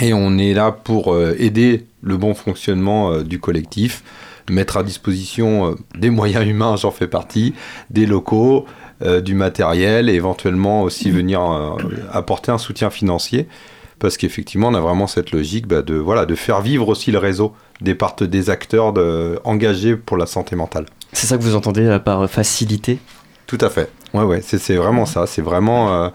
Et 0.00 0.12
on 0.14 0.36
est 0.38 0.54
là 0.54 0.70
pour 0.72 1.18
aider 1.38 1.84
le 2.02 2.16
bon 2.16 2.34
fonctionnement 2.34 3.18
du 3.22 3.38
collectif, 3.40 4.02
mettre 4.50 4.76
à 4.78 4.82
disposition 4.82 5.76
des 5.98 6.10
moyens 6.10 6.46
humains, 6.46 6.76
j'en 6.76 6.90
fais 6.90 7.08
partie, 7.08 7.52
des 7.90 8.06
locaux, 8.06 8.64
du 9.20 9.34
matériel 9.34 10.08
et 10.08 10.14
éventuellement 10.14 10.82
aussi 10.82 11.10
venir 11.10 11.40
euh, 11.42 11.70
apporter 12.12 12.52
un 12.52 12.58
soutien 12.58 12.90
financier. 12.90 13.48
Parce 13.98 14.16
qu'effectivement, 14.16 14.68
on 14.68 14.74
a 14.74 14.80
vraiment 14.80 15.06
cette 15.06 15.30
logique 15.30 15.68
bah, 15.68 15.82
de, 15.82 15.94
voilà, 15.94 16.26
de 16.26 16.34
faire 16.34 16.60
vivre 16.60 16.88
aussi 16.88 17.12
le 17.12 17.18
réseau 17.18 17.52
des, 17.80 17.94
part- 17.94 18.16
des 18.16 18.50
acteurs 18.50 18.92
de- 18.92 19.38
engagés 19.44 19.94
pour 19.94 20.16
la 20.16 20.26
santé 20.26 20.56
mentale. 20.56 20.86
C'est 21.12 21.28
ça 21.28 21.38
que 21.38 21.42
vous 21.42 21.54
entendez 21.54 21.86
euh, 21.86 21.98
par 22.00 22.28
facilité? 22.28 22.98
Tout 23.46 23.58
à 23.60 23.70
fait. 23.70 23.90
Ouais, 24.12 24.24
ouais, 24.24 24.40
c'est 24.42 24.58
c'est 24.58 24.76
vraiment 24.76 25.06
ça. 25.06 25.26
C'est 25.28 25.42
vraiment, 25.42 25.92
euh, 25.92 26.08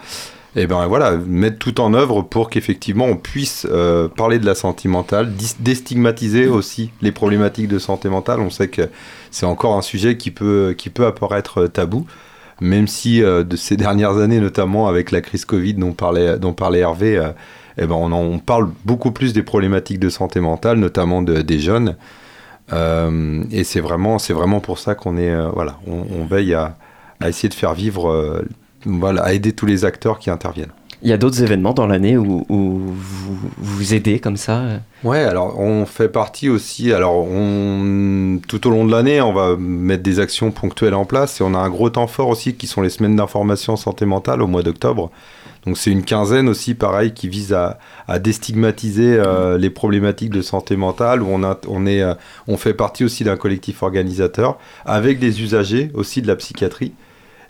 eh 0.55 0.67
ben 0.67 0.85
voilà, 0.87 1.15
mettre 1.15 1.59
tout 1.59 1.79
en 1.79 1.93
œuvre 1.93 2.23
pour 2.23 2.49
qu'effectivement 2.49 3.05
on 3.05 3.15
puisse 3.15 3.65
euh, 3.71 4.07
parler 4.09 4.39
de 4.39 4.45
la 4.45 4.55
santé 4.55 4.89
mentale, 4.89 5.31
déstigmatiser 5.59 6.47
aussi 6.47 6.91
les 7.01 7.11
problématiques 7.11 7.67
de 7.67 7.79
santé 7.79 8.09
mentale. 8.09 8.41
On 8.41 8.49
sait 8.49 8.67
que 8.67 8.89
c'est 9.31 9.45
encore 9.45 9.77
un 9.77 9.81
sujet 9.81 10.17
qui 10.17 10.31
peut, 10.31 10.75
qui 10.77 10.89
peut 10.89 11.05
apparaître 11.05 11.61
euh, 11.61 11.67
tabou, 11.67 12.05
même 12.61 12.87
si 12.87 13.23
euh, 13.23 13.43
de 13.43 13.55
ces 13.55 13.77
dernières 13.85 14.17
années, 14.17 14.39
notamment 14.39 14.87
avec 14.87 15.11
la 15.11 15.21
crise 15.21 15.45
Covid 15.45 15.75
dont 15.75 15.93
parlait, 15.93 16.37
dont 16.39 16.53
parlait 16.53 16.79
Hervé, 16.79 17.17
euh, 17.17 17.29
eh 17.77 17.85
ben 17.87 17.95
on, 17.95 18.11
en- 18.11 18.23
on 18.23 18.39
parle 18.39 18.69
beaucoup 18.85 19.11
plus 19.11 19.33
des 19.33 19.43
problématiques 19.43 19.99
de 19.99 20.09
santé 20.09 20.39
mentale, 20.39 20.77
notamment 20.79 21.21
de- 21.21 21.41
des 21.41 21.59
jeunes. 21.59 21.95
Euh, 22.73 23.43
et 23.51 23.63
c'est 23.63 23.79
vraiment, 23.79 24.19
c'est 24.19 24.33
vraiment 24.33 24.59
pour 24.59 24.79
ça 24.79 24.95
qu'on 24.95 25.17
est, 25.17 25.29
euh, 25.31 25.49
voilà, 25.53 25.77
on, 25.87 26.05
on 26.21 26.25
veille 26.25 26.53
à, 26.53 26.77
à 27.19 27.29
essayer 27.29 27.49
de 27.49 27.53
faire 27.53 27.73
vivre, 27.73 28.09
euh, 28.09 28.41
voilà, 28.85 29.23
à 29.23 29.33
aider 29.33 29.53
tous 29.53 29.65
les 29.65 29.85
acteurs 29.85 30.19
qui 30.19 30.29
interviennent. 30.29 30.71
Il 31.03 31.09
y 31.09 31.13
a 31.13 31.17
d'autres 31.17 31.43
événements 31.43 31.73
dans 31.73 31.85
l'année 31.85 32.17
où, 32.17 32.45
vous 32.49 33.37
vous 33.57 33.93
aidez 33.93 34.19
comme 34.19 34.37
ça 34.37 34.59
euh 34.59 34.77
Ouais, 35.03 35.19
alors 35.19 35.59
on 35.59 35.85
fait 35.85 36.09
partie 36.09 36.49
aussi. 36.49 36.91
Alors 36.91 37.27
tout 38.47 38.67
au 38.67 38.69
long 38.71 38.85
de 38.85 38.91
l'année, 38.91 39.21
on 39.21 39.33
va 39.33 39.55
mettre 39.57 40.01
des 40.01 40.19
actions 40.19 40.51
ponctuelles 40.51 40.95
en 40.95 41.05
place 41.05 41.39
et 41.39 41.43
on 41.43 41.53
a 41.53 41.59
un 41.59 41.69
gros 41.69 41.89
temps 41.91 42.07
fort 42.07 42.29
aussi 42.29 42.55
qui 42.55 42.65
sont 42.65 42.81
les 42.81 42.89
semaines 42.89 43.15
d'information 43.15 43.75
santé 43.75 44.05
mentale 44.05 44.41
au 44.41 44.47
mois 44.47 44.63
d'octobre. 44.63 45.11
Donc 45.67 45.77
c'est 45.77 45.91
une 45.91 46.03
quinzaine 46.03 46.47
aussi, 46.47 46.75
pareil, 46.75 47.13
qui 47.13 47.27
vise 47.27 47.51
à, 47.51 47.77
à 48.07 48.19
déstigmatiser 48.19 49.17
euh, 49.19 49.57
les 49.57 49.69
problématiques 49.69 50.29
de 50.29 50.41
santé 50.41 50.77
mentale. 50.77 51.21
Où 51.21 51.27
on, 51.29 51.43
a, 51.43 51.59
on, 51.67 51.85
est, 51.85 52.01
euh, 52.01 52.13
on 52.47 52.55
fait 52.55 52.73
partie 52.73 53.03
aussi 53.03 53.25
d'un 53.25 53.35
collectif 53.35 53.83
organisateur 53.83 54.57
avec 54.85 55.19
des 55.19 55.41
usagers 55.41 55.91
aussi 55.93 56.21
de 56.21 56.27
la 56.27 56.37
psychiatrie. 56.37 56.93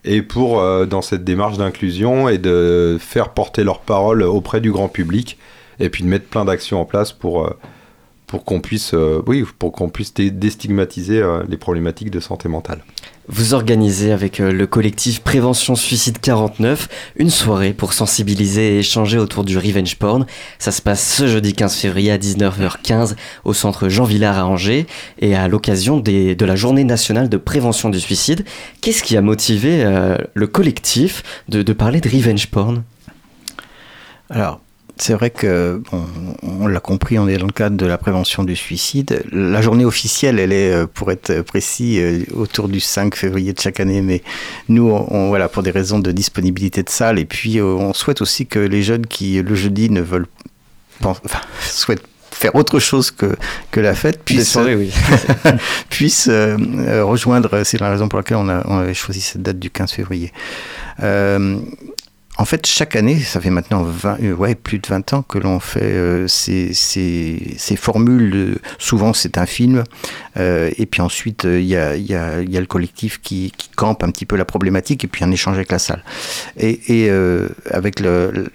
Et 0.05 0.21
pour, 0.21 0.59
euh, 0.59 0.85
dans 0.85 1.01
cette 1.01 1.23
démarche 1.23 1.57
d'inclusion 1.57 2.29
et 2.29 2.37
de 2.37 2.97
faire 2.99 3.29
porter 3.29 3.63
leur 3.63 3.79
parole 3.79 4.23
auprès 4.23 4.61
du 4.61 4.71
grand 4.71 4.87
public, 4.87 5.37
et 5.79 5.89
puis 5.89 6.03
de 6.03 6.09
mettre 6.09 6.25
plein 6.27 6.45
d'actions 6.45 6.79
en 6.81 6.85
place 6.85 7.11
pour, 7.11 7.45
euh, 7.45 7.51
pour 8.25 8.43
qu'on 8.45 8.61
puisse, 8.61 8.93
euh, 8.93 9.21
oui, 9.27 9.43
pour 9.59 9.71
qu'on 9.71 9.89
puisse 9.89 10.13
dé- 10.13 10.31
déstigmatiser 10.31 11.21
les 11.47 11.57
problématiques 11.57 12.11
de 12.11 12.19
santé 12.19 12.49
mentale. 12.49 12.83
Vous 13.29 13.53
organisez 13.53 14.13
avec 14.13 14.39
euh, 14.39 14.53
le 14.53 14.67
collectif 14.67 15.19
Prévention 15.19 15.75
Suicide 15.75 16.19
49 16.21 16.87
une 17.17 17.29
soirée 17.29 17.73
pour 17.73 17.91
sensibiliser 17.91 18.75
et 18.75 18.79
échanger 18.79 19.17
autour 19.17 19.43
du 19.43 19.57
revenge 19.57 19.97
porn. 19.97 20.25
Ça 20.59 20.71
se 20.71 20.81
passe 20.81 21.15
ce 21.15 21.27
jeudi 21.27 21.51
15 21.51 21.75
février 21.75 22.09
à 22.09 22.17
19h15 22.17 23.17
au 23.43 23.53
centre 23.53 23.89
Jean 23.89 24.05
Villard 24.05 24.37
à 24.37 24.45
Angers 24.45 24.87
et 25.19 25.35
à 25.35 25.49
l'occasion 25.49 25.97
de 25.97 26.45
la 26.45 26.55
journée 26.55 26.85
nationale 26.85 27.27
de 27.27 27.35
prévention 27.35 27.89
du 27.89 27.99
suicide. 27.99 28.45
Qu'est-ce 28.79 29.03
qui 29.03 29.17
a 29.17 29.21
motivé 29.21 29.83
euh, 29.83 30.17
le 30.33 30.47
collectif 30.47 31.21
de, 31.49 31.63
de 31.63 31.73
parler 31.73 31.99
de 31.99 32.09
revenge 32.09 32.47
porn? 32.47 32.83
Alors, 34.29 34.61
c'est 34.99 35.13
vrai 35.13 35.29
que, 35.29 35.81
bon, 35.91 36.03
on 36.43 36.67
l'a 36.67 36.79
compris, 36.79 37.19
on 37.19 37.27
est 37.27 37.37
dans 37.37 37.45
le 37.45 37.51
cadre 37.51 37.77
de 37.77 37.85
la 37.85 37.97
prévention 37.97 38.43
du 38.43 38.55
suicide. 38.55 39.23
La 39.31 39.61
journée 39.61 39.85
officielle, 39.85 40.39
elle 40.39 40.53
est, 40.53 40.71
euh, 40.71 40.87
pour 40.87 41.11
être 41.11 41.41
précis, 41.41 41.99
euh, 41.99 42.23
autour 42.33 42.67
du 42.67 42.79
5 42.79 43.15
février 43.15 43.53
de 43.53 43.59
chaque 43.59 43.79
année, 43.79 44.01
mais 44.01 44.23
nous, 44.69 44.89
on, 44.89 45.29
voilà, 45.29 45.49
pour 45.49 45.63
des 45.63 45.71
raisons 45.71 45.99
de 45.99 46.11
disponibilité 46.11 46.83
de 46.83 46.89
salle, 46.89 47.19
et 47.19 47.25
puis 47.25 47.59
euh, 47.59 47.65
on 47.65 47.93
souhaite 47.93 48.21
aussi 48.21 48.47
que 48.47 48.59
les 48.59 48.83
jeunes 48.83 49.05
qui, 49.05 49.41
le 49.41 49.55
jeudi, 49.55 49.89
ne 49.89 50.01
veulent 50.01 50.27
pas, 51.01 51.09
enfin, 51.23 51.41
souhaitent 51.61 52.03
faire 52.37 52.55
autre 52.55 52.79
chose 52.79 53.11
que, 53.11 53.35
que 53.71 53.79
la 53.79 53.95
fête, 53.95 54.17
Des 54.17 54.35
puissent, 54.35 54.51
soirées, 54.51 54.75
oui. 54.75 54.93
euh, 56.27 57.03
rejoindre, 57.03 57.63
c'est 57.63 57.79
la 57.79 57.89
raison 57.89 58.07
pour 58.07 58.19
laquelle 58.19 58.37
on, 58.37 58.47
a, 58.47 58.61
on 58.65 58.77
avait 58.77 58.93
choisi 58.93 59.21
cette 59.21 59.41
date 59.41 59.59
du 59.59 59.69
15 59.69 59.91
février. 59.91 60.31
Euh, 61.01 61.57
en 62.39 62.45
fait, 62.45 62.67
chaque 62.67 62.95
année, 62.95 63.19
ça 63.19 63.41
fait 63.41 63.49
maintenant 63.49 63.81
20, 63.81 64.19
euh, 64.21 64.55
plus 64.61 64.77
de 64.77 64.87
20 64.87 65.13
ans 65.13 65.21
que 65.23 65.39
l'on 65.39 65.59
fait 65.59 65.81
euh, 65.81 66.27
ces, 66.27 66.71
formules. 67.75 68.59
souvent, 68.77 69.13
c'est 69.13 69.39
un 69.39 69.47
film. 69.47 69.83
euh, 70.37 70.69
et 70.77 70.85
puis 70.85 71.01
ensuite, 71.01 71.45
il 71.45 71.65
y, 71.65 71.75
a, 71.75 71.95
le 71.97 72.65
collectif 72.65 73.21
qui, 73.21 73.51
campe 73.75 74.03
un 74.03 74.09
petit 74.09 74.25
peu 74.25 74.35
la 74.35 74.45
problématique 74.45 75.03
et 75.03 75.07
puis 75.07 75.23
un 75.23 75.29
échange 75.29 75.55
avec 75.55 75.71
la 75.71 75.79
salle. 75.79 76.03
Et, 76.57 77.09
avec 77.71 77.99
le, 77.99 78.49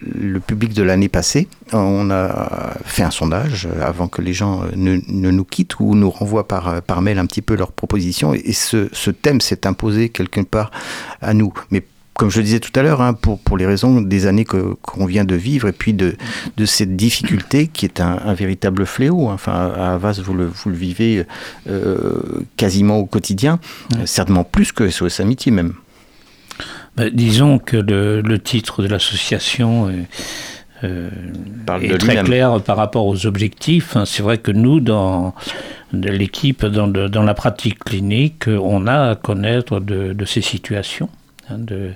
public 0.46 0.74
de 0.74 0.82
l'année 0.82 1.08
passée, 1.08 1.48
on 1.72 2.10
a 2.10 2.74
fait 2.84 3.02
un 3.02 3.10
sondage 3.10 3.68
avant 3.80 4.08
que 4.08 4.20
les 4.22 4.32
gens 4.32 4.62
ne, 4.76 4.98
nous 5.08 5.44
quittent 5.44 5.78
ou 5.80 5.94
nous 5.94 6.10
renvoient 6.10 6.46
par, 6.46 6.82
par 6.82 7.02
mail 7.02 7.18
un 7.18 7.26
petit 7.26 7.42
peu 7.42 7.56
leurs 7.56 7.72
propositions. 7.72 8.34
Et 8.34 8.52
ce, 8.52 8.88
ce 8.92 9.10
thème 9.10 9.40
s'est 9.40 9.66
imposé 9.66 10.08
quelque 10.08 10.40
part 10.40 10.70
à 11.20 11.34
nous. 11.34 11.52
Mais 11.70 11.82
comme 12.14 12.30
je 12.30 12.38
le 12.38 12.44
disais 12.44 12.60
tout 12.60 12.70
à 12.78 12.82
l'heure, 12.82 13.00
hein, 13.00 13.14
pour, 13.14 13.38
pour 13.38 13.56
les 13.56 13.66
raisons 13.66 14.00
des 14.02 14.26
années 14.26 14.44
qu'on 14.44 15.06
vient 15.06 15.24
de 15.24 15.34
vivre 15.34 15.68
et 15.68 15.72
puis 15.72 15.94
de, 15.94 16.14
de 16.56 16.64
cette 16.66 16.94
difficulté 16.94 17.68
qui 17.68 17.84
est 17.86 18.00
un, 18.00 18.18
un 18.24 18.34
véritable 18.34 18.84
fléau. 18.86 19.28
hein. 19.28 19.34
Enfin, 19.34 19.72
à 19.74 19.94
Havas, 19.94 20.20
vous 20.22 20.34
le, 20.34 20.46
vous 20.46 20.70
le 20.70 20.76
vivez 20.76 21.24
euh, 21.68 22.20
quasiment 22.56 22.98
au 22.98 23.06
quotidien, 23.06 23.58
euh, 23.96 24.04
certainement 24.04 24.44
plus 24.44 24.72
que 24.72 24.88
SOS 24.90 25.20
Amitié 25.20 25.50
même. 25.52 25.72
Ben, 26.96 27.10
disons 27.12 27.58
que 27.58 27.78
le, 27.78 28.20
le 28.20 28.38
titre 28.38 28.82
de 28.82 28.88
l'association 28.88 29.88
est, 29.88 30.06
euh, 30.84 31.08
est 31.80 31.98
très 31.98 32.22
clair 32.24 32.60
par 32.60 32.76
rapport 32.76 33.06
aux 33.06 33.24
objectifs. 33.26 33.96
hein. 33.96 34.04
C'est 34.04 34.22
vrai 34.22 34.36
que 34.36 34.50
nous, 34.52 34.80
dans 34.80 35.34
l'équipe, 35.94 36.66
dans, 36.66 36.88
dans 36.88 37.22
la 37.22 37.34
pratique 37.34 37.78
clinique, 37.78 38.44
on 38.48 38.86
a 38.86 39.10
à 39.12 39.14
connaître 39.16 39.80
de, 39.80 40.12
de 40.12 40.24
ces 40.26 40.42
situations. 40.42 41.08
Hein, 41.48 41.58
de, 41.58 41.92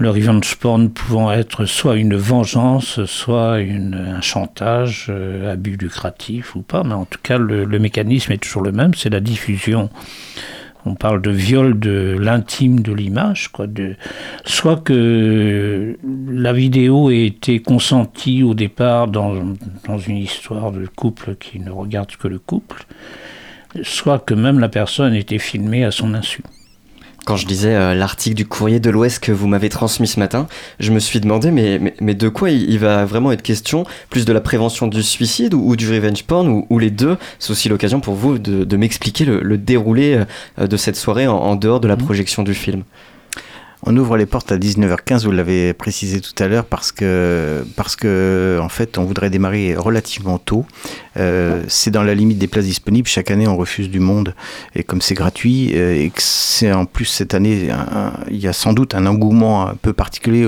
le 0.00 0.08
revenge 0.08 0.56
porn 0.56 0.88
pouvant 0.88 1.30
être 1.30 1.66
soit 1.66 1.96
une 1.96 2.16
vengeance, 2.16 3.04
soit 3.04 3.56
un 3.56 4.20
chantage, 4.22 5.08
euh, 5.10 5.52
abus 5.52 5.76
lucratif 5.76 6.56
ou 6.56 6.62
pas, 6.62 6.82
mais 6.84 6.94
en 6.94 7.04
tout 7.04 7.18
cas 7.22 7.36
le, 7.36 7.66
mécanisme 7.78 8.32
est 8.32 8.38
toujours 8.38 8.62
le 8.62 8.72
même, 8.72 8.94
c'est 8.94 9.10
la 9.10 9.20
diffusion. 9.20 9.90
On 10.86 10.94
parle 10.94 11.20
de 11.20 11.30
viol 11.30 11.78
de 11.78 12.16
l'intime 12.18 12.80
de 12.80 12.94
l'image, 12.94 13.48
quoi. 13.48 13.66
Soit 14.46 14.82
que 14.82 15.98
la 16.30 16.54
vidéo 16.54 17.10
ait 17.10 17.26
été 17.26 17.60
consentie 17.60 18.42
au 18.42 18.54
départ 18.54 19.06
dans 19.06 19.34
une 20.08 20.16
histoire 20.16 20.72
de 20.72 20.86
couple 20.86 21.34
qui 21.34 21.60
ne 21.60 21.70
regarde 21.70 22.16
que 22.16 22.28
le 22.28 22.38
couple, 22.38 22.86
soit 23.82 24.20
que 24.20 24.32
même 24.32 24.58
la 24.58 24.70
personne 24.70 25.12
ait 25.12 25.20
été 25.20 25.38
filmée 25.38 25.84
à 25.84 25.90
son 25.90 26.14
insu. 26.14 26.42
Quand 27.26 27.36
je 27.36 27.46
lisais 27.46 27.74
euh, 27.74 27.94
l'article 27.94 28.34
du 28.34 28.46
courrier 28.46 28.80
de 28.80 28.90
l'Ouest 28.90 29.20
que 29.20 29.30
vous 29.30 29.46
m'avez 29.46 29.68
transmis 29.68 30.08
ce 30.08 30.18
matin, 30.18 30.48
je 30.80 30.90
me 30.90 30.98
suis 30.98 31.20
demandé, 31.20 31.50
mais, 31.50 31.78
mais, 31.78 31.94
mais 32.00 32.14
de 32.14 32.28
quoi 32.28 32.50
il, 32.50 32.68
il 32.68 32.78
va 32.78 33.04
vraiment 33.04 33.30
être 33.30 33.42
question? 33.42 33.84
Plus 34.08 34.24
de 34.24 34.32
la 34.32 34.40
prévention 34.40 34.86
du 34.86 35.02
suicide 35.02 35.54
ou, 35.54 35.62
ou 35.64 35.76
du 35.76 35.88
revenge 35.92 36.24
porn 36.24 36.48
ou, 36.48 36.66
ou 36.70 36.78
les 36.78 36.90
deux? 36.90 37.18
C'est 37.38 37.50
aussi 37.52 37.68
l'occasion 37.68 38.00
pour 38.00 38.14
vous 38.14 38.38
de, 38.38 38.64
de 38.64 38.76
m'expliquer 38.76 39.26
le, 39.26 39.40
le 39.40 39.58
déroulé 39.58 40.24
euh, 40.58 40.66
de 40.66 40.76
cette 40.76 40.96
soirée 40.96 41.26
en, 41.26 41.36
en 41.36 41.56
dehors 41.56 41.80
de 41.80 41.88
la 41.88 41.96
projection 41.96 42.42
du 42.42 42.54
film. 42.54 42.82
On 43.82 43.96
ouvre 43.96 44.18
les 44.18 44.26
portes 44.26 44.52
à 44.52 44.58
19h15, 44.58 45.24
vous 45.24 45.30
l'avez 45.30 45.72
précisé 45.72 46.20
tout 46.20 46.34
à 46.42 46.48
l'heure, 46.48 46.66
parce 46.66 46.92
que, 46.92 47.64
parce 47.76 47.96
que, 47.96 48.58
en 48.60 48.68
fait, 48.68 48.98
on 48.98 49.04
voudrait 49.04 49.30
démarrer 49.30 49.74
relativement 49.74 50.38
tôt. 50.38 50.66
Euh, 51.16 51.62
c'est 51.66 51.90
dans 51.90 52.02
la 52.02 52.14
limite 52.14 52.36
des 52.36 52.46
places 52.46 52.66
disponibles. 52.66 53.08
Chaque 53.08 53.30
année, 53.30 53.48
on 53.48 53.56
refuse 53.56 53.88
du 53.88 53.98
monde. 53.98 54.34
Et 54.74 54.82
comme 54.82 55.00
c'est 55.00 55.14
gratuit, 55.14 55.72
euh, 55.74 55.96
et 55.96 56.10
que 56.10 56.20
c'est 56.20 56.70
en 56.72 56.84
plus 56.84 57.06
cette 57.06 57.32
année, 57.32 57.68
il 58.30 58.36
y 58.38 58.48
a 58.48 58.52
sans 58.52 58.74
doute 58.74 58.94
un 58.94 59.06
engouement 59.06 59.66
un 59.68 59.74
peu 59.74 59.94
particulier 59.94 60.46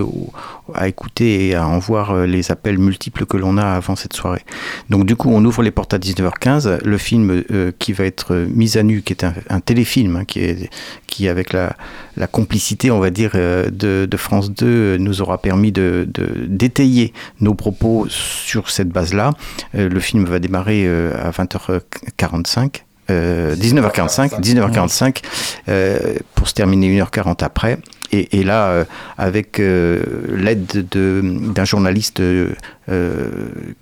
à 0.74 0.88
écouter 0.88 1.48
et 1.48 1.54
à 1.54 1.66
en 1.66 1.78
voir 1.78 2.10
euh, 2.12 2.26
les 2.26 2.50
appels 2.50 2.78
multiples 2.78 3.26
que 3.26 3.36
l'on 3.36 3.56
a 3.58 3.64
avant 3.64 3.96
cette 3.96 4.12
soirée. 4.14 4.42
Donc, 4.90 5.06
du 5.06 5.16
coup, 5.16 5.30
on 5.32 5.44
ouvre 5.44 5.62
les 5.62 5.70
portes 5.70 5.94
à 5.94 5.98
19h15. 5.98 6.84
Le 6.84 6.98
film 6.98 7.42
euh, 7.50 7.72
qui 7.78 7.92
va 7.92 8.04
être 8.04 8.34
mis 8.34 8.78
à 8.78 8.82
nu, 8.82 9.02
qui 9.02 9.12
est 9.12 9.24
un, 9.24 9.34
un 9.48 9.60
téléfilm, 9.60 10.16
hein, 10.16 10.24
qui 10.24 10.40
est, 10.40 10.70
qui 11.06 11.28
avec 11.28 11.52
la, 11.52 11.76
la 12.16 12.26
complicité, 12.26 12.90
on 12.90 12.98
va 13.00 13.10
dire, 13.10 13.32
euh, 13.34 13.70
de, 13.70 14.06
de 14.10 14.16
France 14.16 14.50
2, 14.50 14.66
euh, 14.66 14.98
nous 14.98 15.20
aura 15.22 15.38
permis 15.38 15.72
de, 15.72 16.08
d'étayer 16.46 17.12
nos 17.40 17.54
propos 17.54 18.06
sur 18.08 18.70
cette 18.70 18.88
base-là. 18.88 19.32
Euh, 19.74 19.88
le 19.88 20.00
film 20.00 20.24
va 20.24 20.38
démarrer 20.38 20.84
euh, 20.86 21.12
à 21.22 21.30
20h45. 21.30 22.82
euh, 23.10 23.54
19h45, 23.56 24.40
19h45 24.40 25.22
euh, 25.68 26.14
pour 26.34 26.48
se 26.48 26.54
terminer 26.54 27.00
1h40 27.00 27.44
après. 27.44 27.78
Et, 28.12 28.40
et 28.40 28.44
là, 28.44 28.68
euh, 28.68 28.84
avec 29.16 29.58
euh, 29.58 30.02
l'aide 30.36 30.86
de- 30.90 31.22
d'un 31.54 31.64
journaliste 31.64 32.20
euh, 32.20 32.52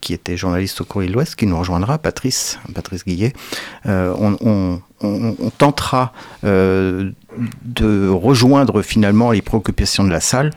qui 0.00 0.12
était 0.14 0.36
journaliste 0.36 0.80
au 0.80 0.84
Courrier 0.84 1.08
de 1.08 1.14
l'Ouest, 1.14 1.34
qui 1.34 1.46
nous 1.46 1.58
rejoindra, 1.58 1.98
Patrice, 1.98 2.58
Patrice 2.74 3.04
Guillet, 3.04 3.32
on, 3.86 4.36
on- 4.40 4.80
on- 5.02 5.36
on 5.40 5.50
tentera 5.50 6.12
de 6.44 8.08
rejoindre 8.08 8.82
finalement 8.82 9.30
les 9.32 9.42
préoccupations 9.42 10.04
de 10.04 10.10
la 10.10 10.20
salle 10.20 10.50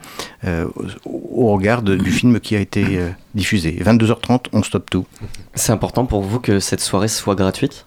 euh, 0.44 0.66
au 1.04 1.20
au 1.36 1.52
regard 1.52 1.82
de- 1.82 1.96
du 1.96 2.12
film 2.12 2.38
qui 2.38 2.54
a 2.54 2.60
été 2.60 2.84
euh, 2.98 3.10
diffusé. 3.34 3.76
22h30, 3.84 4.46
on 4.52 4.62
stoppe 4.62 4.88
tout. 4.88 5.04
C'est 5.54 5.72
important 5.72 6.06
pour 6.06 6.22
vous 6.22 6.38
que 6.38 6.60
cette 6.60 6.80
soirée 6.80 7.08
soit 7.08 7.34
gratuite? 7.34 7.86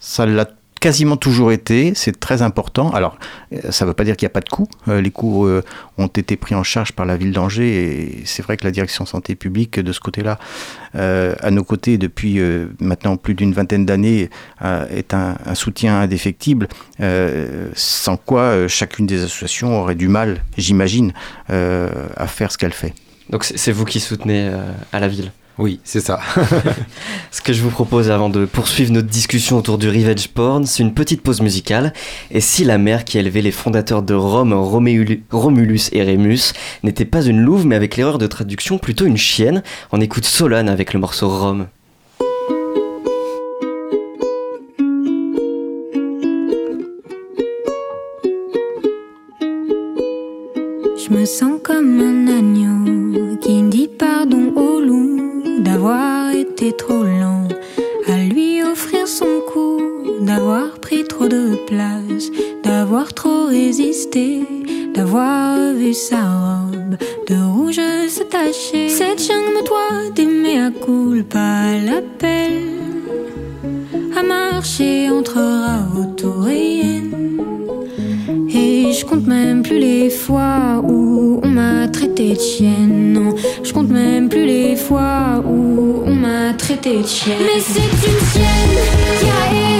Ça 0.00 0.26
l'a 0.26 0.48
quasiment 0.80 1.16
toujours 1.16 1.52
été, 1.52 1.92
c'est 1.94 2.18
très 2.18 2.42
important. 2.42 2.90
Alors, 2.90 3.18
euh, 3.52 3.70
ça 3.70 3.84
ne 3.84 3.90
veut 3.90 3.94
pas 3.94 4.04
dire 4.04 4.16
qu'il 4.16 4.26
n'y 4.26 4.30
a 4.30 4.34
pas 4.34 4.40
de 4.40 4.48
coûts. 4.48 4.68
Euh, 4.88 5.00
les 5.00 5.10
coûts 5.10 5.46
euh, 5.46 5.62
ont 5.96 6.06
été 6.06 6.36
pris 6.36 6.54
en 6.54 6.62
charge 6.62 6.92
par 6.92 7.06
la 7.06 7.16
ville 7.16 7.32
d'Angers 7.32 7.68
et 7.68 8.22
c'est 8.24 8.42
vrai 8.42 8.56
que 8.56 8.64
la 8.64 8.70
direction 8.70 9.06
santé 9.06 9.34
publique, 9.34 9.80
de 9.80 9.92
ce 9.92 10.00
côté-là, 10.00 10.38
à 10.94 11.50
nos 11.50 11.64
côtés 11.64 11.98
depuis 11.98 12.40
maintenant 12.80 13.16
plus 13.16 13.34
d'une 13.34 13.52
vingtaine 13.52 13.84
d'années, 13.84 14.30
est 14.62 15.12
un, 15.12 15.36
un 15.44 15.54
soutien 15.54 16.00
indéfectible, 16.00 16.68
sans 17.74 18.16
quoi 18.16 18.66
chacune 18.68 19.06
des 19.06 19.22
associations 19.22 19.80
aurait 19.80 19.94
du 19.94 20.08
mal, 20.08 20.42
j'imagine, 20.56 21.12
à 21.48 22.26
faire 22.26 22.50
ce 22.52 22.58
qu'elle 22.58 22.72
fait. 22.72 22.94
Donc 23.30 23.44
c'est 23.44 23.72
vous 23.72 23.84
qui 23.84 24.00
soutenez 24.00 24.50
à 24.92 25.00
la 25.00 25.08
ville? 25.08 25.30
Oui, 25.58 25.80
c'est 25.82 26.00
ça. 26.00 26.20
Ce 27.32 27.40
que 27.40 27.52
je 27.52 27.62
vous 27.62 27.70
propose 27.70 28.10
avant 28.12 28.28
de 28.28 28.44
poursuivre 28.44 28.92
notre 28.92 29.08
discussion 29.08 29.58
autour 29.58 29.76
du 29.76 29.88
revenge 29.88 30.28
porn, 30.28 30.64
c'est 30.64 30.84
une 30.84 30.94
petite 30.94 31.20
pause 31.20 31.40
musicale. 31.40 31.92
Et 32.30 32.40
si 32.40 32.62
la 32.64 32.78
mère 32.78 33.04
qui 33.04 33.18
élevait 33.18 33.42
les 33.42 33.50
fondateurs 33.50 34.02
de 34.02 34.14
Rome, 34.14 34.52
Roméulu- 34.52 35.22
Romulus 35.32 35.88
et 35.92 36.02
Rémus, 36.04 36.52
n'était 36.84 37.04
pas 37.04 37.22
une 37.24 37.40
louve, 37.40 37.66
mais 37.66 37.74
avec 37.74 37.96
l'erreur 37.96 38.18
de 38.18 38.28
traduction 38.28 38.78
plutôt 38.78 39.04
une 39.04 39.16
chienne, 39.16 39.62
on 39.90 40.00
écoute 40.00 40.24
Solane 40.26 40.68
avec 40.68 40.92
le 40.94 41.00
morceau 41.00 41.28
Rome. 41.28 41.66
Je 50.96 51.14
me 51.14 51.24
sens 51.24 51.60
comme 51.62 52.00
un 52.00 52.26
agneau 52.38 53.36
qui 53.40 53.62
dit 53.62 53.87
d'avoir 55.78 56.32
été 56.32 56.72
trop 56.72 57.04
lent 57.04 57.46
à 58.08 58.16
lui 58.24 58.60
offrir 58.64 59.06
son 59.06 59.40
cou, 59.52 59.80
d'avoir 60.22 60.80
pris 60.80 61.04
trop 61.04 61.28
de 61.28 61.54
place, 61.68 62.32
d'avoir 62.64 63.14
trop 63.14 63.44
résisté, 63.44 64.40
d'avoir 64.92 65.72
vu 65.74 65.94
sa 65.94 66.16
robe 66.16 66.96
de 67.28 67.36
rouge 67.54 67.80
se 68.08 68.24
tacher. 68.24 68.88
Cette 68.88 69.22
jungle 69.22 69.64
doit 69.68 70.10
d'aimer 70.16 70.58
à 70.62 70.72
culpa 70.72 71.78
l'appel 71.86 72.54
à 74.18 74.22
marcher 74.24 75.10
entre 75.10 75.38
Yen. 76.48 77.12
Et 77.40 77.47
je 78.98 79.04
compte 79.04 79.26
même 79.26 79.62
plus 79.62 79.78
les 79.78 80.10
fois 80.10 80.82
où 80.82 81.40
on 81.44 81.48
m'a 81.48 81.86
traité 81.86 82.34
de 82.34 82.40
chienne. 82.40 83.12
Non, 83.12 83.34
je 83.62 83.72
compte 83.72 83.90
même 83.90 84.28
plus 84.28 84.44
les 84.44 84.74
fois 84.74 85.42
où 85.46 86.02
on 86.04 86.14
m'a 86.14 86.52
traité 86.54 86.96
de. 87.04 87.38
Mais 87.40 87.60
c'est 87.60 87.80
une 87.80 88.18
chienne 88.32 89.77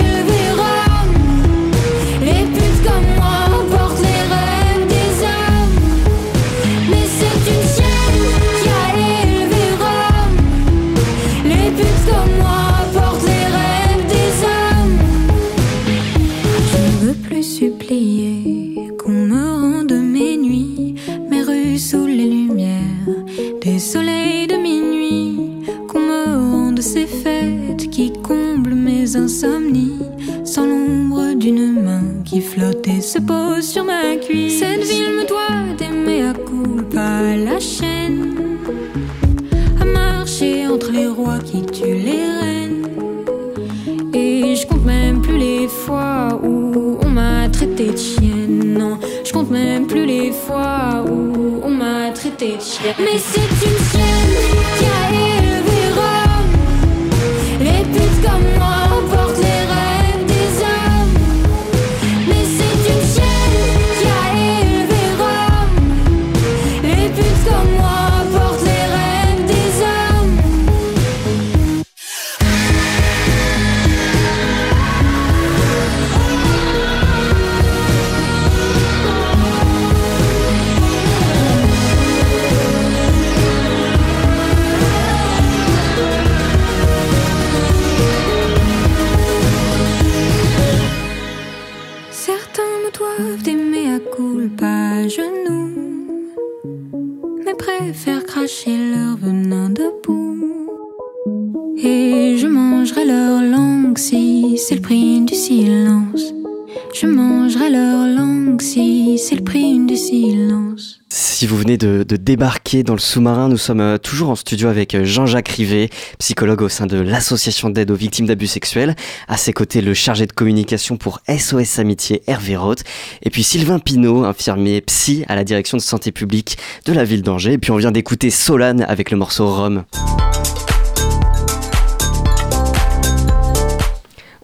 débarquer 112.29 112.83
dans 112.83 112.93
le 112.93 112.99
sous-marin, 112.99 113.49
nous 113.49 113.57
sommes 113.57 113.81
euh, 113.81 113.97
toujours 113.97 114.29
en 114.29 114.37
studio 114.37 114.69
avec 114.69 114.95
euh, 114.95 115.03
Jean-Jacques 115.03 115.49
Rivet, 115.49 115.89
psychologue 116.19 116.61
au 116.61 116.69
sein 116.69 116.85
de 116.85 117.01
l'association 117.01 117.71
d'aide 117.71 117.91
aux 117.91 117.95
victimes 117.95 118.27
d'abus 118.27 118.49
sexuels. 118.49 118.97
À 119.29 119.39
ses 119.39 119.55
côtés, 119.55 119.81
le 119.81 119.95
chargé 119.95 120.27
de 120.27 120.33
communication 120.33 120.99
pour 120.99 121.23
SOS 121.27 121.79
Amitié, 121.79 122.21
Hervé 122.27 122.55
Roth. 122.55 122.85
Et 123.23 123.31
puis 123.31 123.43
Sylvain 123.43 123.79
Pinault, 123.79 124.25
infirmier 124.25 124.83
psy 124.83 125.25
à 125.27 125.37
la 125.37 125.45
direction 125.45 125.79
de 125.79 125.83
santé 125.83 126.13
publique 126.13 126.59
de 126.85 126.93
la 126.93 127.05
ville 127.05 127.23
d'Angers. 127.23 127.55
Et 127.55 127.59
puis 127.59 127.71
on 127.71 127.77
vient 127.77 127.93
d'écouter 127.93 128.29
Solane 128.29 128.83
avec 128.83 129.11
le 129.11 129.17
morceau 129.17 129.47
Rome. 129.47 129.85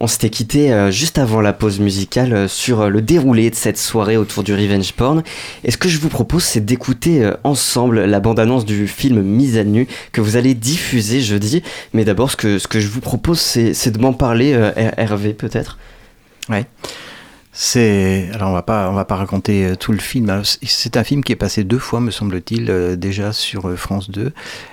On 0.05 0.07
s'était 0.07 0.29
quitté 0.29 0.71
euh, 0.71 0.91
juste 0.91 1.17
avant 1.17 1.41
la 1.41 1.55
pause 1.55 1.81
musicale 1.81 2.35
euh, 2.35 2.47
sur 2.47 2.83
euh, 2.83 2.89
le 2.91 3.01
déroulé 3.01 3.49
de 3.49 3.55
cette 3.55 3.79
soirée 3.79 4.19
autour 4.19 4.43
du 4.43 4.53
revenge 4.53 4.93
porn. 4.93 5.23
Et 5.65 5.71
ce 5.71 5.79
que 5.79 5.89
je 5.89 5.97
vous 5.99 6.11
propose, 6.11 6.43
c'est 6.45 6.63
d'écouter 6.63 7.27
ensemble 7.43 8.05
la 8.05 8.21
bande-annonce 8.21 8.67
du 8.67 8.87
film 8.87 9.23
Mise 9.23 9.57
à 9.57 9.65
nu 9.65 9.87
que 10.13 10.21
vous 10.21 10.37
allez 10.37 10.53
diffuser 10.53 11.23
jeudi. 11.23 11.63
Mais 11.95 12.05
d'abord, 12.05 12.31
ce 12.31 12.37
que, 12.37 12.59
je 12.59 12.87
vous 12.89 13.01
propose, 13.01 13.41
c'est 13.41 13.91
de 13.91 13.99
m'en 13.99 14.13
parler, 14.13 14.51
Her- 14.51 14.93
Hervé, 14.99 15.33
peut-être? 15.33 15.79
Ouais. 16.51 16.67
C'est 17.57 18.29
alors 18.35 18.51
on 18.51 18.53
va 18.53 18.63
pas 18.63 18.91
on 18.91 18.95
va 18.95 19.05
pas 19.05 19.15
raconter 19.15 19.75
tout 19.79 19.93
le 19.93 19.99
film. 19.99 20.29
Alors, 20.29 20.45
c'est- 20.45 20.97
un 20.97 21.05
film 21.05 21.23
qui 21.23 21.31
est 21.33 21.37
passé 21.37 21.63
deux 21.65 21.79
fois, 21.79 22.01
me 22.01 22.11
semble-t-il, 22.11 22.97
déjà 22.99 23.33
sur 23.33 23.73
France 23.79 24.11
2 24.11 24.33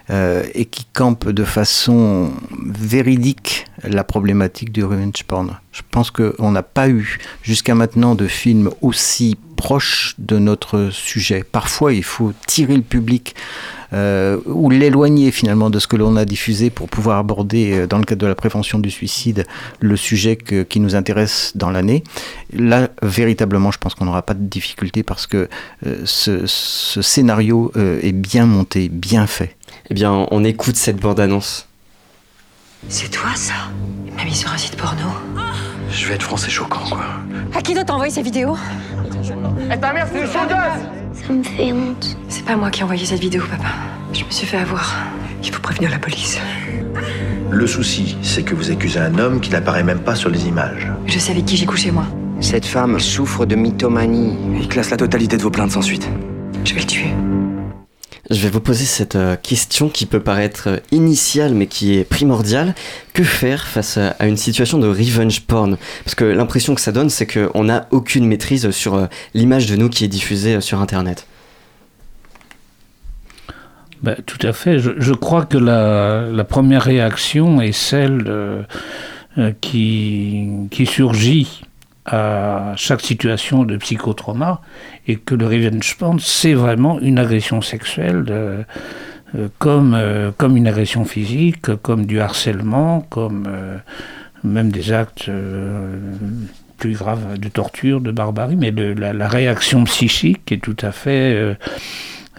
euh, 0.09 0.43
et 0.55 0.65
qui 0.65 0.85
campe 0.91 1.29
de 1.29 1.43
façon 1.43 2.31
véridique 2.75 3.65
la 3.83 4.03
problématique 4.03 4.71
du 4.71 4.83
revenge 4.83 5.23
porn. 5.27 5.57
Je 5.71 5.81
pense 5.89 6.11
qu'on 6.11 6.51
n'a 6.51 6.63
pas 6.63 6.89
eu 6.89 7.19
jusqu'à 7.43 7.75
maintenant 7.75 8.15
de 8.15 8.27
film 8.27 8.69
aussi 8.81 9.37
proche 9.61 10.15
de 10.17 10.39
notre 10.39 10.89
sujet. 10.89 11.43
Parfois, 11.49 11.93
il 11.93 12.03
faut 12.03 12.33
tirer 12.47 12.75
le 12.75 12.81
public 12.81 13.35
euh, 13.93 14.39
ou 14.45 14.69
l'éloigner 14.69 15.31
finalement 15.31 15.69
de 15.69 15.77
ce 15.77 15.85
que 15.85 15.97
l'on 15.97 16.15
a 16.15 16.25
diffusé 16.25 16.69
pour 16.69 16.87
pouvoir 16.87 17.19
aborder, 17.19 17.73
euh, 17.73 17.87
dans 17.87 17.97
le 17.97 18.05
cadre 18.05 18.21
de 18.21 18.27
la 18.27 18.35
prévention 18.35 18.79
du 18.79 18.89
suicide, 18.89 19.45
le 19.79 19.97
sujet 19.97 20.37
qui 20.37 20.79
nous 20.79 20.95
intéresse 20.95 21.51
dans 21.55 21.69
l'année. 21.69 22.03
Là, 22.53 22.89
véritablement, 23.03 23.69
je 23.71 23.77
pense 23.77 23.93
qu'on 23.93 24.05
n'aura 24.05 24.23
pas 24.23 24.33
de 24.33 24.43
difficulté 24.43 25.03
parce 25.03 25.27
que 25.27 25.47
euh, 25.85 26.01
ce, 26.05 26.47
scénario 26.47 27.71
est 27.75 28.13
bien 28.13 28.45
monté, 28.45 28.89
bien 28.89 29.27
fait. 29.27 29.55
Eh 29.89 29.93
bien, 29.93 30.25
on 30.31 30.43
écoute 30.43 30.75
cette 30.75 30.97
bande-annonce. 30.97 31.67
C'est 32.87 33.09
toi 33.09 33.29
ça 33.35 33.53
Il 34.07 34.13
m'a 34.13 34.23
mis 34.23 34.35
sur 34.35 34.51
un 34.51 34.57
site 34.57 34.75
porno. 34.75 35.07
Je 35.91 36.07
vais 36.07 36.15
être 36.15 36.23
français 36.23 36.49
choquant, 36.49 36.83
quoi. 36.89 37.05
À 37.53 37.61
qui 37.61 37.73
d'autre 37.73 37.93
envoyé 37.93 38.11
ces 38.11 38.21
vidéos 38.21 38.57
Eh 39.71 39.79
ta 39.79 39.93
mère, 39.93 40.07
c'est 40.11 40.21
une 40.21 40.27
Ça 40.27 41.33
me 41.33 41.43
fait 41.43 41.73
honte. 41.73 42.17
C'est 42.29 42.45
pas 42.45 42.55
moi 42.55 42.69
qui 42.69 42.81
ai 42.81 42.83
envoyé 42.83 43.05
cette 43.05 43.19
vidéo, 43.19 43.43
papa. 43.49 43.69
Je 44.13 44.23
me 44.23 44.29
suis 44.29 44.47
fait 44.47 44.57
avoir. 44.57 44.95
Il 45.43 45.51
faut 45.51 45.61
prévenir 45.61 45.89
la 45.89 45.99
police. 45.99 46.39
Le 47.49 47.67
souci, 47.67 48.17
c'est 48.21 48.43
que 48.43 48.55
vous 48.55 48.71
accusez 48.71 48.99
un 48.99 49.17
homme 49.19 49.41
qui 49.41 49.49
n'apparaît 49.51 49.83
même 49.83 49.99
pas 49.99 50.15
sur 50.15 50.29
les 50.29 50.47
images. 50.47 50.87
Je 51.05 51.19
sais 51.19 51.31
avec 51.31 51.45
qui 51.45 51.57
j'ai 51.57 51.65
couché, 51.65 51.91
moi. 51.91 52.05
Cette 52.39 52.65
femme 52.65 52.99
souffre 52.99 53.45
de 53.45 53.55
mythomanie. 53.55 54.37
Il 54.59 54.67
classe 54.67 54.89
la 54.89 54.97
totalité 54.97 55.37
de 55.37 55.43
vos 55.43 55.51
plaintes 55.51 55.71
sans 55.71 55.81
suite. 55.81 56.09
Je 56.63 56.73
vais 56.73 56.79
le 56.81 56.87
tuer. 56.87 57.13
Je 58.31 58.39
vais 58.43 58.49
vous 58.49 58.61
poser 58.61 58.85
cette 58.85 59.17
euh, 59.17 59.35
question 59.35 59.89
qui 59.89 60.05
peut 60.05 60.21
paraître 60.21 60.81
initiale 60.93 61.53
mais 61.53 61.67
qui 61.67 61.97
est 61.97 62.05
primordiale. 62.05 62.73
Que 63.13 63.25
faire 63.25 63.67
face 63.67 63.97
à, 63.97 64.25
une 64.25 64.37
situation 64.37 64.77
de 64.77 64.87
revenge 64.87 65.41
porn? 65.41 65.77
Parce 66.05 66.15
que 66.15 66.23
l'impression 66.23 66.73
que 66.73 66.79
ça 66.79 66.93
donne, 66.93 67.09
c'est 67.09 67.27
qu'on 67.27 67.65
n'a 67.65 67.87
aucune 67.91 68.25
maîtrise 68.25 68.71
sur 68.71 68.95
euh, 68.95 69.07
l'image 69.33 69.65
de 69.65 69.75
nous 69.75 69.89
qui 69.89 70.05
est 70.05 70.07
diffusée 70.07 70.55
euh, 70.55 70.61
sur 70.61 70.79
Internet. 70.79 71.27
Ben, 74.01 74.15
tout 74.25 74.47
à 74.47 74.53
fait. 74.53 74.79
Je, 74.79 75.13
crois 75.13 75.45
que 75.45 75.57
la, 75.57 76.43
première 76.45 76.83
réaction 76.83 77.61
est 77.61 77.73
celle 77.73 78.65
qui 79.59 80.85
surgit 80.87 81.61
à 82.05 82.73
chaque 82.77 83.01
situation 83.01 83.63
de 83.63 83.77
psychotrauma 83.77 84.61
et 85.07 85.17
que 85.17 85.35
le 85.35 85.45
revenge 85.45 85.95
porn, 85.97 86.19
c'est 86.19 86.53
vraiment 86.53 86.99
une 86.99 87.19
agression 87.19 87.61
sexuelle 87.61 88.25
euh, 88.29 88.63
euh, 89.35 89.47
comme, 89.59 89.93
euh, 89.93 90.31
comme 90.35 90.57
une 90.57 90.67
agression 90.67 91.05
physique, 91.05 91.75
comme 91.81 92.05
du 92.05 92.19
harcèlement, 92.19 93.01
comme 93.01 93.45
euh, 93.47 93.77
même 94.43 94.71
des 94.71 94.91
actes 94.91 95.29
plus 96.77 96.93
graves 96.97 97.37
de 97.37 97.49
torture, 97.49 98.01
de 98.01 98.11
barbarie, 98.11 98.55
mais 98.55 98.71
le- 98.71 98.93
la, 98.93 99.13
la 99.13 99.27
réaction 99.27 99.83
psychique 99.83 100.51
est 100.51 100.61
tout 100.63 100.77
à 100.81 100.91
fait... 100.91 101.57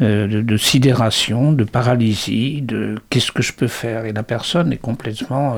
de, 0.00 0.40
de 0.40 0.56
sidération, 0.56 1.52
de 1.52 1.64
paralysie, 1.64 2.62
de 2.62 2.96
qu'est-ce 3.10 3.30
que 3.30 3.42
je 3.42 3.52
peux 3.52 3.68
faire? 3.68 4.06
Et 4.06 4.12
la 4.12 4.22
personne 4.24 4.72
est 4.72 4.78
complètement 4.78 5.54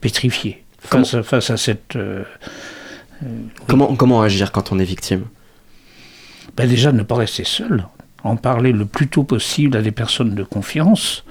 pétrifiée 0.00 0.62
face, 0.78 1.20
face 1.22 1.50
à 1.50 1.56
cette... 1.56 1.98
euh, 3.22 3.26
Comment, 3.66 3.94
comment 3.96 4.22
agir 4.22 4.52
quand 4.52 4.72
on 4.72 4.78
est 4.78 4.84
victime? 4.84 5.24
Ben 6.56 6.68
déjà, 6.68 6.92
ne 6.92 7.02
pas 7.02 7.16
rester 7.16 7.44
seul, 7.44 7.86
en 8.24 8.36
parler 8.36 8.72
le 8.72 8.84
plus 8.84 9.08
tôt 9.08 9.24
possible 9.24 9.76
à 9.76 9.82
des 9.82 9.92
personnes 9.92 10.34
de 10.34 10.42
confiance. 10.42 11.24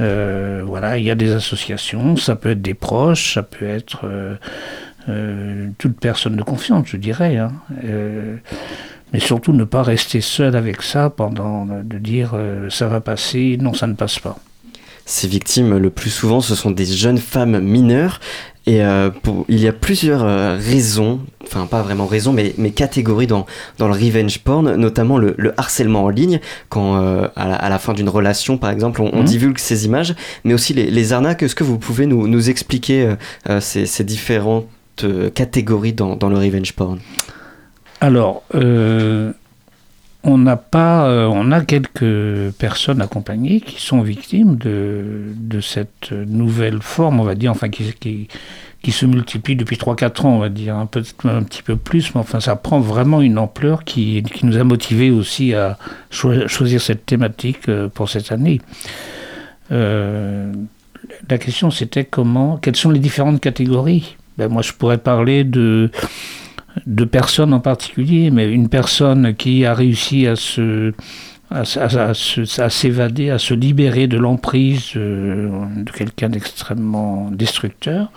Euh, 0.00 0.62
voilà, 0.64 0.96
il 0.98 1.04
y 1.04 1.10
a 1.10 1.14
des 1.14 1.32
associations, 1.32 2.16
ça 2.16 2.34
peut 2.34 2.50
être 2.50 2.62
des 2.62 2.74
proches, 2.74 3.34
ça 3.34 3.42
peut 3.42 3.66
être 3.68 4.00
euh, 4.04 4.34
euh, 5.08 5.68
toute 5.78 6.00
personne 6.00 6.36
de 6.36 6.42
confiance, 6.42 6.86
je 6.88 6.96
dirais. 6.96 7.36
hein. 7.36 7.52
Mais 9.12 9.18
surtout 9.18 9.52
ne 9.52 9.64
pas 9.64 9.82
rester 9.82 10.20
seul 10.20 10.54
avec 10.56 10.82
ça 10.82 11.10
pendant 11.10 11.66
de 11.66 11.98
dire 11.98 12.32
ça 12.70 12.86
va 12.86 13.00
passer, 13.00 13.58
non 13.60 13.74
ça 13.74 13.88
ne 13.88 13.94
passe 13.94 14.20
pas. 14.20 14.38
Ces 15.04 15.26
victimes, 15.26 15.76
le 15.76 15.90
plus 15.90 16.10
souvent, 16.10 16.40
ce 16.40 16.54
sont 16.54 16.70
des 16.70 16.84
jeunes 16.86 17.18
femmes 17.18 17.58
mineures. 17.58 18.20
Et 18.70 18.82
euh, 18.84 19.10
pour- 19.10 19.44
il 19.48 19.58
y 19.60 19.66
a 19.66 19.72
plusieurs 19.72 20.22
euh, 20.22 20.56
raisons, 20.56 21.18
enfin 21.42 21.66
pas 21.66 21.82
vraiment 21.82 22.06
raisons, 22.06 22.32
mais, 22.32 22.54
mais 22.56 22.70
catégories 22.70 23.26
dans, 23.26 23.44
dans 23.78 23.88
le 23.88 23.94
revenge 23.94 24.38
porn, 24.38 24.76
notamment 24.76 25.18
le, 25.18 25.34
le 25.38 25.52
harcèlement 25.58 26.04
en 26.04 26.08
ligne, 26.08 26.38
quand 26.68 26.96
euh, 27.02 27.26
à, 27.34 27.48
la, 27.48 27.54
à 27.56 27.68
la 27.68 27.78
fin 27.80 27.94
d'une 27.94 28.08
relation, 28.08 28.58
par 28.58 28.70
exemple, 28.70 29.02
on, 29.02 29.10
on 29.12 29.20
Mhm. 29.20 29.24
divulgue 29.24 29.58
ces 29.58 29.86
images, 29.86 30.14
mais 30.44 30.54
aussi 30.54 30.72
les, 30.72 30.88
les 30.88 31.12
arnaques. 31.12 31.42
Est-ce 31.42 31.56
que 31.56 31.64
vous 31.64 31.78
pouvez 31.78 32.06
nous, 32.06 32.28
nous 32.28 32.48
expliquer 32.48 33.14
ces, 33.60 33.86
ces 33.86 34.04
différentes 34.04 34.68
catégories 35.34 35.92
dans, 35.94 36.14
dans 36.14 36.28
le 36.28 36.36
revenge 36.38 36.72
porn? 36.74 36.98
Alors, 38.00 38.42
euh, 38.54 39.32
on 40.22 40.36
n'a 40.38 40.56
pas, 40.56 41.06
euh, 41.08 41.26
on 41.26 41.50
a 41.50 41.62
quelques 41.62 42.50
personnes 42.58 43.00
accompagnées 43.00 43.60
qui 43.60 43.80
sont 43.80 44.02
victimes 44.02 44.56
de, 44.56 45.32
de 45.36 45.60
cette 45.60 46.12
nouvelle 46.12 46.82
forme, 46.82 47.20
on 47.20 47.24
va 47.24 47.34
dire, 47.34 47.50
enfin 47.50 47.68
qui, 47.70 47.92
qui, 47.98 48.28
qui 48.82 48.92
se 48.92 49.06
multiplie 49.06 49.56
depuis 49.56 49.76
3-4 49.76 50.26
ans, 50.26 50.36
on 50.36 50.38
va 50.38 50.50
dire, 50.50 50.76
un, 50.76 50.86
peu, 50.86 51.02
un 51.24 51.42
petit 51.42 51.62
peu 51.62 51.76
plus, 51.76 52.14
mais 52.14 52.20
enfin 52.20 52.40
ça 52.40 52.54
prend 52.56 52.80
vraiment 52.80 53.22
une 53.22 53.38
ampleur 53.38 53.84
qui, 53.84 54.22
qui 54.22 54.44
nous 54.44 54.58
a 54.58 54.64
motivés 54.64 55.10
aussi 55.10 55.54
à 55.54 55.78
choi- 56.10 56.46
choisir 56.48 56.80
cette 56.82 57.06
thématique 57.06 57.68
euh, 57.68 57.88
pour 57.88 58.10
cette 58.10 58.30
année. 58.30 58.60
Euh, 59.72 60.52
la 61.28 61.38
question 61.38 61.70
c'était 61.70 62.04
comment, 62.04 62.56
quelles 62.58 62.76
sont 62.76 62.90
les 62.90 62.98
différentes 62.98 63.40
catégories? 63.40 64.16
Ben, 64.36 64.48
Moi 64.48 64.62
je 64.62 64.72
pourrais 64.72 64.98
parler 64.98 65.44
de 65.44 65.90
de 66.86 67.04
personnes 67.04 67.52
en 67.52 67.60
particulier, 67.60 68.30
mais 68.30 68.50
une 68.50 68.68
personne 68.68 69.34
qui 69.34 69.64
a 69.64 69.74
réussi 69.74 70.26
à 70.26 70.36
se 70.36 70.92
à, 71.50 71.64
s'évader, 72.70 73.30
à 73.30 73.38
se 73.38 73.54
libérer 73.54 74.06
de 74.06 74.16
l'emprise 74.16 74.92
euh, 74.96 75.48
de 75.76 75.90
quelqu'un 75.90 76.28
d'extrêmement 76.28 77.28
destructeur. 77.32 78.12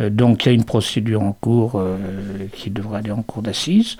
Euh, 0.00 0.10
donc 0.10 0.44
il 0.44 0.48
y 0.48 0.50
a 0.50 0.54
une 0.54 0.64
procédure 0.64 1.22
en 1.22 1.32
cours 1.32 1.74
euh, 1.76 1.96
qui 2.52 2.70
devra 2.70 2.98
aller 2.98 3.12
en 3.12 3.22
cours 3.22 3.42
d'assises. 3.42 3.96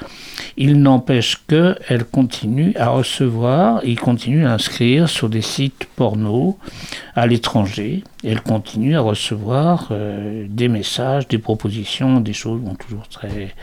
Il 0.56 0.82
n'empêche 0.82 1.36
qu'elle 1.46 2.04
continue 2.10 2.74
à 2.76 2.88
recevoir, 2.88 3.80
il 3.84 3.98
continue 4.00 4.44
à 4.44 4.52
inscrire 4.54 5.08
sur 5.08 5.28
des 5.28 5.40
sites 5.42 5.86
porno 5.94 6.58
à 7.14 7.26
l'étranger. 7.26 8.02
Elle 8.24 8.40
continue 8.40 8.96
à 8.96 9.00
recevoir 9.00 9.88
euh, 9.92 10.46
des 10.48 10.68
messages, 10.68 11.28
des 11.28 11.38
propositions, 11.38 12.20
des 12.20 12.32
choses 12.32 12.60
bon, 12.60 12.74
toujours 12.74 13.06
très... 13.08 13.54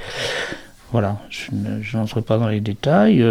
Voilà, 0.94 1.18
je 1.30 1.52
ne- 1.54 1.82
je 1.82 1.98
n'entre 1.98 2.20
pas 2.22 2.38
dans 2.38 2.50
les 2.50 2.60
détails. 2.62 3.26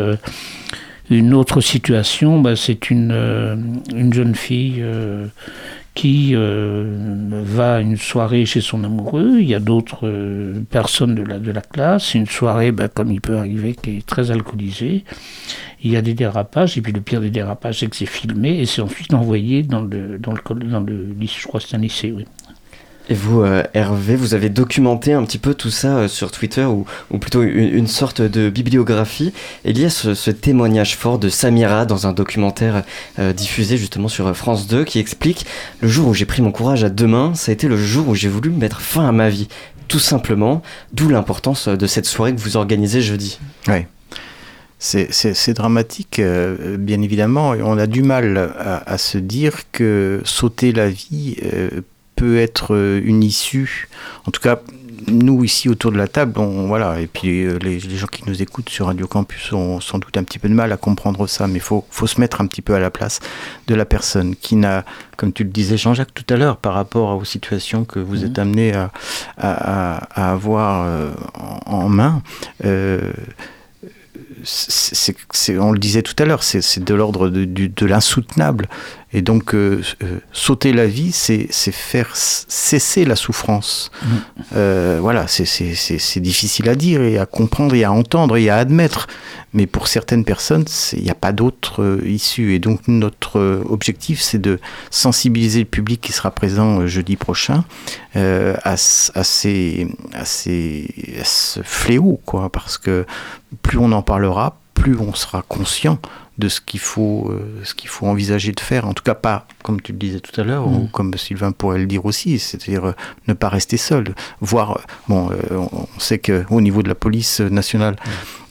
Une 1.11 1.34
autre 1.34 1.61
situation, 1.61 2.40
bah, 2.40 2.57
c'est 2.57 2.88
une, 2.90 3.82
une 3.94 4.12
jeune 4.14 4.34
fille 4.34 4.82
qui 6.01 6.30
euh, 6.34 7.42
va 7.44 7.74
à 7.74 7.80
une 7.80 7.98
soirée 7.98 8.46
chez 8.46 8.62
son 8.62 8.84
amoureux. 8.84 9.36
Il 9.38 9.46
y 9.46 9.55
a 9.55 9.61
d'autres 9.61 10.09
euh, 10.09 10.62
personnes 10.70 11.14
de 11.14 11.22
la, 11.22 11.38
de 11.38 11.51
la 11.51 11.61
classe. 11.61 12.14
Une 12.14 12.24
soirée, 12.24 12.72
bah, 12.72 12.88
comme 12.88 13.12
il 13.12 13.20
peut 13.20 13.36
arriver, 13.36 13.74
qui 13.74 13.98
est 13.98 14.07
très 14.07 14.30
alcoolisée. 14.30 15.05
Il 15.82 15.90
y 15.90 15.98
a 15.98 16.01
des 16.01 16.14
dérapages, 16.14 16.78
et 16.78 16.80
puis 16.80 16.94
le 16.94 17.03
pire 17.03 17.20
des 17.20 17.28
dérapages, 17.28 17.80
c'est 17.80 17.86
que 17.88 17.96
c'est 17.96 18.07
filmé 18.07 18.61
et 18.61 18.64
c'est 18.64 18.80
ensuite 18.80 19.12
envoyé 19.12 19.62
dans 19.62 19.82
le, 19.82 20.18
dans 20.18 20.32
le, 20.32 20.64
dans 20.64 20.80
le 20.80 21.05
lycée, 21.18 21.36
je 21.40 21.46
crois 21.46 21.61
c'est 21.61 21.76
un 21.76 21.80
lycée, 21.80 22.12
oui, 22.16 22.24
Et 23.11 23.14
vous, 23.14 23.42
euh, 23.42 23.64
Hervé, 23.74 24.14
vous 24.14 24.34
avez 24.34 24.50
documenté 24.50 25.12
un 25.12 25.24
petit 25.24 25.38
peu 25.38 25.52
tout 25.52 25.70
ça 25.70 25.96
euh, 25.96 26.08
sur 26.08 26.30
Twitter, 26.30 26.64
ou, 26.64 26.86
plutôt 27.18 27.42
une, 27.42 27.88
sorte 27.88 28.22
de 28.22 28.50
bibliographie. 28.50 29.32
Et 29.64 29.70
il 29.70 29.80
y 29.80 29.84
a 29.84 29.90
ce, 29.90 30.30
témoignage 30.30 30.96
fort 30.96 31.18
de 31.18 31.28
Samira 31.28 31.86
dans 31.86 32.06
un 32.06 32.12
documentaire 32.12 32.84
euh, 33.18 33.32
diffusé 33.32 33.76
justement 33.76 34.06
sur 34.06 34.34
France 34.36 34.68
2 34.68 34.84
qui 34.84 35.00
explique 35.00 35.44
Le 35.80 35.88
jour 35.88 36.06
où 36.06 36.14
j'ai 36.14 36.24
pris 36.24 36.40
mon 36.40 36.52
courage 36.52 36.84
à 36.84 36.88
deux 36.88 37.08
mains, 37.08 37.34
ça 37.34 37.50
a 37.50 37.52
été 37.52 37.66
le 37.66 37.76
jour 37.76 38.08
où 38.08 38.14
j'ai 38.14 38.28
voulu 38.28 38.50
mettre 38.50 38.80
fin 38.80 39.08
à 39.08 39.12
ma 39.12 39.28
vie. 39.28 39.48
Tout 39.88 39.98
simplement, 39.98 40.62
d'où 40.92 41.08
l'importance 41.08 41.66
de 41.66 41.86
cette 41.88 42.06
soirée 42.06 42.32
que 42.32 42.40
vous 42.40 42.56
organisez 42.56 43.02
jeudi. 43.02 43.40
Ouais. 43.66 43.88
C'est- 44.78 45.52
dramatique, 45.52 46.22
bien 46.78 47.02
évidemment, 47.02 47.50
on 47.50 47.76
a 47.76 47.88
du 47.88 48.02
mal 48.02 48.54
à, 48.86 48.98
se 48.98 49.18
dire 49.18 49.64
que 49.72 50.22
sauter 50.24 50.72
la 50.72 50.88
vie 50.88 51.36
peut 52.20 52.36
être 52.38 52.74
euh, 52.74 53.00
une 53.12 53.22
issue. 53.24 53.88
En 54.26 54.30
tout 54.30 54.42
cas, 54.42 54.56
nous 55.06 55.42
ici 55.44 55.70
autour 55.70 55.90
de 55.92 55.96
la 55.96 56.06
table, 56.08 56.38
on, 56.38 56.66
voilà, 56.66 57.00
et 57.00 57.06
puis 57.06 57.44
euh, 57.44 57.58
les, 57.62 57.78
les 57.80 57.96
gens 57.96 58.06
qui 58.06 58.22
nous 58.26 58.42
écoutent 58.42 58.68
sur 58.68 58.86
Radio 58.86 59.06
Campus 59.06 59.52
ont 59.54 59.80
sans 59.80 59.98
doute 59.98 60.16
un 60.18 60.24
petit 60.24 60.38
peu 60.38 60.48
de 60.48 60.54
mal 60.54 60.70
à 60.72 60.76
comprendre 60.76 61.26
ça, 61.26 61.46
mais 61.46 61.54
il 61.62 61.66
faut, 61.70 61.86
faut 61.90 62.06
se 62.06 62.20
mettre 62.20 62.42
un 62.42 62.46
petit 62.46 62.60
peu 62.60 62.74
à 62.74 62.80
la 62.80 62.90
place 62.90 63.20
de 63.66 63.74
la 63.74 63.86
personne 63.86 64.36
qui 64.36 64.56
n'a, 64.56 64.84
comme 65.16 65.32
tu 65.32 65.42
le 65.44 65.50
disais 65.50 65.78
Jean-Jacques 65.78 66.12
tout 66.14 66.28
à 66.34 66.36
l'heure, 66.36 66.58
par 66.58 66.74
rapport 66.74 67.16
aux 67.16 67.24
situations 67.24 67.84
que 67.86 67.98
vous 67.98 68.24
êtes 68.26 68.38
amené 68.38 68.74
à, 68.74 68.90
à- 69.38 69.96
à- 69.96 70.26
à 70.28 70.32
avoir 70.32 70.84
euh, 70.86 71.10
en, 71.34 71.60
en 71.84 71.88
main. 71.88 72.22
euh, 72.66 73.00
on 75.58 75.72
le 75.72 75.78
disait 75.78 76.02
tout 76.02 76.14
à 76.18 76.24
l'heure, 76.24 76.42
c'est 76.42 76.82
de 76.84 76.94
l'ordre 76.94 77.28
de 77.28 77.86
l'insoutenable. 77.86 78.68
Et 79.12 79.22
donc, 79.22 79.54
euh, 79.54 79.82
euh, 80.04 80.18
sauter 80.32 80.72
la 80.72 80.86
vie, 80.86 81.11
c'est 81.11 81.48
faire 81.72 82.11
cesser 82.14 83.04
la 83.04 83.16
souffrance. 83.16 83.90
Euh, 84.54 84.98
voilà, 85.00 85.26
c'est- 85.26 86.20
difficile 86.20 86.68
à 86.68 86.76
dire 86.76 87.02
et 87.02 87.18
à 87.18 87.26
comprendre 87.26 87.74
et 87.74 87.82
à 87.82 87.90
entendre 87.90 88.36
et 88.36 88.48
à 88.50 88.56
admettre. 88.56 89.08
Mais 89.52 89.66
pour 89.66 89.88
certaines 89.88 90.24
personnes, 90.24 90.64
il 90.92 91.02
n'y 91.02 91.11
a 91.11 91.16
pas 91.16 91.32
d'autre 91.32 91.98
issue. 92.06 92.54
Et 92.54 92.61
donc, 92.61 92.86
notre 92.86 93.64
objectif, 93.68 94.20
c'est 94.20 94.38
de 94.38 94.61
sensibiliser 94.90 95.58
le 95.58 95.64
public 95.64 96.00
qui 96.00 96.12
sera 96.12 96.30
présent 96.30 96.86
jeudi 96.86 97.16
prochain 97.16 97.64
à, 98.14 98.54
à 98.62 98.76
ces, 98.76 99.88
à, 100.14 100.24
ces, 100.24 100.86
à 101.20 101.24
ce 101.24 101.61
fléau, 101.64 102.20
quoi. 102.26 102.48
Parce 102.48 102.78
que 102.78 103.04
plus 103.62 103.78
on 103.78 103.90
en 103.90 104.02
parlera, 104.02 104.59
plus 104.81 104.97
on 104.99 105.14
sera 105.14 105.43
conscient 105.43 105.99
de 106.39 106.49
ce 106.49 106.61
qu'il 106.62 106.81
faut, 106.81 107.28
euh, 107.31 107.61
ce 107.64 107.74
qu'il 107.74 107.91
faut 107.91 108.07
envisager 108.07 108.53
de 108.53 108.61
faire. 108.61 108.87
En 108.89 108.95
tout 108.95 109.03
cas, 109.03 109.14
pas, 109.14 109.47
comme 109.62 109.81
tu 109.83 109.93
le 109.93 109.99
disais 109.99 110.20
tout 110.20 110.41
à 110.41 110.45
l'heure, 110.45 110.66
Mm. 110.66 110.74
ou 110.76 110.89
comme 110.91 111.12
Sylvain 111.18 111.53
pourrait 111.53 111.78
le 111.78 111.87
dire 111.87 112.07
aussi, 112.07 112.39
c'est-à-dire 112.39 112.85
euh, 112.87 112.93
ne 113.28 113.35
pas 113.35 113.51
rester 113.51 113.76
seul. 113.76 114.14
Voir, 114.41 114.70
euh, 114.70 114.81
bon, 115.09 115.31
euh, 115.31 115.37
on 115.72 115.87
sait 116.01 116.18
qu'au 116.18 116.61
niveau 116.62 116.83
de 116.83 116.89
la 116.89 116.95
police 116.95 117.41
nationale, 117.41 117.97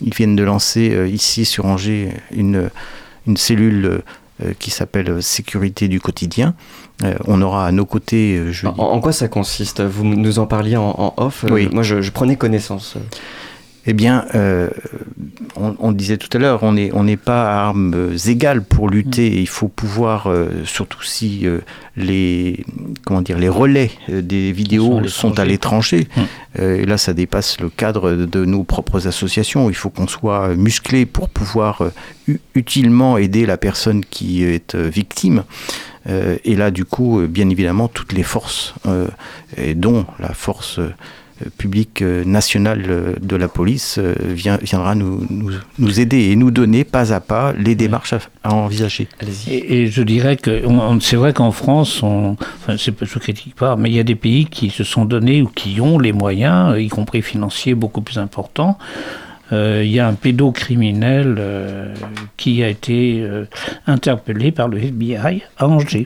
ils 0.01 0.13
viennent 0.13 0.35
de 0.35 0.43
lancer 0.43 1.09
ici 1.11 1.45
sur 1.45 1.65
Angers 1.65 2.13
une, 2.31 2.69
une 3.27 3.37
cellule 3.37 4.01
qui 4.59 4.71
s'appelle 4.71 5.21
Sécurité 5.21 5.87
du 5.89 5.99
quotidien. 5.99 6.53
Euh, 7.03 7.13
on 7.27 7.41
aura 7.41 7.65
à 7.67 7.71
nos 7.73 7.85
côtés 7.85 8.53
jeudi. 8.53 8.79
En, 8.79 8.83
en 8.85 8.99
quoi 9.01 9.11
ça 9.11 9.27
consiste? 9.27 9.81
Vous 9.81 10.05
nous 10.05 10.39
en 10.39 10.45
parliez 10.47 10.77
en, 10.77 10.89
en 10.97 11.13
off. 11.17 11.43
Oui. 11.49 11.67
Moi, 11.73 11.83
je, 11.83 12.01
je 12.01 12.11
prenais 12.11 12.37
connaissance. 12.37 12.95
Eh 13.89 13.93
bien, 13.93 14.25
euh, 14.35 14.69
on, 15.55 15.91
disait 15.91 16.17
tout 16.17 16.29
à 16.37 16.39
l'heure, 16.39 16.61
on 16.61 16.73
n'est 16.73 16.91
on 16.93 17.07
pas 17.15 17.49
à 17.49 17.65
armes 17.65 18.11
égales 18.27 18.61
pour 18.61 18.87
lutter. 18.87 19.41
Il 19.41 19.47
faut 19.47 19.67
pouvoir, 19.67 20.27
euh, 20.27 20.63
surtout 20.63 21.01
si 21.01 21.47
euh, 21.47 21.61
les 21.97 22.63
comment 23.03 23.23
dire 23.23 23.39
les 23.39 23.49
relais 23.49 23.89
des 24.07 24.51
vidéos 24.51 25.07
sont 25.07 25.39
à 25.39 25.43
l'étranger. 25.43 26.07
Euh, 26.59 26.81
et 26.81 26.85
là, 26.85 26.99
ça 26.99 27.13
dépasse 27.13 27.59
le 27.61 27.69
cadre 27.71 28.11
de, 28.11 28.45
nos 28.45 28.63
propres 28.63 29.07
associations. 29.07 29.71
Il 29.71 29.75
faut 29.75 29.89
qu'on 29.89 30.07
soit 30.07 30.55
musclé 30.55 31.07
pour 31.07 31.27
pouvoir 31.27 31.81
utilement 32.53 33.17
aider 33.17 33.47
la 33.47 33.57
personne 33.57 34.05
qui 34.05 34.43
est 34.43 34.75
victime. 34.75 35.45
Et 36.07 36.55
là, 36.55 36.69
du 36.69 36.85
coup, 36.85 37.21
bien 37.27 37.49
évidemment, 37.49 37.87
toutes 37.87 38.13
les 38.13 38.23
forces, 38.23 38.75
et 39.57 39.73
dont 39.73 40.05
la 40.19 40.33
force 40.33 40.79
publique 41.57 42.01
euh, 42.01 42.23
nationale 42.25 42.83
euh, 42.89 43.13
de 43.21 43.35
la 43.35 43.47
police, 43.47 43.97
euh, 43.99 44.13
vient- 44.19 44.57
viendra 44.61 44.95
nous, 44.95 45.25
nous, 45.29 45.51
nous 45.77 45.99
aider 45.99 46.29
et 46.31 46.35
nous 46.35 46.51
donner 46.51 46.83
pas 46.83 47.13
à 47.13 47.19
pas 47.19 47.53
les 47.53 47.75
démarches 47.75 48.13
à, 48.13 48.19
à 48.43 48.53
envisager. 48.53 49.07
Et, 49.49 49.81
et 49.83 49.87
je 49.87 50.01
dirais 50.03 50.37
que 50.37 50.61
c'est 51.01 51.15
vrai 51.15 51.33
qu'en 51.33 51.51
France, 51.51 52.03
on, 52.03 52.35
enfin, 52.57 52.75
je 52.77 53.19
critique 53.19 53.55
pas, 53.55 53.75
mais 53.75 53.89
il 53.89 53.95
y 53.95 53.99
a 53.99 54.03
des 54.03 54.15
pays 54.15 54.45
qui 54.45 54.69
se 54.69 54.83
sont 54.83 55.05
donnés 55.05 55.41
ou 55.41 55.47
qui 55.47 55.79
ont 55.81 55.97
les 55.99 56.11
moyens, 56.13 56.75
y 56.79 56.87
compris 56.89 57.21
financiers, 57.21 57.73
beaucoup 57.75 58.01
plus 58.01 58.17
importants. 58.17 58.77
Euh, 59.51 59.81
Il 59.83 59.91
y 59.91 59.99
a 59.99 60.07
un 60.07 60.13
pédocriminel 60.13 61.35
euh, 61.39 61.93
qui 62.37 62.63
a 62.63 62.69
été 62.69 63.21
euh, 63.21 63.45
interpellé 63.87 64.51
par 64.51 64.67
le 64.67 64.77
FBI 64.77 65.41
à 65.57 65.67
Angers 65.67 66.05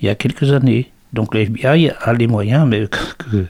il 0.00 0.06
y 0.06 0.08
a 0.10 0.14
quelques 0.14 0.52
années. 0.52 0.90
Donc 1.16 1.34
le 1.34 1.40
FBI 1.40 1.90
a 2.00 2.12
les 2.12 2.28
moyens, 2.28 2.64
mais 2.68 2.86
que- 2.88 3.46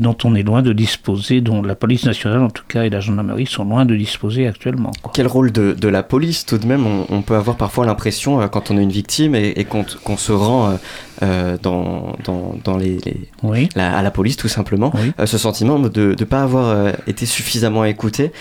dont 0.00 0.16
on 0.24 0.34
est 0.34 0.42
loin 0.42 0.62
de 0.62 0.72
disposer, 0.72 1.42
dont 1.42 1.60
la 1.62 1.74
police 1.74 2.06
nationale 2.06 2.40
en 2.42 2.48
tout 2.50 2.64
cas 2.66 2.84
et 2.84 2.90
la 2.90 2.98
gendarmerie 3.00 3.46
sont 3.46 3.64
loin 3.64 3.84
de 3.84 3.94
disposer 3.94 4.46
actuellement. 4.48 4.90
quoi. 5.02 5.12
Quel 5.14 5.26
rôle 5.26 5.52
de, 5.52 5.72
de 5.74 5.88
la 5.88 6.02
police 6.02 6.46
tout 6.46 6.56
de 6.58 6.66
même 6.66 6.86
on, 6.86 7.06
on 7.10 7.22
peut 7.22 7.36
avoir 7.36 7.56
parfois 7.56 7.84
l'impression 7.84 8.40
euh, 8.40 8.48
quand 8.48 8.70
on 8.70 8.78
est 8.78 8.82
une 8.82 8.90
victime 8.90 9.34
et, 9.34 9.50
et 9.54 9.64
qu'on 9.64 9.84
se 10.16 10.32
rend 10.32 10.70
euh, 10.70 10.74
euh, 11.22 11.56
dans, 11.62 12.16
dans, 12.24 12.56
dans 12.64 12.76
les, 12.78 12.98
les- 13.04 13.28
la- 13.76 13.96
à 13.98 14.02
la 14.02 14.10
police 14.10 14.36
tout 14.38 14.48
simplement, 14.48 14.92
euh, 15.20 15.26
ce 15.26 15.38
sentiment 15.38 15.78
de 15.78 16.16
ne 16.18 16.24
pas 16.24 16.42
avoir 16.42 16.94
été 17.06 17.26
suffisamment 17.26 17.84
écouté. 17.84 18.32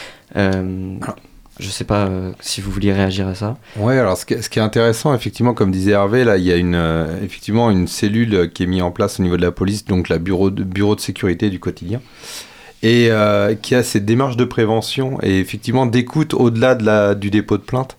Je 1.61 1.69
sais 1.69 1.83
pas 1.83 2.07
euh, 2.07 2.31
si 2.41 2.59
vous 2.59 2.71
vouliez 2.71 2.91
réagir 2.91 3.27
à 3.27 3.35
ça. 3.35 3.55
Ouais, 3.77 3.97
alors 3.97 4.17
ce 4.17 4.25
qui, 4.25 4.33
est- 4.33 4.57
intéressant, 4.57 5.13
effectivement, 5.13 5.53
comme 5.53 5.71
disait 5.71 5.91
Hervé, 5.91 6.23
là, 6.23 6.37
il 6.37 6.43
y 6.43 6.51
a 6.51 6.55
une, 6.57 6.75
euh, 6.75 7.05
effectivement 7.23 7.69
une 7.69 7.87
cellule 7.87 8.33
euh, 8.35 8.47
qui 8.47 8.63
est 8.63 8.67
mise 8.67 8.81
en 8.81 8.91
place 8.91 9.19
au 9.19 9.23
niveau 9.23 9.37
de 9.37 9.41
la 9.41 9.51
police, 9.51 9.85
donc 9.85 10.09
la 10.09 10.17
bureau 10.17 10.49
de, 10.49 10.63
bureau 10.63 10.95
de 10.95 11.01
sécurité 11.01 11.49
du 11.49 11.59
quotidien, 11.59 12.01
et 12.83 13.11
qui 13.61 13.75
a 13.75 13.83
cette 13.83 14.05
démarche 14.05 14.37
de 14.37 14.43
prévention 14.45 15.19
et 15.21 15.39
effectivement 15.39 15.85
d'écoute 15.85 16.33
au-delà 16.33 16.73
de 16.73 17.13
du 17.13 17.29
dépôt 17.29 17.57
de 17.57 17.61
plainte. 17.63 17.95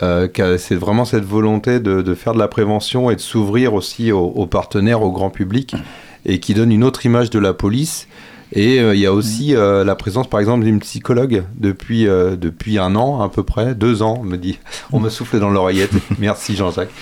C'est 0.00 0.74
vraiment 0.74 1.06
cette 1.06 1.24
volonté 1.24 1.80
de, 1.80 2.02
de 2.02 2.14
faire 2.14 2.34
de 2.34 2.38
la 2.38 2.48
prévention 2.48 3.10
et 3.10 3.16
de 3.16 3.20
s'ouvrir 3.20 3.72
aussi 3.72 4.12
aux 4.12 4.46
partenaires, 4.46 5.00
au 5.00 5.12
grand 5.12 5.30
public, 5.30 5.74
et 6.26 6.40
qui 6.40 6.52
donne 6.52 6.72
une 6.72 6.84
autre 6.84 7.06
image 7.06 7.30
de 7.30 7.38
la 7.38 7.54
police. 7.54 8.06
Et 8.52 8.80
euh, 8.80 8.94
il 8.94 9.00
y 9.00 9.06
a 9.06 9.12
aussi 9.12 9.54
euh, 9.54 9.84
la 9.84 9.94
présence, 9.94 10.28
par 10.28 10.40
exemple, 10.40 10.64
d'une 10.64 10.80
psychologue 10.80 11.44
depuis, 11.56 12.08
euh, 12.08 12.36
depuis 12.36 12.78
un 12.78 12.96
an 12.96 13.20
à 13.20 13.28
peu 13.28 13.42
près, 13.42 13.74
deux 13.74 14.02
ans, 14.02 14.18
on 14.20 14.24
me 14.24 14.36
dit, 14.36 14.58
on 14.92 15.00
me 15.00 15.10
souffle 15.10 15.38
dans 15.38 15.50
l'oreillette. 15.50 15.92
Merci 16.18 16.56
Jean-Jacques. 16.56 16.92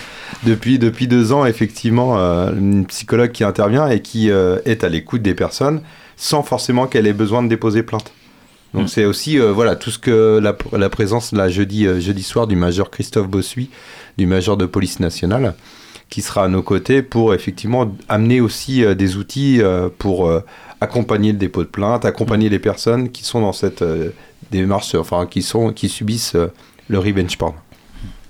Depuis, 0.44 0.78
depuis 0.78 1.06
deux 1.06 1.32
ans, 1.32 1.46
effectivement, 1.46 2.16
une 2.16 2.84
psychologue 2.86 3.30
qui 3.30 3.44
intervient 3.44 3.88
et 3.88 4.00
qui 4.00 4.28
est 4.28 4.82
à 4.82 4.88
l'écoute 4.88 5.22
des 5.22 5.34
personnes 5.34 5.80
sans 6.16 6.42
forcément 6.42 6.86
qu'elle 6.86 7.06
ait 7.06 7.12
besoin 7.12 7.42
de 7.42 7.48
déposer 7.48 7.82
plainte. 7.82 8.12
Donc 8.74 8.90
c'est 8.90 9.04
aussi 9.04 9.38
euh, 9.38 9.52
voilà 9.52 9.76
tout 9.76 9.90
ce 9.90 9.98
que 9.98 10.38
la, 10.42 10.56
la 10.76 10.90
présence 10.90 11.32
là 11.32 11.48
jeudi 11.48 11.86
euh, 11.86 11.98
jeudi 11.98 12.22
soir 12.22 12.46
du 12.46 12.56
major 12.56 12.90
Christophe 12.90 13.28
Bossuy, 13.28 13.70
du 14.18 14.26
major 14.26 14.56
de 14.56 14.66
police 14.66 15.00
nationale, 15.00 15.54
qui 16.10 16.20
sera 16.20 16.44
à 16.44 16.48
nos 16.48 16.62
côtés 16.62 17.02
pour 17.02 17.32
effectivement 17.32 17.90
amener 18.08 18.40
aussi 18.40 18.84
euh, 18.84 18.94
des 18.94 19.16
outils 19.16 19.62
pour 19.98 20.30
accompagner 20.80 21.32
le 21.32 21.38
dépôt 21.38 21.62
de 21.62 21.68
plainte, 21.68 22.04
accompagner 22.04 22.48
les 22.48 22.58
personnes 22.58 23.10
qui 23.10 23.24
sont 23.24 23.40
dans 23.40 23.52
cette 23.52 23.82
euh, 23.82 24.10
démarche, 24.50 24.94
enfin 24.94 25.26
qui 25.26 25.42
sont 25.42 25.72
qui 25.72 25.88
subissent 25.88 26.34
euh, 26.34 26.52
le 26.88 26.98
revenge 26.98 27.36
porn. 27.38 27.54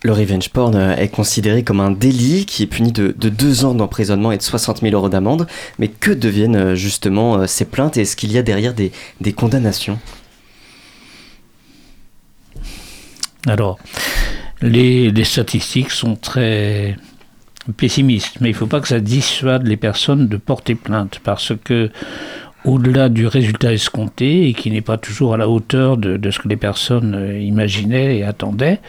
Le 0.02 0.12
revenge 0.12 0.50
porn 0.50 0.74
euh, 0.76 0.96
est 0.96 1.08
considéré 1.08 1.64
comme 1.64 1.80
un 1.80 1.90
délit 1.90 2.46
qui 2.46 2.62
est 2.62 2.66
puni 2.66 2.92
de, 2.92 3.14
de 3.16 3.28
deux 3.28 3.64
ans 3.64 3.74
d'emprisonnement 3.74 4.30
et 4.30 4.36
de 4.36 4.42
60 4.42 4.80
000 4.80 4.94
euros 4.94 5.08
d'amende. 5.08 5.46
Mais 5.78 5.88
que 5.88 6.12
deviennent 6.12 6.74
justement 6.74 7.46
ces 7.46 7.64
plaintes 7.64 7.96
et 7.96 8.02
est-ce 8.02 8.16
qu'il 8.16 8.32
y 8.32 8.38
a 8.38 8.42
derrière 8.42 8.74
des, 8.74 8.92
des 9.20 9.32
condamnations? 9.32 9.98
Alors, 13.48 13.78
les, 14.60 15.10
les 15.10 15.24
statistiques 15.24 15.90
sont 15.90 16.16
très 16.16 16.96
pessimistes, 17.72 18.40
mais 18.40 18.50
il 18.50 18.52
ne 18.52 18.56
faut 18.58 18.66
pas 18.66 18.80
que 18.80 18.88
ça 18.88 19.00
dissuade 19.00 19.66
les 19.66 19.76
personnes 19.76 20.28
de 20.28 20.36
porter 20.36 20.74
plainte, 20.74 21.20
parce 21.24 21.52
que 21.64 21.90
au-delà 22.64 23.08
du 23.08 23.26
résultat 23.26 23.72
escompté, 23.72 24.48
et 24.48 24.54
qui 24.54 24.70
n'est 24.70 24.80
pas 24.80 24.98
toujours 24.98 25.34
à 25.34 25.36
la 25.36 25.48
hauteur 25.48 25.96
de, 25.96 26.30
ce 26.30 26.38
que 26.38 26.48
les 26.48 26.56
personnes 26.56 27.14
euh, 27.14 27.38
imaginaient 27.38 28.18
et 28.18 28.24
attendaient, 28.24 28.80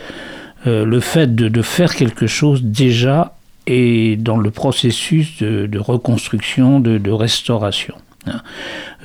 euh, 0.66 0.86
le 0.86 1.00
fait 1.00 1.36
de, 1.36 1.62
faire 1.62 1.96
quelque 1.96 2.28
chose 2.28 2.64
déjà 2.64 3.36
est 3.68 4.20
dans 4.22 4.38
le 4.38 4.50
processus 4.50 5.44
de, 5.44 5.80
reconstruction, 5.80 6.80
de 6.80 7.12
restauration. 7.12 7.96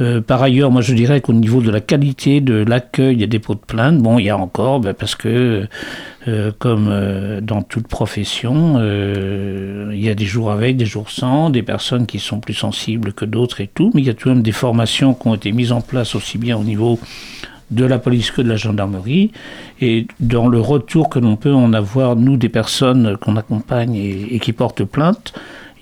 Euh, 0.01 0.21
par 0.21 0.43
ailleurs, 0.43 0.71
moi 0.71 0.81
je 0.81 0.95
dirais 0.95 1.21
qu'au 1.21 1.33
niveau 1.33 1.61
de 1.61 1.71
la 1.71 1.81
qualité 1.81 2.41
de 2.41 2.55
l'accueil 2.55 3.17
des 3.17 3.27
dépôts 3.27 3.55
de 3.55 3.61
plainte, 3.61 3.99
bon, 3.99 4.19
il 4.19 4.25
y 4.25 4.31
a 4.31 4.37
encore, 4.37 4.81
ben, 4.81 4.95
parce 4.95 5.15
que 5.15 5.69
euh, 6.29 6.53
comme 6.59 6.89
euh, 6.89 7.41
dans 7.41 7.63
toute 7.63 7.89
profession, 7.89 8.79
il 8.81 10.03
y 10.03 10.09
a 10.09 10.15
des 10.15 10.25
jours 10.25 10.51
avec, 10.51 10.77
des 10.77 10.87
jours 10.87 11.11
sans, 11.11 11.51
des 11.51 11.63
personnes 11.63 12.07
qui 12.07 12.19
sont 12.19 12.41
plus 12.41 12.55
sensibles 12.55 13.13
que 13.13 13.25
d'autres 13.25 13.61
et 13.61 13.69
tout, 13.73 13.91
mais 13.95 14.01
il 14.01 14.07
y 14.07 14.11
a 14.11 14.15
tout 14.15 14.29
de 14.29 14.35
même 14.35 14.43
des 14.43 14.53
formations 14.53 15.15
qui 15.15 15.29
ont 15.29 15.35
été 15.35 15.53
mises 15.53 15.73
en 15.73 15.81
place 15.81 16.15
aussi 16.15 16.39
bien 16.39 16.57
au 16.57 16.65
niveau 16.65 16.99
de 17.71 17.85
la 17.87 17.99
police 17.99 18.31
que 18.31 18.43
de 18.43 18.49
la 18.49 18.57
gendarmerie. 18.57 19.33
Et 19.81 20.07
dans 20.21 20.47
le 20.49 20.61
retour 20.61 21.09
que 21.09 21.19
l'on 21.19 21.37
peut 21.37 21.55
en 21.55 21.73
avoir, 21.73 22.17
nous, 22.17 22.37
des 22.37 22.51
personnes 22.51 23.17
qu'on 23.17 23.37
accompagne 23.37 23.97
et 23.97 24.39
qui 24.41 24.53
portent 24.53 24.85
plainte, 24.85 25.33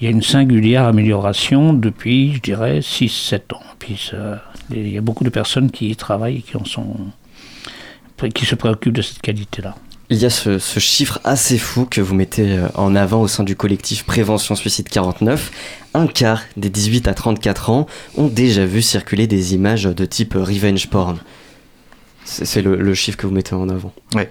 il 0.01 0.05
y 0.05 0.07
a 0.07 0.11
une 0.11 0.22
singulière 0.22 0.84
amélioration 0.84 1.74
depuis, 1.74 2.34
je 2.34 2.40
dirais, 2.40 2.80
6-7 2.80 3.55
ans. 3.55 3.61
Puis 3.78 4.01
ça, 4.11 4.42
il 4.70 4.88
y 4.88 4.96
a 4.96 5.03
beaucoup 5.03 5.24
de 5.24 5.30
personnes 5.30 5.70
qui 5.70 5.90
y 5.90 5.96
travaillent 5.96 6.38
et 6.38 6.42
qui, 6.42 6.57
en 6.57 6.64
sont, 6.64 6.96
qui 8.34 8.46
se 8.46 8.55
préoccupent 8.55 8.94
de 8.94 9.03
cette 9.03 9.20
qualité-là. 9.20 9.76
Il 10.09 10.18
y 10.18 10.24
a 10.24 10.30
ce, 10.30 10.59
ce 10.59 10.80
chiffre 10.80 11.20
assez 11.22 11.59
fou 11.59 11.84
que 11.84 12.01
vous 12.01 12.14
mettez 12.14 12.59
euh, 12.59 12.66
en 12.74 12.96
avant 12.96 13.20
au 13.20 13.28
sein 13.28 13.44
du 13.44 13.55
collectif 13.55 14.05
Prévention 14.05 14.57
Suicide 14.57 14.88
49. 14.88 15.53
Un 15.94 16.07
quart 16.09 16.42
des 16.57 16.70
18 16.70 17.07
à 17.07 17.14
34 17.14 17.70
ans 17.70 17.86
ont 18.16 18.26
déjà 18.26 18.64
vu 18.64 18.82
circuler 18.82 19.28
des 19.28 19.55
images 19.55 19.84
de 19.84 20.05
type 20.07 20.34
revenge 20.34 20.88
porn. 20.88 21.18
C'est 22.24 22.44
c'est 22.44 22.62
le, 22.62 22.74
le 22.74 22.94
chiffre 22.94 23.18
que 23.18 23.26
vous 23.26 23.32
mettez 23.32 23.55
en 23.55 23.68
avant. 23.68 23.92
Ouais. 24.14 24.30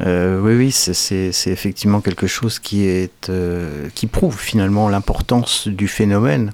Euh, 0.00 0.40
oui, 0.40 0.54
oui, 0.54 0.70
c'est- 0.70 1.50
effectivement 1.50 2.00
quelque 2.00 2.26
chose 2.26 2.58
qui, 2.58 2.86
est, 2.86 3.28
euh, 3.30 3.88
qui 3.94 4.06
prouve 4.06 4.38
finalement 4.38 4.88
l'importance 4.88 5.66
du 5.68 5.88
phénomène 5.88 6.52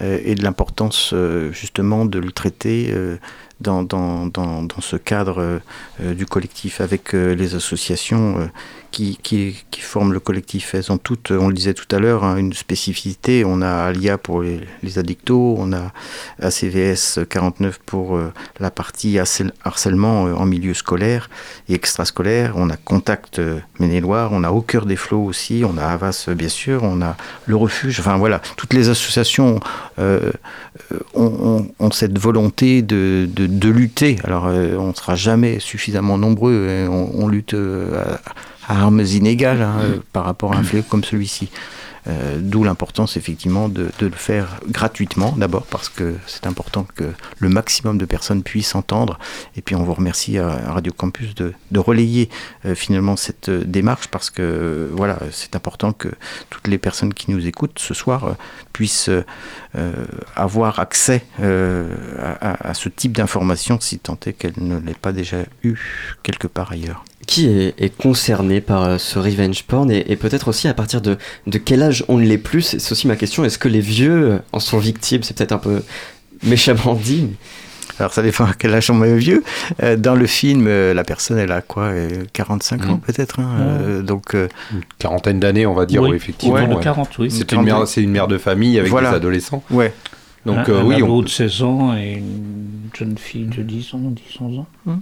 euh, 0.00 0.18
et 0.24 0.34
de 0.34 0.42
l'importance 0.42 1.10
euh, 1.12 1.52
justement 1.52 2.04
de 2.04 2.18
le 2.18 2.32
traiter 2.32 2.92
dans, 3.60 3.82
dans, 3.82 4.26
dans, 4.26 4.62
dans 4.62 4.80
ce 4.80 4.96
cadre 4.96 5.60
euh, 6.00 6.14
du 6.14 6.26
collectif 6.26 6.80
avec 6.80 7.14
euh, 7.14 7.34
les 7.34 7.54
associations 7.54 8.38
euh, 8.38 8.46
qui, 8.90 9.18
qui, 9.22 9.64
qui 9.70 9.80
forment 9.82 10.12
le 10.12 10.20
collectif. 10.20 10.74
Elles 10.74 10.90
ont 10.90 10.98
toutes, 10.98 11.30
on 11.30 11.48
le 11.48 11.54
disait 11.54 11.74
tout 11.74 11.94
à 11.94 11.98
l'heure, 12.00 12.24
hein, 12.24 12.36
une 12.36 12.52
spécificité. 12.52 13.44
On 13.44 13.62
a 13.62 13.84
Alia 13.84 14.18
pour 14.18 14.42
les, 14.42 14.60
les 14.82 14.98
addictos, 14.98 15.54
on 15.58 15.72
a 15.72 15.92
ACVS 16.40 17.20
49 17.28 17.78
pour 17.86 18.18
la 18.58 18.70
partie 18.70 19.16
harcèle- 19.18 19.52
harcèlement 19.62 20.22
en 20.24 20.44
milieu 20.46 20.74
scolaire 20.74 21.30
et 21.68 21.74
extrascolaire. 21.74 22.54
On 22.56 22.68
a 22.70 22.76
Contact 22.76 23.38
euh, 23.38 23.60
on 23.78 24.44
a 24.44 24.50
Au 24.50 24.60
cœur 24.62 24.86
des 24.86 24.96
flots 24.96 25.24
aussi, 25.24 25.62
on 25.64 25.78
a 25.78 25.84
Havas 25.84 26.26
euh, 26.28 26.34
bien 26.34 26.48
sûr, 26.48 26.82
on 26.82 27.00
a 27.00 27.16
Le 27.46 27.54
Refuge. 27.56 28.00
Enfin 28.00 28.16
voilà, 28.16 28.40
toutes 28.56 28.72
les 28.74 28.88
associations 28.88 29.60
ont, 31.14 31.90
cette 31.92 32.18
volonté 32.18 32.82
de, 32.82 33.28
de 33.50 33.68
lutter. 33.68 34.18
Alors 34.24 34.46
euh, 34.46 34.76
on 34.78 34.88
ne 34.88 34.94
sera 34.94 35.14
jamais 35.16 35.58
suffisamment 35.58 36.16
nombreux, 36.18 36.66
hein. 36.68 36.88
on, 36.90 37.10
on 37.24 37.28
lutte 37.28 37.54
euh, 37.54 38.02
à, 38.66 38.72
à 38.74 38.80
armes 38.82 39.00
inégales 39.00 39.62
hein, 39.62 39.76
euh, 39.82 39.96
par 40.12 40.24
rapport 40.24 40.54
à 40.54 40.58
un 40.58 40.62
fléau 40.62 40.82
comme 40.88 41.04
celui-ci. 41.04 41.50
Euh, 42.06 42.38
D'où 42.40 42.64
l'importance 42.64 43.16
effectivement 43.16 43.68
de, 43.68 43.90
le 44.00 44.10
faire 44.10 44.60
gratuitement 44.66 45.32
d'abord 45.36 45.66
parce 45.66 45.90
que 45.90 46.14
c'est 46.26 46.46
important 46.46 46.86
que 46.94 47.12
le 47.38 47.48
maximum 47.50 47.98
de 47.98 48.06
personnes 48.06 48.42
puissent 48.42 48.74
entendre 48.74 49.18
et 49.54 49.60
puis 49.60 49.74
on 49.74 49.84
vous 49.84 49.92
remercie 49.92 50.38
à, 50.38 50.72
Radio 50.72 50.92
Campus 50.92 51.34
de, 51.34 51.52
relayer 51.78 52.30
euh, 52.64 52.74
finalement 52.74 53.16
cette 53.16 53.50
euh, 53.50 53.64
démarche 53.64 54.08
parce 54.08 54.30
que 54.30 54.88
voilà 54.92 55.18
c'est 55.30 55.56
important 55.56 55.92
que 55.92 56.08
toutes 56.48 56.68
les 56.68 56.78
personnes 56.78 57.12
qui 57.12 57.30
nous 57.30 57.46
écoutent 57.46 57.78
ce 57.78 57.92
soir 57.92 58.36
puissent 58.72 59.10
avoir 60.36 60.78
accès 60.78 61.24
à, 61.38 62.74
ce 62.74 62.88
type 62.88 63.12
d'information 63.12 63.78
si 63.80 63.98
tant 63.98 64.18
est 64.26 64.32
qu'elles 64.32 64.54
ne 64.56 64.78
l'aient 64.78 64.94
pas 64.94 65.12
déjà 65.12 65.38
eu 65.62 65.76
quelque 66.22 66.46
part 66.46 66.72
ailleurs. 66.72 67.04
Qui 67.26 67.46
est, 67.46 67.74
est 67.78 67.94
concerné 67.96 68.60
par 68.60 68.82
euh, 68.84 68.98
ce 68.98 69.18
revenge 69.18 69.62
porn 69.64 69.90
et, 69.90 70.10
et 70.10 70.16
peut-être 70.16 70.48
aussi 70.48 70.66
à 70.68 70.74
partir 70.74 71.00
de, 71.00 71.16
de 71.46 71.58
quel 71.58 71.82
âge 71.82 72.04
on 72.08 72.16
ne 72.18 72.24
l'est 72.24 72.38
plus? 72.38 72.76
C'est 72.78 72.92
aussi 72.92 73.06
ma 73.06 73.14
question. 73.16 73.44
Est-ce 73.44 73.58
que 73.58 73.68
les 73.68 73.80
vieux 73.80 74.32
euh, 74.32 74.38
en 74.52 74.58
sont 74.58 74.78
victimes? 74.78 75.22
C'est 75.22 75.36
peut-être 75.36 75.52
un 75.52 75.58
peu 75.58 75.82
méchamment 76.42 76.94
dit. 76.94 77.26
mais- 77.28 77.36
Alors 77.98 78.12
ça 78.14 78.22
dépend 78.22 78.46
à 78.46 78.54
quel 78.58 78.74
âge 78.74 78.90
on 78.90 79.04
est 79.04 79.16
vieux. 79.16 79.44
Euh, 79.82 79.96
dans 79.96 80.14
le 80.14 80.26
film, 80.26 80.66
la 80.66 81.04
personne 81.04 81.38
elle 81.38 81.52
a 81.52 81.60
quoi? 81.60 81.84
Euh, 81.84 82.08
45 82.32 82.86
ans 82.86 82.92
Mhm. 82.94 83.00
peut-être 83.00 83.38
hein, 83.38 83.48
euh, 83.60 84.02
Donc 84.02 84.34
euh, 84.34 84.48
Une 84.72 84.80
quarantaine 84.98 85.38
d'années, 85.38 85.66
on 85.66 85.74
va 85.74 85.84
dire, 85.86 86.02
Oui. 86.02 86.10
oui, 86.10 86.16
effectivement. 86.16 86.54
Ouais, 86.54 86.66
de 86.66 86.74
ouais. 86.74 86.82
40, 86.82 87.18
oui. 87.18 87.30
C'est 87.30 87.52
Une 87.52 87.58
une, 87.58 87.64
mère, 87.66 87.84
une 87.98 88.26
de 88.26 88.38
famille 88.38 88.78
avec 88.78 88.90
Voilà. 88.90 89.10
des 89.10 89.16
adolescents. 89.16 89.62
Ouais. 89.70 89.92
Donc 90.46 90.56
un, 90.56 90.72
euh, 90.72 90.80
un 90.80 90.84
oui, 90.84 90.94
ado 90.96 91.06
on, 91.06 91.20
de 91.22 91.28
16 91.28 91.62
ans 91.62 91.94
et 91.94 92.14
une 92.14 92.88
jeune 92.98 93.18
fille 93.18 93.44
de 93.44 93.62
10 93.62 93.92
ans, 93.94 93.98
10, 93.98 94.22
11 94.40 94.58
ans. 94.60 94.66
Ah, 94.88 94.92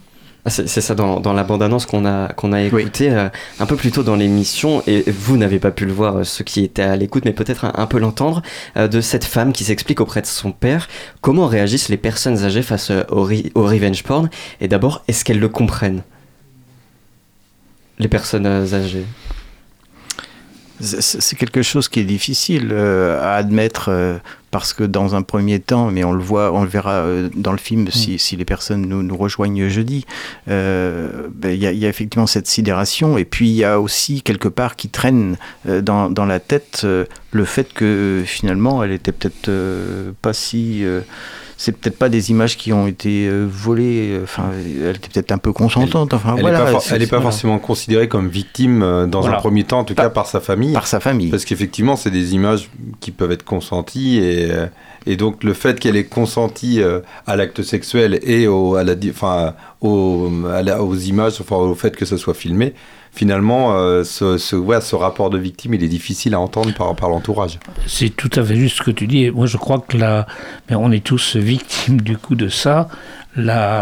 C'est 0.47 0.67
c'est 0.67 0.81
ça 0.81 0.95
dans, 0.95 1.21
dans 1.21 1.35
la 1.35 1.45
bande-annonce 1.45 1.85
qu'on 1.85 2.07
a, 2.07 2.29
qu'on 2.33 2.53
a 2.55 2.63
écouté 2.63 3.11
euh, 3.11 3.29
un 3.61 3.67
peu 3.67 3.77
plus 3.77 3.91
tôt 3.91 4.03
dans 4.03 4.17
l'émission, 4.17 4.83
et 4.87 5.05
vous 5.11 5.37
n'avez 5.37 5.59
pas 5.59 5.71
pu 5.71 5.85
le 5.85 5.93
voir, 5.93 6.19
euh, 6.19 6.25
ceux 6.25 6.43
qui 6.45 6.65
étaient 6.65 6.81
à 6.81 6.97
l'écoute, 6.97 7.25
mais 7.27 7.33
peut-être 7.33 7.67
un, 7.67 7.73
un 7.75 7.87
peu 7.87 7.99
l'entendre, 7.99 8.41
euh, 8.79 8.89
de 8.89 9.03
cette 9.03 9.25
femme 9.25 9.53
qui 9.53 9.65
s'explique 9.65 10.01
auprès 10.01 10.23
de 10.23 10.27
son 10.27 10.53
père. 10.53 10.89
Comment 11.21 11.47
réagissent 11.47 11.91
les 11.91 11.99
personnes 11.99 12.45
âgées 12.45 12.63
face 12.63 12.91
au, 13.11 13.25
ri- 13.25 13.53
au 13.55 13.65
revenge 13.65 14.03
porn, 14.05 14.31
et 14.63 14.69
d'abord, 14.69 15.03
est-ce 15.07 15.23
qu'elles 15.25 15.41
le 15.41 15.49
comprennent? 15.51 16.03
Les 17.99 18.09
personnes 18.09 18.47
âgées. 18.47 19.05
C'est 20.81 21.37
quelque 21.37 21.63
chose 21.63 21.89
qui 21.89 22.01
est 22.01 22.05
difficile 22.05 22.69
euh, 22.73 23.21
à 23.23 23.35
admettre 23.35 23.89
euh, 23.91 24.19
parce 24.51 24.73
que 24.73 24.85
dans 24.85 25.15
un 25.15 25.23
premier 25.23 25.59
temps, 25.61 25.91
mais 25.91 26.05
on 26.05 26.13
le 26.13 26.23
voit, 26.23 26.53
on 26.53 26.63
le 26.63 26.69
verra 26.69 26.93
euh, 26.93 27.29
dans 27.35 27.53
le 27.53 27.59
film 27.59 27.91
si, 27.91 28.19
si 28.19 28.37
les 28.37 28.45
personnes 28.45 28.83
nous, 28.87 29.03
nous 29.03 29.17
rejoignent 29.17 29.69
jeudi, 29.69 30.07
ben, 30.47 31.51
il 31.53 31.57
y, 31.57 31.67
a- 31.67 31.73
il 31.73 31.79
y 31.79 31.87
a 31.87 31.89
effectivement 31.89 32.27
cette 32.27 32.47
sidération 32.47 33.19
et 33.19 33.25
puis 33.25 33.49
il 33.51 33.57
y 33.57 33.65
a 33.65 33.81
aussi 33.81 34.23
quelque 34.23 34.49
part 34.49 34.77
qui 34.77 34.89
traîne 34.89 35.37
dans, 35.67 36.11
dans 36.11 36.25
la 36.27 36.41
tête 36.41 36.87
le 37.33 37.45
fait 37.45 37.73
que 37.73 38.23
finalement 38.25 38.83
elle 38.83 38.93
était 38.93 39.13
peut-être 39.13 39.51
pas 40.23 40.33
si 40.33 40.85
c'est 41.61 41.73
peut-être 41.77 41.99
pas 41.99 42.09
des 42.09 42.31
images 42.31 42.57
qui 42.57 42.73
ont 42.73 42.87
été 42.87 43.27
euh, 43.29 43.45
volées, 43.51 44.13
euh, 44.13 44.23
enfin, 44.23 44.45
elle 44.81 44.95
était 44.97 45.09
peut-être 45.09 45.33
un 45.33 45.39
peu 45.39 45.53
consentante. 45.53 46.15
enfin, 46.15 46.35
elle 46.37 46.41
voilà, 46.43 46.65
n'est 46.65 46.73
pas, 46.73 46.79
elle 46.93 47.03
est 47.03 47.07
forcément 47.07 47.59
considérée 47.59 48.07
comme 48.09 48.29
victime 48.29 48.83
euh, 48.83 49.07
dans 49.07 49.21
Voilà. 49.23 49.37
un 49.39 49.41
premier 49.41 49.65
temps, 49.65 49.81
en 49.81 49.85
tout 49.85 49.95
cas 49.97 50.09
par 50.09 50.27
sa 50.27 50.39
famille. 50.41 50.73
Par 50.73 50.87
sa 50.87 51.01
famille. 51.01 51.31
Parce 51.31 51.45
qu'effectivement, 51.45 51.97
c'est 51.97 52.13
des 52.13 52.35
images 52.35 52.71
qui 53.01 53.11
peuvent 53.11 53.33
être 53.33 53.45
consenties 53.45 54.19
et, 54.19 54.49
et 55.07 55.17
donc 55.17 55.43
le 55.43 55.53
fait 55.53 55.79
qu'elle 55.81 55.97
ait 55.97 56.05
consenti 56.05 56.81
à 57.27 57.37
l'acte 57.37 57.63
sexuel 57.63 58.21
et 58.23 58.47
au, 58.47 58.77
à 58.77 58.85
la, 58.85 58.95
di- 58.95 59.11
enfin, 59.11 59.55
au, 59.81 60.31
à 60.53 60.63
la- 60.63 60.83
aux 60.83 60.95
images, 60.97 61.41
enfin, 61.41 61.57
au 61.57 61.75
fait 61.75 61.97
que 61.97 62.05
ce 62.05 62.17
soit 62.17 62.35
filmé, 62.35 62.73
finalement, 63.19 63.75
euh, 63.75 64.05
ce, 64.05 64.39
ce, 64.39 64.57
ce 64.81 64.95
rapport 64.95 65.29
de 65.29 65.39
victime, 65.39 65.75
il 65.75 65.83
est 65.83 65.89
difficile 65.89 66.35
à 66.35 66.41
entendre 66.41 66.73
par, 66.73 67.09
l'entourage. 67.09 67.59
C'est 67.85 68.11
tout 68.11 68.31
à 68.37 68.45
fait 68.45 68.55
juste 68.55 68.77
ce 68.77 68.83
que 68.85 68.93
tu 68.93 69.09
dis. 69.09 69.29
Moi, 69.33 69.47
je 69.47 69.57
crois 69.57 69.81
que 69.81 69.97
là, 69.97 70.27
on 70.71 70.93
est 70.93 71.03
tous 71.05 71.35
victimes 71.35 72.01
du 72.01 72.17
coup 72.17 72.37
de 72.37 72.49
ça. 72.49 72.89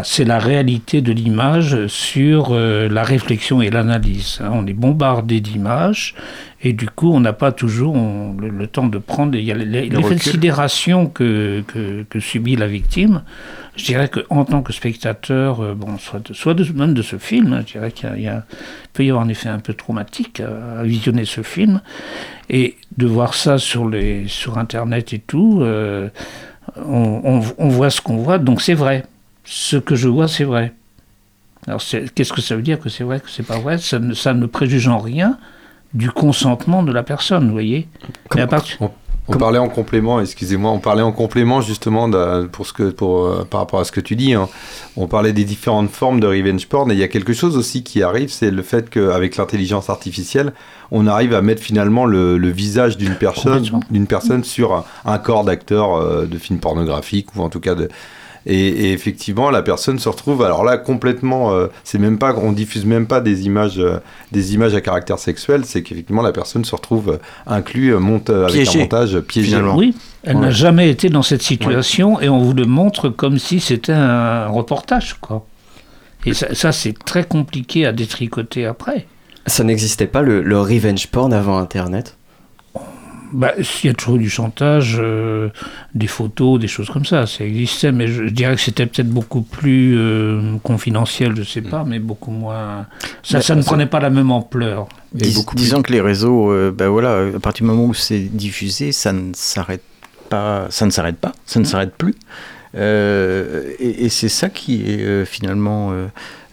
C'est 0.04 0.24
la 0.24 0.38
réalité 0.38 1.00
de 1.00 1.12
l'image 1.12 1.86
sur 1.86 2.48
euh, 2.50 2.88
la 2.88 3.02
réflexion 3.02 3.62
et 3.62 3.70
l'analyse. 3.70 4.38
hein. 4.42 4.50
On 4.52 4.66
est 4.66 4.72
bombardé 4.74 5.40
d'images 5.40 6.14
et 6.62 6.72
du 6.72 6.88
coup, 6.90 7.10
on 7.12 7.20
n'a 7.20 7.32
pas 7.32 7.52
toujours 7.52 7.94
on- 7.94 8.34
le, 8.38 8.48
le 8.50 8.66
temps 8.66 8.86
de 8.86 8.98
prendre. 8.98 9.34
Il 9.36 9.44
y 9.44 9.52
a 9.52 9.54
l'effet 9.54 9.88
de 9.88 9.96
recul. 9.96 10.20
sidération 10.32 11.06
que, 11.06 11.62
que, 11.66 12.02
que 12.08 12.20
subit 12.20 12.56
la 12.56 12.66
victime. 12.66 13.22
Je 13.76 13.84
dirais 13.84 14.08
qu'en 14.08 14.44
tant 14.44 14.62
que 14.62 14.72
spectateur, 14.72 15.60
euh, 15.60 15.74
bon, 15.74 15.96
soit, 15.98 16.20
de- 16.28 16.34
soit 16.34 16.54
de, 16.54 16.64
même 16.72 16.94
de 16.94 17.02
ce 17.02 17.16
film, 17.16 17.52
hein, 17.52 17.62
je 17.66 17.72
dirais 17.72 17.92
qu'il 17.92 18.08
y 18.08 18.12
a- 18.12 18.16
il 18.16 18.22
y 18.24 18.28
a- 18.28 18.44
peut 18.92 19.04
y 19.04 19.10
avoir 19.10 19.24
un 19.24 19.28
effet 19.28 19.48
un 19.48 19.58
peu 19.58 19.74
traumatique 19.74 20.40
à, 20.40 20.80
à 20.80 20.82
visionner 20.84 21.24
ce 21.24 21.42
film. 21.42 21.80
Et 22.50 22.76
de 22.96 23.06
voir 23.06 23.34
ça 23.34 23.58
sur, 23.58 23.88
les, 23.88 24.28
sur 24.28 24.58
Internet 24.58 25.12
et 25.14 25.18
tout, 25.18 25.60
euh, 25.62 26.08
on, 26.76 27.20
on- 27.24 27.42
on 27.58 27.68
voit 27.68 27.90
ce 27.90 28.00
qu'on 28.00 28.16
voit, 28.18 28.38
donc 28.38 28.60
c'est 28.60 28.74
vrai. 28.74 29.04
Ce 29.46 29.76
que 29.76 29.94
je 29.94 30.08
vois, 30.08 30.28
c'est 30.28 30.44
vrai. 30.44 30.74
Alors 31.66 31.80
qu'est-ce 32.14 32.32
que 32.32 32.40
ça 32.42 32.54
veut 32.56 32.62
dire 32.62 32.78
que 32.78 32.88
c'est 32.88 33.04
vrai, 33.04 33.20
que 33.20 33.30
c'est 33.30 33.42
pas 33.46 33.58
vrai? 33.58 33.78
Ça 33.78 33.98
ne, 33.98 34.12
ça 34.14 34.34
ne 34.34 34.46
préjuge 34.46 34.86
en 34.88 34.98
rien 34.98 35.38
du 35.94 36.10
consentement 36.10 36.82
de 36.82 36.92
la 36.92 37.02
personne, 37.02 37.46
vous 37.46 37.52
voyez. 37.52 37.88
Mais 38.34 38.42
à 38.42 38.46
partir- 38.46 38.76
On, 38.80 38.90
on 39.28 39.36
parlait 39.36 39.58
en 39.58 39.68
complément, 39.68 40.20
excusez-moi, 40.20 40.70
on 40.70 40.78
parlait 40.78 41.02
en 41.02 41.10
complément 41.10 41.60
justement 41.60 42.08
de- 42.08 42.46
pour 42.46 42.66
ce 42.66 42.72
que, 42.72 42.90
pour, 42.90 43.24
euh, 43.26 43.44
par 43.48 43.60
rapport 43.60 43.80
à 43.80 43.84
ce 43.84 43.90
que 43.90 44.00
tu 44.00 44.14
dis. 44.14 44.34
hein. 44.34 44.48
On 44.96 45.08
parlait 45.08 45.32
des 45.32 45.44
différentes 45.44 45.90
formes 45.90 46.20
de 46.20 46.26
revenge 46.28 46.66
porn 46.68 46.90
et 46.90 46.94
il 46.94 47.00
y 47.00 47.04
a 47.04 47.08
quelque 47.08 47.32
chose 47.32 47.56
aussi 47.56 47.82
qui 47.82 48.02
arrive, 48.04 48.30
c'est 48.30 48.50
le 48.52 48.62
fait 48.62 48.88
qu'avec 48.90 49.36
l'intelligence 49.36 49.90
artificielle, 49.90 50.52
on 50.92 51.06
arrive 51.08 51.34
à 51.34 51.42
mettre 51.42 51.62
finalement 51.62 52.04
le, 52.06 52.38
le 52.38 52.48
visage 52.50 52.96
d'une 52.96 53.16
personne, 53.16 53.62
d'une 53.90 54.06
personne 54.06 54.44
sur 54.44 54.74
un, 54.74 54.84
un 55.04 55.18
corps 55.18 55.42
d'acteur 55.44 55.94
euh, 55.96 56.26
de 56.26 56.38
film 56.38 56.60
pornographique 56.60 57.34
ou 57.34 57.42
en 57.42 57.48
tout 57.48 57.60
cas 57.60 57.74
de. 57.74 57.88
Et, 58.48 58.68
et 58.68 58.92
effectivement, 58.92 59.50
la 59.50 59.60
personne 59.62 59.98
se 59.98 60.08
retrouve, 60.08 60.42
alors 60.44 60.62
là, 60.62 60.78
complètement, 60.78 61.52
euh, 61.52 61.66
c'est 61.82 61.98
même 61.98 62.16
pas, 62.16 62.32
on 62.36 62.52
diffuse 62.52 62.84
même 62.86 63.08
pas 63.08 63.20
des 63.20 63.44
images, 63.44 63.80
euh, 63.80 63.98
des 64.30 64.54
images 64.54 64.72
à 64.74 64.80
caractère 64.80 65.18
sexuel, 65.18 65.64
c'est 65.64 65.82
qu'effectivement, 65.82 66.22
la 66.22 66.30
personne 66.30 66.64
se 66.64 66.74
retrouve 66.76 67.10
euh, 67.10 67.18
inclus, 67.48 67.92
euh, 67.92 67.98
monte 67.98 68.30
euh, 68.30 68.44
avec 68.44 68.52
Piégée, 68.62 68.78
un 68.78 68.82
montage 68.82 69.20
piégé. 69.20 69.56
Oui, 69.74 69.96
elle 70.22 70.36
Ouais. 70.36 70.42
n'a 70.42 70.50
jamais 70.52 70.88
été 70.90 71.08
dans 71.08 71.22
cette 71.22 71.42
situation 71.42 72.20
et 72.20 72.28
on 72.28 72.38
vous 72.38 72.52
le 72.54 72.66
montre 72.66 73.08
comme 73.08 73.38
si 73.38 73.58
c'était 73.58 73.92
un 73.92 74.46
reportage, 74.46 75.14
quoi. 75.20 75.44
Et 76.24 76.32
ça, 76.34 76.54
ça, 76.54 76.72
c'est 76.72 76.94
très 77.04 77.24
compliqué 77.24 77.84
à 77.86 77.92
détricoter 77.92 78.64
après. 78.66 79.06
Ça 79.46 79.62
n'existait 79.64 80.06
pas 80.08 80.22
le, 80.22 80.42
le 80.42 80.60
revenge 80.60 81.06
porn 81.08 81.32
avant 81.32 81.58
Internet? 81.58 82.15
Bah, 83.32 83.52
il 83.58 83.86
y 83.86 83.90
a 83.90 83.94
toujours 83.94 84.16
eu 84.16 84.20
du 84.20 84.30
chantage, 84.30 84.96
euh, 85.00 85.48
des 85.94 86.06
photos, 86.06 86.60
des 86.60 86.68
choses 86.68 86.88
comme 86.90 87.04
ça, 87.04 87.26
ça 87.26 87.44
existait, 87.44 87.90
mais 87.92 88.06
je, 88.08 88.24
je 88.26 88.32
dirais 88.32 88.54
que 88.54 88.60
c'était 88.60 88.86
peut-être 88.86 89.08
beaucoup 89.10 89.42
plus 89.42 89.96
euh, 89.98 90.56
confidentiel, 90.62 91.34
je 91.36 91.42
sais 91.42 91.60
pas, 91.62 91.84
mais 91.84 91.98
beaucoup 91.98 92.30
moins. 92.30 92.86
Ça, 93.22 93.40
ça 93.40 93.54
ne 93.54 93.62
ça- 93.62 93.66
prenait 93.70 93.86
pas 93.86 94.00
la 94.00 94.10
même 94.10 94.30
ampleur. 94.30 94.88
Dis- 95.12 95.34
disons 95.54 95.82
que 95.82 95.92
les 95.92 96.00
réseaux, 96.00 96.50
euh, 96.52 96.70
ben 96.76 96.88
voilà, 96.88 97.26
à 97.36 97.40
partir 97.40 97.64
du 97.64 97.70
moment 97.72 97.86
où 97.86 97.94
c'est 97.94 98.20
diffusé, 98.20 98.92
ça 98.92 99.12
ne 99.12 99.32
s'arrête 99.34 99.82
pas, 100.28 100.66
ça 100.70 100.86
ne 100.86 100.90
s'arrête 100.90 101.16
pas, 101.16 101.32
ça 101.46 101.58
ne 101.60 101.64
s'arrête 101.64 101.94
plus. 101.96 102.14
Euh, 102.74 103.72
et 103.78 104.04
et 104.04 104.08
c'est 104.08 104.28
ça 104.28 104.48
qui 104.50 104.82
est 104.90 105.00
euh, 105.02 105.24
finalement 105.24 105.92
euh, 105.92 106.06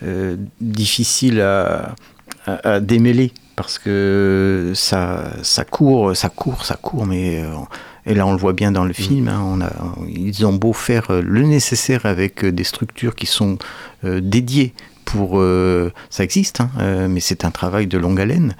euh, 0.06 0.36
difficile 0.62 1.42
à, 1.42 1.96
à- 2.46 2.74
à 2.76 2.80
démêler 2.80 3.32
parce 3.56 3.78
que 3.80 4.72
ça, 4.76 5.32
ça 5.44 5.64
court, 5.66 6.16
ça 6.16 6.30
court, 6.30 6.66
ça 6.66 6.76
court, 6.76 7.06
mais 7.06 7.42
euh, 7.44 7.52
et 8.06 8.14
là 8.14 8.26
on 8.26 8.32
le 8.32 8.38
voit 8.38 8.54
bien 8.54 8.72
dans 8.72 8.86
le 8.86 8.94
film. 8.94 9.28
hein, 9.28 9.42
on 9.46 9.62
a, 9.62 9.72
ils 10.08 10.46
ont 10.46 10.54
beau 10.54 10.74
faire 10.74 11.10
euh, 11.12 11.22
le 11.22 11.44
nécessaire 11.44 12.06
avec 12.06 12.44
euh, 12.44 12.52
des 12.52 12.64
structures 12.64 13.16
qui 13.16 13.26
sont 13.26 13.58
euh, 14.04 14.20
dédiées 14.22 14.74
pour 15.06 15.40
euh, 15.40 15.92
ça 16.10 16.24
existe, 16.24 16.62
hein, 16.62 16.70
euh, 16.80 17.08
mais 17.08 17.20
c'est 17.20 17.46
un 17.46 17.52
travail 17.52 17.88
de 17.88 17.98
longue 17.98 18.20
haleine 18.20 18.56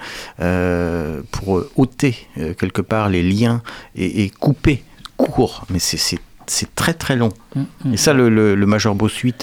pour 1.30 1.62
ôter 1.76 2.28
quelque 2.58 2.82
part 2.82 3.08
les 3.08 3.22
liens 3.22 3.62
et, 3.96 4.24
et 4.24 4.30
couper 4.30 4.84
court, 5.16 5.64
mais 5.70 5.78
c'est 5.78 6.18
c'est 6.46 6.74
très 6.74 6.94
très 6.94 7.16
long. 7.16 7.30
Et 7.92 7.96
ça, 7.96 8.12
le, 8.12 8.28
le, 8.28 8.54
le 8.54 8.66
Major 8.66 8.94
Bossuit 8.94 9.34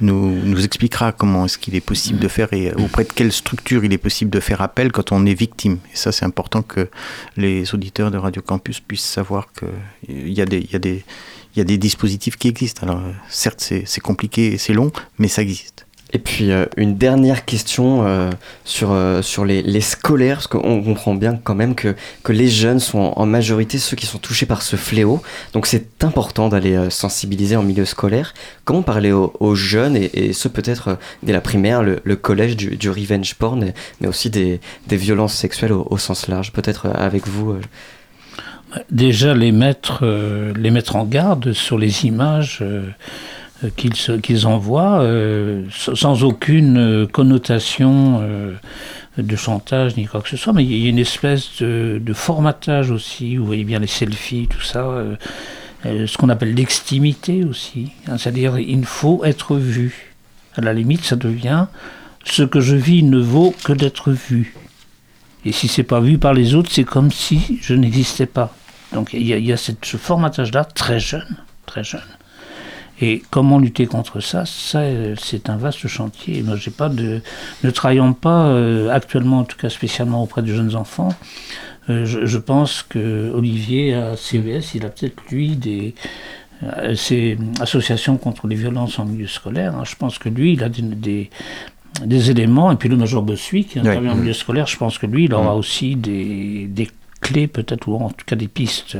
nous, 0.00 0.30
nous 0.42 0.64
expliquera 0.64 1.12
comment 1.12 1.44
est-ce 1.46 1.58
qu'il 1.58 1.74
est 1.74 1.80
possible 1.80 2.18
de 2.18 2.28
faire 2.28 2.52
et 2.52 2.72
auprès 2.74 3.04
de 3.04 3.12
quelle 3.12 3.32
structure 3.32 3.84
il 3.84 3.92
est 3.92 3.98
possible 3.98 4.30
de 4.30 4.40
faire 4.40 4.60
appel 4.62 4.90
quand 4.92 5.12
on 5.12 5.24
est 5.26 5.34
victime. 5.34 5.78
Et 5.92 5.96
ça, 5.96 6.10
c'est 6.12 6.24
important 6.24 6.62
que 6.62 6.88
les 7.36 7.74
auditeurs 7.74 8.10
de 8.10 8.18
Radio 8.18 8.42
Campus 8.42 8.80
puissent 8.80 9.02
savoir 9.04 9.48
qu'il 9.52 10.32
y, 10.32 10.40
a 10.40 10.44
des- 10.46 10.58
il 10.58 10.70
y, 10.76 11.02
il 11.54 11.58
y 11.58 11.60
a 11.60 11.64
des 11.64 11.78
dispositifs 11.78 12.36
qui 12.36 12.48
existent. 12.48 12.82
Alors, 12.86 12.98
euh, 13.00 13.12
certes, 13.28 13.60
c'est 13.84 14.00
compliqué 14.00 14.52
et 14.54 14.58
c'est 14.58 14.72
long, 14.72 14.90
mais 15.18 15.28
ça 15.28 15.42
existe. 15.42 15.86
Et 16.14 16.18
puis 16.18 16.50
euh, 16.50 16.66
une 16.76 16.96
dernière 16.96 17.44
question 17.46 18.06
euh, 18.06 18.30
sur, 18.64 18.92
euh, 18.92 19.22
sur 19.22 19.46
les, 19.46 19.62
les 19.62 19.80
scolaires, 19.80 20.36
parce 20.36 20.46
qu'on 20.46 20.82
comprend 20.82 21.14
bien 21.14 21.38
quand 21.42 21.54
même 21.54 21.74
que, 21.74 21.96
que 22.22 22.32
les 22.32 22.48
jeunes 22.48 22.80
sont 22.80 23.14
en, 23.16 23.24
majorité 23.24 23.78
ceux 23.78 23.96
qui 23.96 24.04
sont 24.04 24.18
touchés 24.18 24.44
par 24.44 24.60
ce 24.60 24.76
fléau. 24.76 25.22
Donc 25.54 25.66
c'est 25.66 26.04
important 26.04 26.48
d'aller 26.48 26.90
sensibiliser 26.90 27.56
en 27.56 27.62
milieu 27.62 27.86
scolaire. 27.86 28.34
Comment 28.64 28.82
parler 28.82 29.10
aux, 29.12 29.54
jeunes, 29.54 29.96
et, 29.96 30.32
ce 30.34 30.48
peut-être 30.48 30.98
dès 31.22 31.32
la 31.32 31.40
primaire, 31.40 31.82
le, 31.82 32.16
collège 32.16 32.56
du, 32.56 32.76
du 32.76 32.90
revenge 32.90 33.34
porn, 33.36 33.72
mais 34.00 34.08
aussi 34.08 34.28
des, 34.28 34.60
des 34.88 34.96
violences 34.96 35.34
sexuelles 35.34 35.72
au, 35.72 35.86
au 35.88 35.96
sens 35.96 36.28
large? 36.28 36.52
Peut-être 36.52 36.88
avec 36.94 37.26
vous. 37.26 37.56
Déjà 38.90 39.34
les 39.34 39.52
mettre, 39.52 40.04
les 40.56 40.70
mettre 40.70 40.96
en 40.96 41.04
garde 41.04 41.52
sur 41.52 41.78
les 41.78 42.04
images 42.04 42.62
qu'ils 43.70 43.94
se- 43.96 44.12
qu'ils 44.12 44.46
envoient, 44.46 45.00
euh, 45.02 45.64
sans 45.70 46.24
aucune 46.24 46.76
euh, 46.78 47.06
connotation 47.06 48.20
euh, 48.22 48.54
de 49.18 49.36
chantage 49.36 49.96
ni 49.96 50.06
quoi 50.06 50.20
que 50.22 50.28
ce 50.28 50.36
soit, 50.36 50.52
mais 50.52 50.64
il 50.64 50.76
y 50.76 50.86
a 50.86 50.88
une 50.88 50.98
espèce 50.98 51.60
de, 51.62 52.00
formatage 52.14 52.90
aussi, 52.90 53.36
vous 53.36 53.46
voyez 53.46 53.64
bien 53.64 53.78
les 53.78 53.86
selfies, 53.86 54.48
tout 54.48 54.62
ça, 54.62 54.84
euh, 54.84 55.16
euh, 55.86 56.06
ce 56.06 56.16
qu'on 56.16 56.28
appelle 56.28 56.54
l'extimité 56.54 57.44
aussi, 57.44 57.90
hein, 58.08 58.16
c'est-à-dire 58.18 58.58
il 58.58 58.84
faut 58.84 59.24
être 59.24 59.56
vu. 59.56 60.14
À 60.56 60.60
la 60.60 60.72
limite, 60.72 61.04
ça 61.04 61.16
devient 61.16 61.66
ce 62.24 62.42
que 62.42 62.60
je 62.60 62.76
vis 62.76 63.02
ne 63.02 63.18
vaut 63.18 63.54
que 63.64 63.72
d'être 63.72 64.12
vu. 64.12 64.54
Et 65.44 65.50
si 65.52 65.66
c'est 65.66 65.82
pas 65.82 65.98
vu 66.00 66.18
par 66.18 66.34
les 66.34 66.54
autres, 66.54 66.70
c'est 66.72 66.84
comme 66.84 67.10
si 67.10 67.58
je 67.62 67.74
n'existais 67.74 68.26
pas. 68.26 68.54
Donc 68.92 69.10
il 69.12 69.26
y 69.26 69.32
a, 69.32 69.38
il 69.38 69.44
y 69.46 69.52
a 69.52 69.56
cette- 69.56 69.84
ce 69.84 69.96
formatage-là 69.96 70.64
très 70.64 71.00
jeune, 71.00 71.36
très 71.66 71.82
jeune. 71.82 72.00
Et 73.04 73.20
comment 73.30 73.58
lutter 73.58 73.86
contre 73.86 74.20
ça 74.20 74.44
Ça, 74.46 74.78
euh, 74.82 75.14
c'est 75.20 75.50
un 75.50 75.56
vaste 75.56 75.86
chantier. 75.88 76.42
Moi, 76.42 76.54
j'ai 76.56 76.70
pas 76.70 76.88
de, 76.88 77.20
ne 77.64 77.70
travaillant 77.70 78.12
pas 78.12 78.46
euh, 78.46 78.88
actuellement, 78.90 79.40
en 79.40 79.44
tout 79.44 79.56
cas 79.58 79.68
spécialement 79.70 80.22
auprès 80.22 80.40
de 80.42 80.54
jeunes 80.54 80.76
enfants. 80.76 81.08
euh, 81.90 82.04
je, 82.06 82.24
je 82.26 82.38
pense 82.38 82.84
que 82.88 83.30
Olivier 83.34 83.94
à 83.94 84.16
CES, 84.16 84.74
il 84.76 84.86
a 84.86 84.88
peut-être 84.88 85.20
lui 85.30 85.56
des 85.56 85.94
euh, 86.62 86.94
ces 86.94 87.36
associations 87.60 88.16
contre 88.18 88.46
les 88.46 88.54
violences 88.54 89.00
en 89.00 89.04
milieu 89.04 89.26
scolaire. 89.26 89.74
hein. 89.74 89.82
Je 89.84 89.96
pense 89.96 90.16
que 90.18 90.28
lui, 90.28 90.52
il 90.52 90.62
a 90.62 90.68
des, 90.68 90.82
des, 90.82 91.30
des 92.06 92.30
éléments. 92.30 92.70
Et 92.70 92.76
puis 92.76 92.88
le 92.88 92.96
major 92.96 93.20
Bossuy, 93.22 93.64
qui 93.64 93.80
intervient 93.80 94.12
en 94.12 94.16
milieu 94.16 94.32
scolaire, 94.32 94.68
je 94.68 94.76
pense 94.76 94.96
que 94.96 95.06
lui, 95.06 95.24
il 95.24 95.34
aura 95.34 95.56
aussi 95.56 95.96
des, 95.96 96.66
des 96.68 96.88
clés 97.20 97.48
peut-être, 97.48 97.88
ou 97.88 97.96
en 97.96 98.10
tout 98.10 98.24
cas 98.24 98.36
des 98.36 98.46
pistes. 98.48 98.96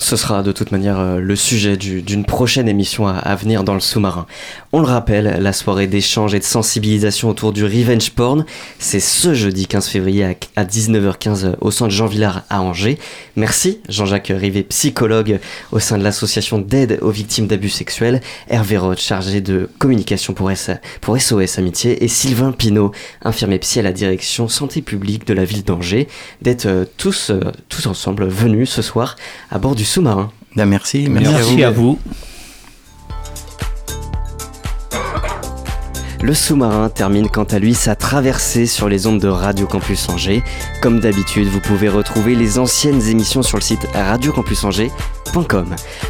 Ce 0.00 0.16
sera 0.16 0.44
de 0.44 0.52
toute 0.52 0.70
manière 0.70 1.00
euh, 1.00 1.18
le 1.18 1.34
sujet 1.34 1.76
du- 1.76 2.02
d'une 2.02 2.24
prochaine 2.24 2.68
émission 2.68 3.08
à, 3.08 3.34
venir 3.34 3.64
dans 3.64 3.74
le 3.74 3.80
sous-marin. 3.80 4.26
On 4.72 4.78
le 4.78 4.86
rappelle, 4.86 5.38
la 5.40 5.52
soirée 5.52 5.88
d'échange 5.88 6.34
et 6.34 6.38
de 6.38 6.44
sensibilisation 6.44 7.28
autour 7.28 7.52
du 7.52 7.64
revenge 7.64 8.10
porn, 8.12 8.44
c'est 8.78 9.00
ce 9.00 9.34
jeudi 9.34 9.66
15 9.66 9.88
février 9.88 10.24
à, 10.24 10.34
à 10.54 10.64
19h15 10.64 11.54
au 11.60 11.72
centre 11.72 11.90
Jean 11.90 12.06
Villard 12.06 12.44
à 12.48 12.60
Angers. 12.62 12.96
Merci 13.34 13.80
Jean-Jacques 13.88 14.30
Rivet, 14.32 14.62
psychologue 14.62 15.40
au 15.72 15.80
sein 15.80 15.98
de 15.98 16.04
l'association 16.04 16.58
d'aide 16.60 16.98
aux 17.02 17.10
victimes 17.10 17.48
d'abus 17.48 17.68
sexuels, 17.70 18.20
Hervé 18.48 18.78
Roth, 18.78 19.00
chargé 19.00 19.40
de 19.40 19.68
communication 19.80 20.32
pour 20.32 20.48
SOS 20.52 21.58
Amitié, 21.58 22.04
et 22.04 22.08
Sylvain 22.08 22.52
Pinault, 22.52 22.92
infirmier 23.24 23.58
psy 23.58 23.80
à 23.80 23.82
la 23.82 23.92
direction 23.92 24.46
santé 24.46 24.80
publique 24.80 25.26
de 25.26 25.34
la 25.34 25.44
ville 25.44 25.64
d'Angers, 25.64 26.06
d'être 26.40 26.66
euh, 26.66 26.84
tous, 26.98 27.30
euh, 27.30 27.40
tous 27.68 27.86
ensemble 27.86 28.28
venus 28.28 28.70
ce 28.70 28.80
soir 28.82 29.16
à 29.50 29.58
bord 29.58 29.74
du 29.74 29.87
sous-marin. 29.88 30.30
Ben, 30.54 30.66
merci, 30.66 31.08
Merci, 31.08 31.64
à 31.64 31.70
vous. 31.70 31.98
Le 36.20 36.34
sous-marin 36.34 36.88
termine 36.88 37.28
quant 37.28 37.44
à 37.44 37.58
lui 37.58 37.74
sa 37.74 37.94
traversée 37.94 38.66
sur 38.66 38.88
les 38.88 39.06
ondes 39.06 39.20
de 39.20 39.28
Radio 39.28 39.66
Campus 39.66 40.08
Angers. 40.08 40.42
Comme 40.82 41.00
d'habitude, 41.00 41.48
vous 41.48 41.60
pouvez 41.60 41.88
retrouver 41.88 42.34
les 42.34 42.58
anciennes 42.58 43.02
émissions 43.08 43.42
sur 43.42 43.56
le 43.56 43.62
site 43.62 43.86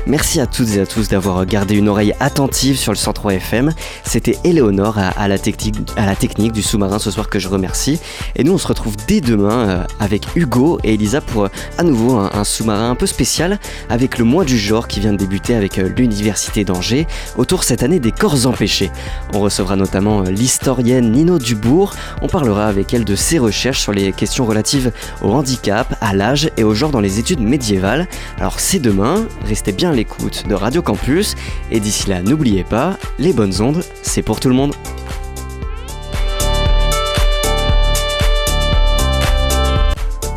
Merci 0.06 0.40
à 0.40 0.46
toutes 0.46 0.70
et 0.76 0.80
à 0.80 0.86
tous 0.86 1.08
d'avoir 1.08 1.44
gardé 1.44 1.74
une 1.74 1.88
oreille 1.88 2.14
attentive 2.18 2.78
sur 2.78 2.92
le 2.92 2.96
103 2.96 3.34
FM. 3.34 3.72
C'était 4.04 4.38
Éléonore 4.44 4.98
à, 4.98 5.28
la 5.28 5.38
technique, 5.38 6.52
du 6.52 6.62
sous-marin 6.62 6.98
ce 6.98 7.10
soir 7.10 7.28
que 7.28 7.38
je 7.38 7.48
remercie. 7.48 8.00
Et 8.36 8.44
nous, 8.44 8.54
on 8.54 8.58
se 8.58 8.66
retrouve 8.66 8.96
dès 9.06 9.20
demain 9.20 9.68
euh, 9.68 9.84
avec 10.00 10.34
Hugo 10.34 10.78
et 10.82 10.94
Elisa 10.94 11.20
pour 11.20 11.44
euh, 11.44 11.48
à 11.76 11.82
nouveau 11.82 12.16
un, 12.16 12.30
un 12.32 12.44
sous-marin 12.44 12.90
un 12.90 12.94
peu 12.94 13.06
spécial 13.06 13.58
avec 13.90 14.18
le 14.18 14.24
mois 14.24 14.44
du 14.44 14.56
genre 14.56 14.88
qui 14.88 15.00
vient 15.00 15.12
de 15.12 15.18
débuter 15.18 15.54
avec 15.54 15.78
euh, 15.78 15.88
l'Université 15.96 16.64
d'Angers 16.64 17.06
autour 17.36 17.64
cette 17.64 17.82
année 17.82 18.00
des 18.00 18.12
corps 18.12 18.46
empêchés. 18.46 18.90
On 19.34 19.40
recevra 19.40 19.76
notamment 19.76 20.22
l'historienne 20.22 21.12
Nino 21.12 21.38
Dubourg. 21.38 21.94
On 22.22 22.28
parlera 22.28 22.66
avec 22.66 22.94
elle 22.94 23.04
de 23.04 23.14
ses 23.14 23.38
recherches 23.38 23.80
sur 23.80 23.92
les 23.92 24.12
questions 24.12 24.46
relatives 24.46 24.92
au 25.22 25.32
handicap, 25.32 25.96
à 26.00 26.14
l'âge 26.14 26.50
et 26.56 26.64
au 26.64 26.74
genre 26.74 26.90
dans 26.90 27.00
les 27.00 27.18
études 27.18 27.40
médiévales. 27.40 28.06
Alors 28.38 28.60
c'est 28.60 28.78
demain, 28.78 29.17
restez 29.44 29.72
bien 29.72 29.90
à 29.90 29.94
l'écoute 29.94 30.44
de 30.48 30.54
Radio 30.54 30.82
Campus 30.82 31.34
et 31.70 31.80
d'ici 31.80 32.08
là 32.08 32.22
n'oubliez 32.22 32.64
pas, 32.64 32.96
les 33.18 33.32
bonnes 33.32 33.60
ondes, 33.60 33.82
c'est 34.02 34.22
pour 34.22 34.40
tout 34.40 34.48
le 34.48 34.54
monde. 34.54 34.74